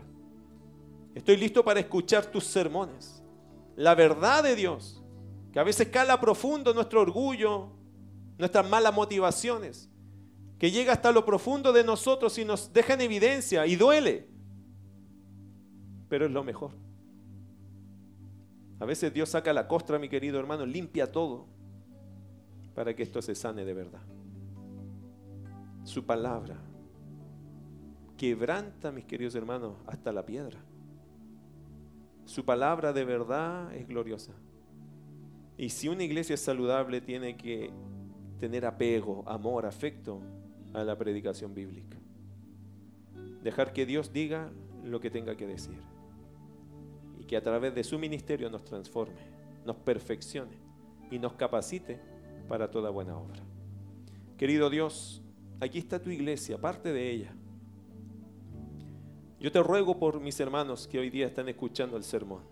Estoy 1.16 1.38
listo 1.38 1.64
para 1.64 1.80
escuchar 1.80 2.26
tus 2.28 2.44
sermones. 2.44 3.24
La 3.76 3.96
verdad 3.96 4.44
de 4.44 4.56
Dios, 4.56 4.97
que 5.58 5.62
a 5.62 5.64
veces 5.64 5.88
cala 5.88 6.22
profundo 6.22 6.72
nuestro 6.72 7.02
orgullo, 7.02 7.72
nuestras 8.38 8.70
malas 8.70 8.94
motivaciones 8.94 9.90
que 10.60 10.70
llega 10.70 10.94
hasta 10.94 11.12
lo 11.12 11.26
profundo 11.26 11.74
de 11.74 11.84
nosotros 11.84 12.38
y 12.38 12.46
nos 12.46 12.72
deja 12.72 12.94
en 12.94 13.02
evidencia 13.02 13.66
y 13.66 13.76
duele. 13.76 14.28
Pero 16.10 16.28
es 16.28 16.32
lo 16.32 16.44
mejor. 16.44 16.74
A 18.80 18.86
veces 18.86 19.12
Dios 19.12 19.30
saca 19.30 19.52
la 19.52 19.68
costra, 19.68 19.98
mi 19.98 20.10
querido 20.10 20.40
hermano, 20.40 20.64
limpia 20.64 21.12
todo 21.12 21.48
para 22.76 22.96
que 22.96 23.02
esto 23.02 23.20
se 23.24 23.34
sane 23.34 23.66
de 23.66 23.74
verdad. 23.74 24.04
Su 25.86 26.06
palabra 26.06 26.56
quebranta, 28.16 28.92
mis 28.92 29.06
queridos 29.06 29.34
hermanos, 29.34 29.74
hasta 29.88 30.12
la 30.12 30.24
piedra. 30.24 30.60
Su 32.26 32.46
palabra 32.46 32.94
de 32.94 33.06
verdad 33.06 33.74
es 33.74 33.88
gloriosa. 33.88 34.34
Y 35.58 35.70
si 35.70 35.88
una 35.88 36.04
iglesia 36.04 36.36
es 36.36 36.42
saludable, 36.42 37.02
tiene 37.02 37.36
que 37.36 37.72
tener 38.40 38.66
apego, 38.66 39.24
amor, 39.28 39.66
afecto 39.66 40.22
a 40.74 40.84
la 40.84 40.98
predicación 40.98 41.54
bíblica. 41.54 41.98
Dejar 43.42 43.74
que 43.74 43.86
Dios 43.86 44.14
diga 44.14 44.52
lo 44.84 45.00
que 45.00 45.10
tenga 45.10 45.36
que 45.36 45.48
decir. 45.48 45.80
Y 47.20 47.26
que 47.26 47.36
a 47.38 47.42
través 47.42 47.74
de 47.74 47.84
su 47.84 47.98
ministerio 47.98 48.50
nos 48.50 48.64
transforme, 48.64 49.20
nos 49.66 49.78
perfeccione 49.78 50.58
y 51.10 51.18
nos 51.18 51.34
capacite 51.34 52.00
para 52.48 52.70
toda 52.70 52.92
buena 52.92 53.18
obra. 53.18 53.42
Querido 54.38 54.70
Dios, 54.70 55.24
aquí 55.60 55.80
está 55.80 56.00
tu 56.00 56.12
iglesia, 56.12 56.60
parte 56.60 56.94
de 56.94 57.10
ella. 57.10 57.34
Yo 59.40 59.52
te 59.52 59.62
ruego 59.62 59.98
por 59.98 60.20
mis 60.20 60.40
hermanos 60.40 60.88
que 60.88 61.00
hoy 61.00 61.10
día 61.10 61.28
están 61.28 61.50
escuchando 61.50 61.98
el 61.98 62.04
sermón, 62.04 62.44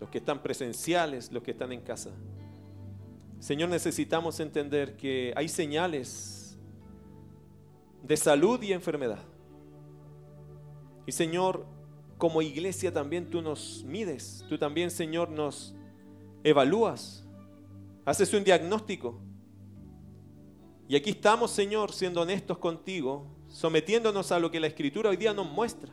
los 0.00 0.08
que 0.10 0.18
están 0.18 0.42
presenciales, 0.42 1.32
los 1.32 1.42
que 1.42 1.52
están 1.52 1.72
en 1.72 1.80
casa. 1.80 2.10
Señor, 3.38 3.68
necesitamos 3.68 4.40
entender 4.40 4.96
que 4.96 5.32
hay 5.36 5.48
señales 5.48 6.58
de 8.02 8.16
salud 8.16 8.60
y 8.62 8.72
enfermedad. 8.72 9.22
Y 11.06 11.12
Señor, 11.12 11.64
como 12.16 12.42
iglesia 12.42 12.92
también 12.92 13.30
tú 13.30 13.40
nos 13.40 13.84
mides, 13.84 14.44
tú 14.48 14.58
también 14.58 14.90
Señor 14.90 15.30
nos 15.30 15.74
evalúas, 16.42 17.24
haces 18.04 18.32
un 18.34 18.44
diagnóstico. 18.44 19.20
Y 20.88 20.96
aquí 20.96 21.10
estamos 21.10 21.50
Señor 21.50 21.92
siendo 21.92 22.22
honestos 22.22 22.58
contigo, 22.58 23.26
sometiéndonos 23.48 24.32
a 24.32 24.38
lo 24.38 24.50
que 24.50 24.60
la 24.60 24.66
Escritura 24.66 25.10
hoy 25.10 25.16
día 25.16 25.32
nos 25.32 25.50
muestra. 25.50 25.92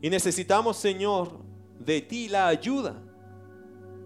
Y 0.00 0.08
necesitamos 0.10 0.76
Señor 0.76 1.40
de 1.78 2.00
ti 2.00 2.28
la 2.28 2.48
ayuda 2.48 3.02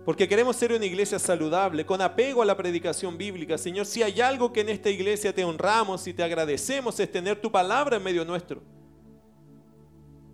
porque 0.04 0.26
queremos 0.26 0.56
ser 0.56 0.72
una 0.72 0.84
iglesia 0.84 1.18
saludable, 1.18 1.84
con 1.84 2.00
apego 2.00 2.42
a 2.42 2.44
la 2.44 2.56
predicación 2.56 3.18
bíblica. 3.18 3.58
Señor, 3.58 3.86
si 3.86 4.02
hay 4.02 4.20
algo 4.20 4.52
que 4.52 4.62
en 4.62 4.70
esta 4.70 4.88
iglesia 4.88 5.34
te 5.34 5.44
honramos 5.44 6.06
y 6.06 6.14
te 6.14 6.22
agradecemos 6.22 6.98
es 6.98 7.12
tener 7.12 7.40
tu 7.40 7.52
palabra 7.52 7.96
en 7.96 8.02
medio 8.02 8.24
nuestro. 8.24 8.62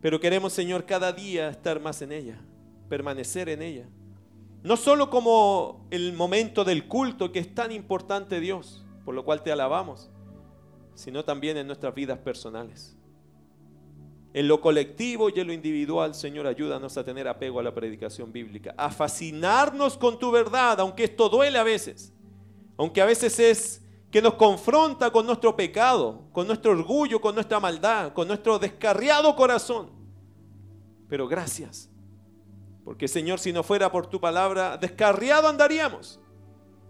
Pero 0.00 0.20
queremos, 0.20 0.52
Señor, 0.52 0.86
cada 0.86 1.12
día 1.12 1.48
estar 1.48 1.80
más 1.80 2.00
en 2.00 2.12
ella, 2.12 2.40
permanecer 2.88 3.48
en 3.48 3.60
ella. 3.60 3.88
No 4.62 4.76
solo 4.76 5.10
como 5.10 5.86
el 5.90 6.12
momento 6.12 6.64
del 6.64 6.86
culto 6.86 7.32
que 7.32 7.40
es 7.40 7.54
tan 7.54 7.72
importante 7.72 8.40
Dios, 8.40 8.86
por 9.04 9.14
lo 9.14 9.24
cual 9.24 9.42
te 9.42 9.50
alabamos, 9.50 10.10
sino 10.94 11.24
también 11.24 11.56
en 11.56 11.66
nuestras 11.66 11.94
vidas 11.94 12.18
personales. 12.18 12.96
En 14.36 14.48
lo 14.48 14.60
colectivo 14.60 15.30
y 15.30 15.40
en 15.40 15.46
lo 15.46 15.52
individual, 15.54 16.14
Señor, 16.14 16.46
ayúdanos 16.46 16.94
a 16.98 17.02
tener 17.02 17.26
apego 17.26 17.58
a 17.58 17.62
la 17.62 17.72
predicación 17.72 18.30
bíblica, 18.34 18.74
a 18.76 18.90
fascinarnos 18.90 19.96
con 19.96 20.18
tu 20.18 20.30
verdad, 20.30 20.78
aunque 20.78 21.04
esto 21.04 21.30
duele 21.30 21.58
a 21.58 21.62
veces, 21.62 22.12
aunque 22.76 23.00
a 23.00 23.06
veces 23.06 23.38
es 23.38 23.82
que 24.10 24.20
nos 24.20 24.34
confronta 24.34 25.10
con 25.10 25.24
nuestro 25.24 25.56
pecado, 25.56 26.24
con 26.32 26.46
nuestro 26.46 26.72
orgullo, 26.72 27.18
con 27.18 27.34
nuestra 27.34 27.58
maldad, 27.60 28.12
con 28.12 28.28
nuestro 28.28 28.58
descarriado 28.58 29.34
corazón. 29.34 29.88
Pero 31.08 31.26
gracias. 31.26 31.88
Porque 32.84 33.08
Señor, 33.08 33.38
si 33.38 33.54
no 33.54 33.62
fuera 33.62 33.90
por 33.90 34.06
tu 34.06 34.20
palabra, 34.20 34.76
descarriado 34.76 35.48
andaríamos. 35.48 36.20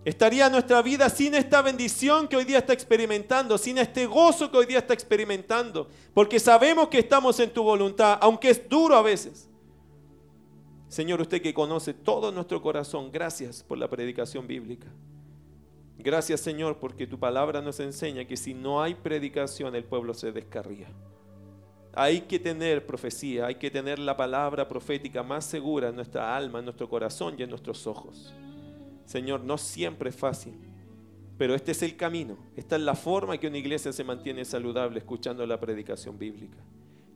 Estaría 0.07 0.49
nuestra 0.49 0.83
vida 0.83 1.11
sin 1.11 1.35
esta 1.35 1.61
bendición 1.63 2.29
que 2.29 2.37
hoy 2.37 2.45
día 2.45 2.59
está 2.59 2.73
experimentando, 2.73 3.59
sin 3.59 3.77
este 3.77 4.07
gozo 4.07 4.49
que 4.49 4.57
hoy 4.57 4.67
día 4.67 4.79
está 4.79 4.95
experimentando, 4.95 5.89
porque 6.15 6.39
sabemos 6.39 6.87
que 6.87 7.01
estamos 7.01 7.41
en 7.41 7.51
tu 7.51 7.65
voluntad, 7.65 8.17
aunque 8.21 8.51
es 8.51 8.69
duro 8.69 8.95
a 8.95 9.03
veces. 9.03 9.49
Señor, 10.87 11.21
usted 11.21 11.43
que 11.43 11.53
conoce 11.53 11.93
todo 11.93 12.31
nuestro 12.31 12.63
corazón, 12.63 13.11
gracias 13.11 13.65
por 13.65 13.79
la 13.79 13.91
predicación 13.91 14.47
bíblica. 14.47 14.87
Gracias 15.99 16.41
Señor 16.41 16.79
porque 16.79 17.09
tu 17.09 17.19
palabra 17.19 17.61
nos 17.61 17.81
enseña 17.81 18.27
que 18.27 18.37
si 18.37 18.55
no 18.55 18.81
hay 18.81 18.95
predicación 18.95 19.75
el 19.75 19.83
pueblo 19.83 20.15
se 20.15 20.31
descarría. 20.31 20.87
Hay 21.93 22.21
que 22.21 22.39
tener 22.39 22.87
profecía, 22.87 23.47
hay 23.47 23.57
que 23.57 23.73
tener 23.73 23.99
la 23.99 24.17
palabra 24.17 24.69
profética 24.69 25.25
más 25.25 25.47
segura 25.47 25.89
en 25.89 25.97
nuestra 25.97 26.37
alma, 26.37 26.61
en 26.61 26.67
nuestro 26.67 26.89
corazón 26.89 27.35
y 27.37 27.43
en 27.43 27.51
nuestros 27.51 27.89
ojos. 27.89 28.33
Señor, 29.07 29.41
no 29.43 29.57
siempre 29.57 30.11
es 30.11 30.17
fácil, 30.17 30.55
pero 31.39 31.55
este 31.55 31.73
es 31.73 31.83
el 31.83 31.97
camino. 31.97 32.37
Esta 32.57 32.77
es 32.77 32.83
la 32.83 32.95
forma 32.95 33.39
que 33.39 33.47
una 33.47 33.59
iglesia 33.59 33.93
se 33.93 34.05
mantiene 34.05 34.45
saludable 34.45 34.99
escuchando 34.99 35.47
la 35.47 35.61
predicación 35.61 36.19
bíblica. 36.19 36.59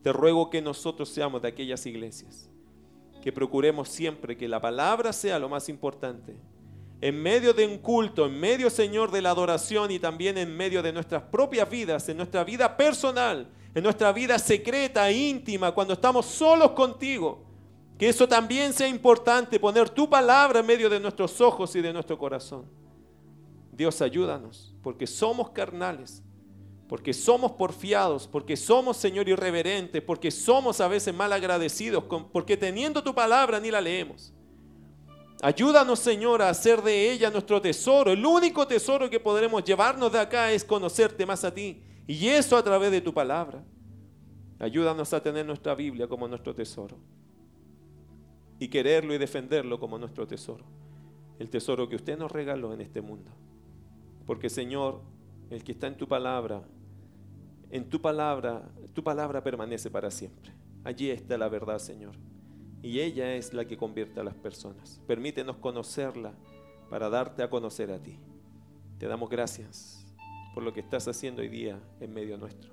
Te 0.01 0.13
ruego 0.13 0.49
que 0.49 0.61
nosotros 0.61 1.09
seamos 1.09 1.41
de 1.41 1.49
aquellas 1.49 1.85
iglesias, 1.85 2.49
que 3.21 3.31
procuremos 3.31 3.89
siempre 3.89 4.37
que 4.37 4.47
la 4.47 4.61
palabra 4.61 5.13
sea 5.13 5.37
lo 5.37 5.49
más 5.49 5.69
importante. 5.69 6.35
En 7.01 7.21
medio 7.21 7.53
de 7.53 7.67
un 7.67 7.79
culto, 7.79 8.25
en 8.25 8.39
medio, 8.39 8.69
Señor, 8.69 9.11
de 9.11 9.21
la 9.21 9.31
adoración 9.31 9.91
y 9.91 9.99
también 9.99 10.37
en 10.37 10.55
medio 10.55 10.81
de 10.81 10.93
nuestras 10.93 11.23
propias 11.23 11.69
vidas, 11.69 12.07
en 12.09 12.17
nuestra 12.17 12.43
vida 12.43 12.77
personal, 12.77 13.47
en 13.75 13.83
nuestra 13.83 14.11
vida 14.11 14.39
secreta, 14.39 15.11
íntima, 15.11 15.71
cuando 15.71 15.93
estamos 15.93 16.25
solos 16.25 16.71
contigo 16.71 17.50
que 18.01 18.09
eso 18.09 18.27
también 18.27 18.73
sea 18.73 18.87
importante, 18.87 19.59
poner 19.59 19.87
tu 19.87 20.09
palabra 20.09 20.61
en 20.61 20.65
medio 20.65 20.89
de 20.89 20.99
nuestros 20.99 21.39
ojos 21.39 21.75
y 21.75 21.81
de 21.81 21.93
nuestro 21.93 22.17
corazón. 22.17 22.65
Dios, 23.71 24.01
ayúdanos, 24.01 24.73
porque 24.81 25.05
somos 25.05 25.51
carnales, 25.51 26.23
porque 26.89 27.13
somos 27.13 27.51
porfiados, 27.51 28.27
porque 28.27 28.57
somos, 28.57 28.97
Señor, 28.97 29.29
irreverentes, 29.29 30.01
porque 30.01 30.31
somos 30.31 30.81
a 30.81 30.87
veces 30.87 31.13
mal 31.13 31.31
agradecidos, 31.31 32.03
porque 32.33 32.57
teniendo 32.57 33.03
tu 33.03 33.13
palabra 33.13 33.59
ni 33.59 33.69
la 33.69 33.79
leemos. 33.79 34.33
Ayúdanos, 35.43 35.99
Señor, 35.99 36.41
a 36.41 36.49
hacer 36.49 36.81
de 36.81 37.11
ella 37.11 37.29
nuestro 37.29 37.61
tesoro. 37.61 38.13
El 38.13 38.25
único 38.25 38.65
tesoro 38.65 39.11
que 39.11 39.19
podremos 39.19 39.63
llevarnos 39.63 40.11
de 40.11 40.17
acá 40.17 40.51
es 40.51 40.65
conocerte 40.65 41.23
más 41.27 41.43
a 41.43 41.53
ti. 41.53 41.83
Y 42.07 42.29
eso 42.29 42.57
a 42.57 42.63
través 42.63 42.89
de 42.89 43.01
tu 43.01 43.13
palabra. 43.13 43.63
Ayúdanos 44.57 45.13
a 45.13 45.21
tener 45.21 45.45
nuestra 45.45 45.75
Biblia 45.75 46.07
como 46.07 46.27
nuestro 46.27 46.55
tesoro 46.55 46.97
y 48.61 48.67
quererlo 48.67 49.15
y 49.15 49.17
defenderlo 49.17 49.79
como 49.79 49.97
nuestro 49.97 50.27
tesoro. 50.27 50.63
El 51.39 51.49
tesoro 51.49 51.89
que 51.89 51.95
usted 51.95 52.15
nos 52.15 52.31
regaló 52.31 52.75
en 52.75 52.81
este 52.81 53.01
mundo. 53.01 53.31
Porque 54.27 54.51
Señor, 54.51 55.01
el 55.49 55.63
que 55.63 55.71
está 55.71 55.87
en 55.87 55.97
tu 55.97 56.07
palabra, 56.07 56.61
en 57.71 57.89
tu 57.89 57.99
palabra, 57.99 58.69
tu 58.93 59.03
palabra 59.03 59.43
permanece 59.43 59.89
para 59.89 60.11
siempre. 60.11 60.53
Allí 60.83 61.09
está 61.09 61.39
la 61.39 61.49
verdad, 61.49 61.79
Señor. 61.79 62.13
Y 62.83 62.99
ella 62.99 63.33
es 63.33 63.51
la 63.51 63.65
que 63.65 63.77
convierte 63.77 64.19
a 64.19 64.23
las 64.23 64.35
personas. 64.35 65.01
Permítenos 65.07 65.57
conocerla 65.57 66.35
para 66.91 67.09
darte 67.09 67.41
a 67.41 67.49
conocer 67.49 67.91
a 67.91 67.97
ti. 67.97 68.19
Te 68.99 69.07
damos 69.07 69.31
gracias 69.31 70.05
por 70.53 70.61
lo 70.61 70.71
que 70.71 70.81
estás 70.81 71.07
haciendo 71.07 71.41
hoy 71.41 71.49
día 71.49 71.79
en 71.99 72.13
medio 72.13 72.37
nuestro. 72.37 72.71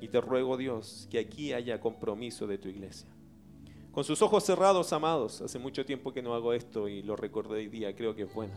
Y 0.00 0.08
te 0.08 0.22
ruego, 0.22 0.56
Dios, 0.56 1.06
que 1.10 1.18
aquí 1.18 1.52
haya 1.52 1.80
compromiso 1.80 2.46
de 2.46 2.56
tu 2.56 2.68
iglesia. 2.68 3.10
Con 3.96 4.04
sus 4.04 4.20
ojos 4.20 4.44
cerrados, 4.44 4.92
amados, 4.92 5.40
hace 5.40 5.58
mucho 5.58 5.86
tiempo 5.86 6.12
que 6.12 6.20
no 6.20 6.34
hago 6.34 6.52
esto 6.52 6.86
y 6.86 7.00
lo 7.00 7.16
recordé 7.16 7.60
hoy 7.60 7.68
día, 7.68 7.96
creo 7.96 8.14
que 8.14 8.24
es 8.24 8.34
bueno. 8.34 8.52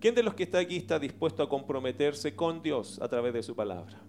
¿Quién 0.00 0.14
de 0.14 0.22
los 0.22 0.32
que 0.32 0.44
está 0.44 0.58
aquí 0.58 0.78
está 0.78 0.98
dispuesto 0.98 1.42
a 1.42 1.50
comprometerse 1.50 2.34
con 2.34 2.62
Dios 2.62 2.98
a 3.02 3.08
través 3.08 3.34
de 3.34 3.42
su 3.42 3.54
palabra? 3.54 4.00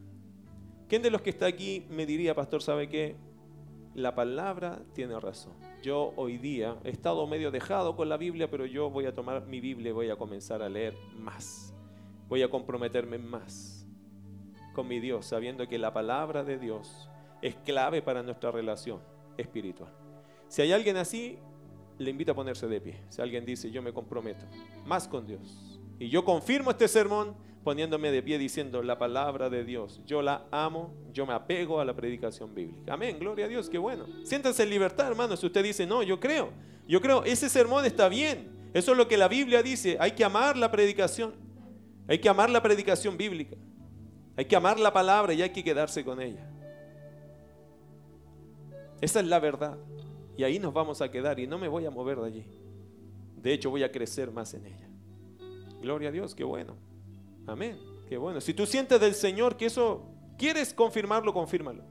¿Quién 0.87 1.01
de 1.01 1.11
los 1.11 1.21
que 1.21 1.31
está 1.31 1.47
aquí 1.47 1.85
me 1.89 2.05
diría, 2.05 2.33
pastor, 2.33 2.63
sabe 2.63 2.87
qué? 2.87 3.17
La 3.95 4.15
palabra 4.15 4.81
tiene 4.93 5.19
razón. 5.19 5.51
Yo 5.83 6.13
hoy 6.15 6.37
día 6.37 6.77
he 6.85 6.91
estado 6.91 7.27
medio 7.27 7.51
dejado 7.51 7.97
con 7.97 8.07
la 8.07 8.15
Biblia, 8.15 8.49
pero 8.49 8.65
yo 8.65 8.89
voy 8.89 9.07
a 9.07 9.13
tomar 9.13 9.45
mi 9.45 9.59
Biblia 9.59 9.89
y 9.89 9.93
voy 9.93 10.09
a 10.09 10.15
comenzar 10.15 10.61
a 10.61 10.69
leer 10.69 10.95
más. 11.17 11.73
Voy 12.29 12.43
a 12.43 12.49
comprometerme 12.49 13.17
más 13.17 13.85
con 14.73 14.87
mi 14.87 15.01
Dios, 15.01 15.25
sabiendo 15.25 15.67
que 15.67 15.77
la 15.77 15.91
palabra 15.91 16.45
de 16.45 16.59
Dios 16.59 17.09
es 17.41 17.55
clave 17.57 18.01
para 18.01 18.23
nuestra 18.23 18.51
relación 18.51 19.01
espiritual. 19.37 19.91
Si 20.47 20.61
hay 20.61 20.71
alguien 20.71 20.97
así, 20.97 21.37
le 21.97 22.11
invito 22.11 22.31
a 22.31 22.35
ponerse 22.35 22.67
de 22.67 22.81
pie. 22.81 23.01
Si 23.09 23.21
alguien 23.21 23.45
dice, 23.45 23.71
yo 23.71 23.81
me 23.81 23.93
comprometo 23.93 24.45
más 24.85 25.07
con 25.07 25.25
Dios. 25.25 25.79
Y 25.99 26.09
yo 26.09 26.25
confirmo 26.25 26.71
este 26.71 26.87
sermón 26.87 27.35
poniéndome 27.63 28.11
de 28.11 28.21
pie 28.21 28.37
diciendo 28.37 28.83
la 28.83 28.97
palabra 28.97 29.49
de 29.49 29.63
Dios. 29.63 30.01
Yo 30.05 30.21
la 30.21 30.45
amo, 30.51 30.93
yo 31.11 31.25
me 31.25 31.33
apego 31.33 31.79
a 31.79 31.85
la 31.85 31.95
predicación 31.95 32.53
bíblica. 32.53 32.93
Amén, 32.93 33.17
gloria 33.19 33.45
a 33.45 33.47
Dios, 33.47 33.69
qué 33.69 33.77
bueno. 33.77 34.05
Siéntanse 34.23 34.63
en 34.63 34.69
libertad, 34.69 35.07
hermano. 35.07 35.35
Si 35.35 35.45
usted 35.45 35.63
dice, 35.63 35.87
no, 35.87 36.03
yo 36.03 36.19
creo, 36.19 36.51
yo 36.87 37.01
creo, 37.01 37.23
ese 37.23 37.49
sermón 37.49 37.85
está 37.85 38.07
bien. 38.07 38.69
Eso 38.73 38.91
es 38.91 38.97
lo 38.97 39.07
que 39.07 39.17
la 39.17 39.27
Biblia 39.27 39.63
dice. 39.63 39.97
Hay 39.99 40.11
que 40.11 40.23
amar 40.23 40.57
la 40.57 40.69
predicación. 40.69 41.33
Hay 42.07 42.19
que 42.19 42.29
amar 42.29 42.49
la 42.49 42.61
predicación 42.61 43.17
bíblica. 43.17 43.55
Hay 44.37 44.45
que 44.45 44.55
amar 44.55 44.79
la 44.79 44.93
palabra 44.93 45.33
y 45.33 45.41
hay 45.41 45.49
que 45.49 45.63
quedarse 45.63 46.03
con 46.03 46.21
ella. 46.21 46.47
Esa 49.01 49.19
es 49.19 49.27
la 49.27 49.39
verdad. 49.39 49.77
Y 50.37 50.43
ahí 50.43 50.59
nos 50.59 50.73
vamos 50.73 51.01
a 51.01 51.09
quedar 51.09 51.39
y 51.39 51.47
no 51.47 51.57
me 51.57 51.67
voy 51.67 51.85
a 51.85 51.91
mover 51.91 52.19
de 52.19 52.27
allí. 52.27 52.45
De 53.37 53.53
hecho, 53.53 53.69
voy 53.69 53.83
a 53.83 53.91
crecer 53.91 54.31
más 54.31 54.53
en 54.53 54.65
ella. 54.65 54.89
Gloria 55.81 56.09
a 56.09 56.11
Dios, 56.11 56.33
qué 56.33 56.43
bueno. 56.43 56.75
Amén, 57.47 57.79
qué 58.09 58.17
bueno. 58.17 58.41
Si 58.41 58.53
tú 58.53 58.65
sientes 58.65 58.99
del 58.99 59.13
Señor 59.13 59.55
que 59.55 59.67
eso 59.67 60.03
quieres 60.37 60.73
confirmarlo, 60.73 61.33
confírmalo. 61.33 61.83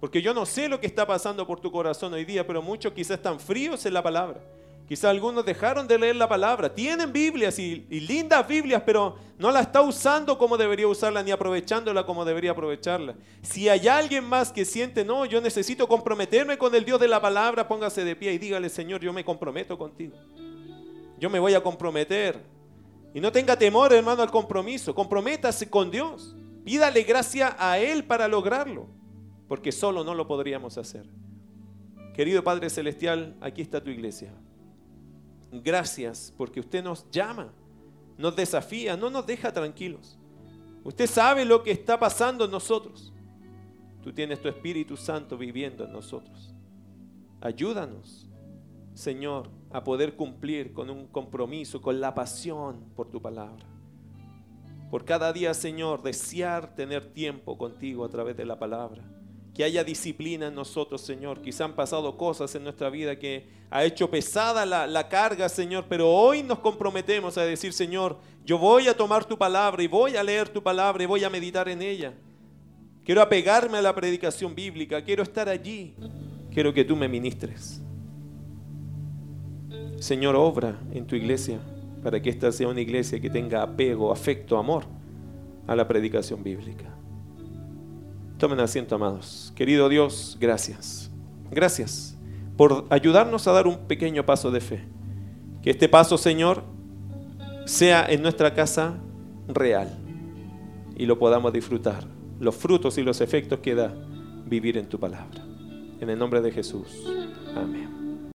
Porque 0.00 0.20
yo 0.20 0.34
no 0.34 0.44
sé 0.44 0.68
lo 0.68 0.80
que 0.80 0.86
está 0.86 1.06
pasando 1.06 1.46
por 1.46 1.60
tu 1.60 1.70
corazón 1.70 2.12
hoy 2.12 2.24
día, 2.24 2.46
pero 2.46 2.60
muchos 2.60 2.92
quizás 2.92 3.18
están 3.18 3.40
fríos 3.40 3.86
en 3.86 3.94
la 3.94 4.02
palabra. 4.02 4.42
Quizá 4.88 5.10
algunos 5.10 5.44
dejaron 5.44 5.88
de 5.88 5.98
leer 5.98 6.14
la 6.14 6.28
palabra. 6.28 6.72
Tienen 6.72 7.12
Biblias 7.12 7.58
y, 7.58 7.84
lindas 7.90 8.46
Biblias, 8.46 8.82
pero 8.86 9.16
no 9.36 9.50
la 9.50 9.60
está 9.60 9.82
usando 9.82 10.38
como 10.38 10.56
debería 10.56 10.86
usarla 10.86 11.24
ni 11.24 11.32
aprovechándola 11.32 12.06
como 12.06 12.24
debería 12.24 12.52
aprovecharla. 12.52 13.16
Si 13.42 13.68
hay 13.68 13.88
alguien 13.88 14.24
más 14.24 14.52
que 14.52 14.64
siente, 14.64 15.04
no, 15.04 15.24
yo 15.24 15.40
necesito 15.40 15.88
comprometerme 15.88 16.56
con 16.56 16.72
el 16.74 16.84
Dios 16.84 17.00
de 17.00 17.08
la 17.08 17.20
palabra, 17.20 17.66
póngase 17.66 18.04
de 18.04 18.14
pie 18.14 18.32
y 18.32 18.38
dígale, 18.38 18.68
Señor, 18.68 19.00
yo 19.00 19.12
me 19.12 19.24
comprometo 19.24 19.76
contigo. 19.76 20.16
Yo 21.18 21.30
me 21.30 21.40
voy 21.40 21.54
a 21.54 21.62
comprometer. 21.62 22.40
Y 23.12 23.20
no 23.20 23.32
tenga 23.32 23.56
temor, 23.56 23.92
hermano, 23.92 24.22
al 24.22 24.30
compromiso. 24.30 24.94
Comprométase 24.94 25.68
con 25.68 25.90
Dios. 25.90 26.36
Pídale 26.64 27.02
gracia 27.02 27.56
a 27.58 27.78
Él 27.78 28.04
para 28.04 28.28
lograrlo, 28.28 28.86
porque 29.48 29.72
solo 29.72 30.04
no 30.04 30.14
lo 30.14 30.28
podríamos 30.28 30.78
hacer. 30.78 31.06
Querido 32.14 32.44
Padre 32.44 32.70
Celestial, 32.70 33.36
aquí 33.40 33.62
está 33.62 33.82
tu 33.82 33.90
iglesia. 33.90 34.32
Gracias 35.52 36.32
porque 36.36 36.60
usted 36.60 36.82
nos 36.82 37.10
llama, 37.10 37.52
nos 38.18 38.34
desafía, 38.34 38.96
no 38.96 39.10
nos 39.10 39.26
deja 39.26 39.52
tranquilos. 39.52 40.18
Usted 40.84 41.06
sabe 41.06 41.44
lo 41.44 41.62
que 41.62 41.70
está 41.70 41.98
pasando 41.98 42.44
en 42.44 42.50
nosotros. 42.50 43.12
Tú 44.02 44.12
tienes 44.12 44.40
tu 44.40 44.48
Espíritu 44.48 44.96
Santo 44.96 45.36
viviendo 45.36 45.84
en 45.84 45.92
nosotros. 45.92 46.54
Ayúdanos, 47.40 48.28
Señor, 48.94 49.50
a 49.70 49.82
poder 49.82 50.16
cumplir 50.16 50.72
con 50.72 50.90
un 50.90 51.06
compromiso, 51.06 51.82
con 51.82 52.00
la 52.00 52.14
pasión 52.14 52.84
por 52.94 53.10
tu 53.10 53.20
palabra. 53.20 53.64
Por 54.90 55.04
cada 55.04 55.32
día, 55.32 55.52
Señor, 55.54 56.02
desear 56.02 56.74
tener 56.74 57.12
tiempo 57.12 57.58
contigo 57.58 58.04
a 58.04 58.08
través 58.08 58.36
de 58.36 58.46
la 58.46 58.58
palabra 58.58 59.15
que 59.56 59.64
haya 59.64 59.82
disciplina 59.82 60.48
en 60.48 60.54
nosotros, 60.54 61.00
Señor. 61.00 61.40
Quizá 61.40 61.64
han 61.64 61.72
pasado 61.72 62.14
cosas 62.18 62.54
en 62.54 62.62
nuestra 62.62 62.90
vida 62.90 63.18
que 63.18 63.46
ha 63.70 63.84
hecho 63.84 64.10
pesada 64.10 64.66
la, 64.66 65.08
carga, 65.08 65.48
Señor, 65.48 65.86
pero 65.88 66.12
hoy 66.12 66.42
nos 66.42 66.58
comprometemos 66.58 67.38
a 67.38 67.42
decir, 67.42 67.72
Señor, 67.72 68.18
yo 68.44 68.58
voy 68.58 68.86
a 68.86 68.94
tomar 68.94 69.24
tu 69.24 69.38
palabra 69.38 69.82
y 69.82 69.86
voy 69.86 70.14
a 70.14 70.22
leer 70.22 70.50
tu 70.50 70.62
palabra 70.62 71.02
y 71.02 71.06
voy 71.06 71.24
a 71.24 71.30
meditar 71.30 71.70
en 71.70 71.80
ella. 71.80 72.12
Quiero 73.02 73.22
apegarme 73.22 73.78
a 73.78 73.82
la 73.82 73.94
predicación 73.94 74.54
bíblica, 74.54 75.02
quiero 75.02 75.22
estar 75.22 75.48
allí, 75.48 75.94
quiero 76.52 76.74
que 76.74 76.84
tú 76.84 76.94
me 76.94 77.08
ministres. 77.08 77.80
Señor, 79.98 80.36
obra 80.36 80.78
en 80.92 81.06
tu 81.06 81.16
iglesia 81.16 81.58
para 82.02 82.20
que 82.20 82.28
esta 82.28 82.52
sea 82.52 82.68
una 82.68 82.82
iglesia 82.82 83.18
que 83.18 83.30
tenga 83.30 83.62
apego, 83.62 84.12
afecto, 84.12 84.58
amor 84.58 84.84
a 85.66 85.74
la 85.74 85.88
predicación 85.88 86.42
bíblica. 86.42 86.95
Tomen 88.38 88.60
asiento, 88.60 88.94
amados. 88.94 89.52
Querido 89.54 89.88
Dios, 89.88 90.36
gracias. 90.38 91.10
Gracias 91.50 92.16
por 92.56 92.86
ayudarnos 92.90 93.46
a 93.46 93.52
dar 93.52 93.66
un 93.66 93.86
pequeño 93.86 94.26
paso 94.26 94.50
de 94.50 94.60
fe. 94.60 94.84
Que 95.62 95.70
este 95.70 95.88
paso, 95.88 96.18
Señor, 96.18 96.62
sea 97.64 98.06
en 98.08 98.22
nuestra 98.22 98.54
casa 98.54 98.98
real 99.48 99.98
y 100.96 101.06
lo 101.06 101.18
podamos 101.18 101.52
disfrutar. 101.52 102.04
Los 102.38 102.54
frutos 102.54 102.98
y 102.98 103.02
los 103.02 103.20
efectos 103.20 103.60
que 103.60 103.74
da 103.74 103.94
vivir 104.44 104.76
en 104.76 104.88
tu 104.88 105.00
palabra. 105.00 105.42
En 106.00 106.10
el 106.10 106.18
nombre 106.18 106.42
de 106.42 106.52
Jesús. 106.52 106.88
Amén. 107.54 107.95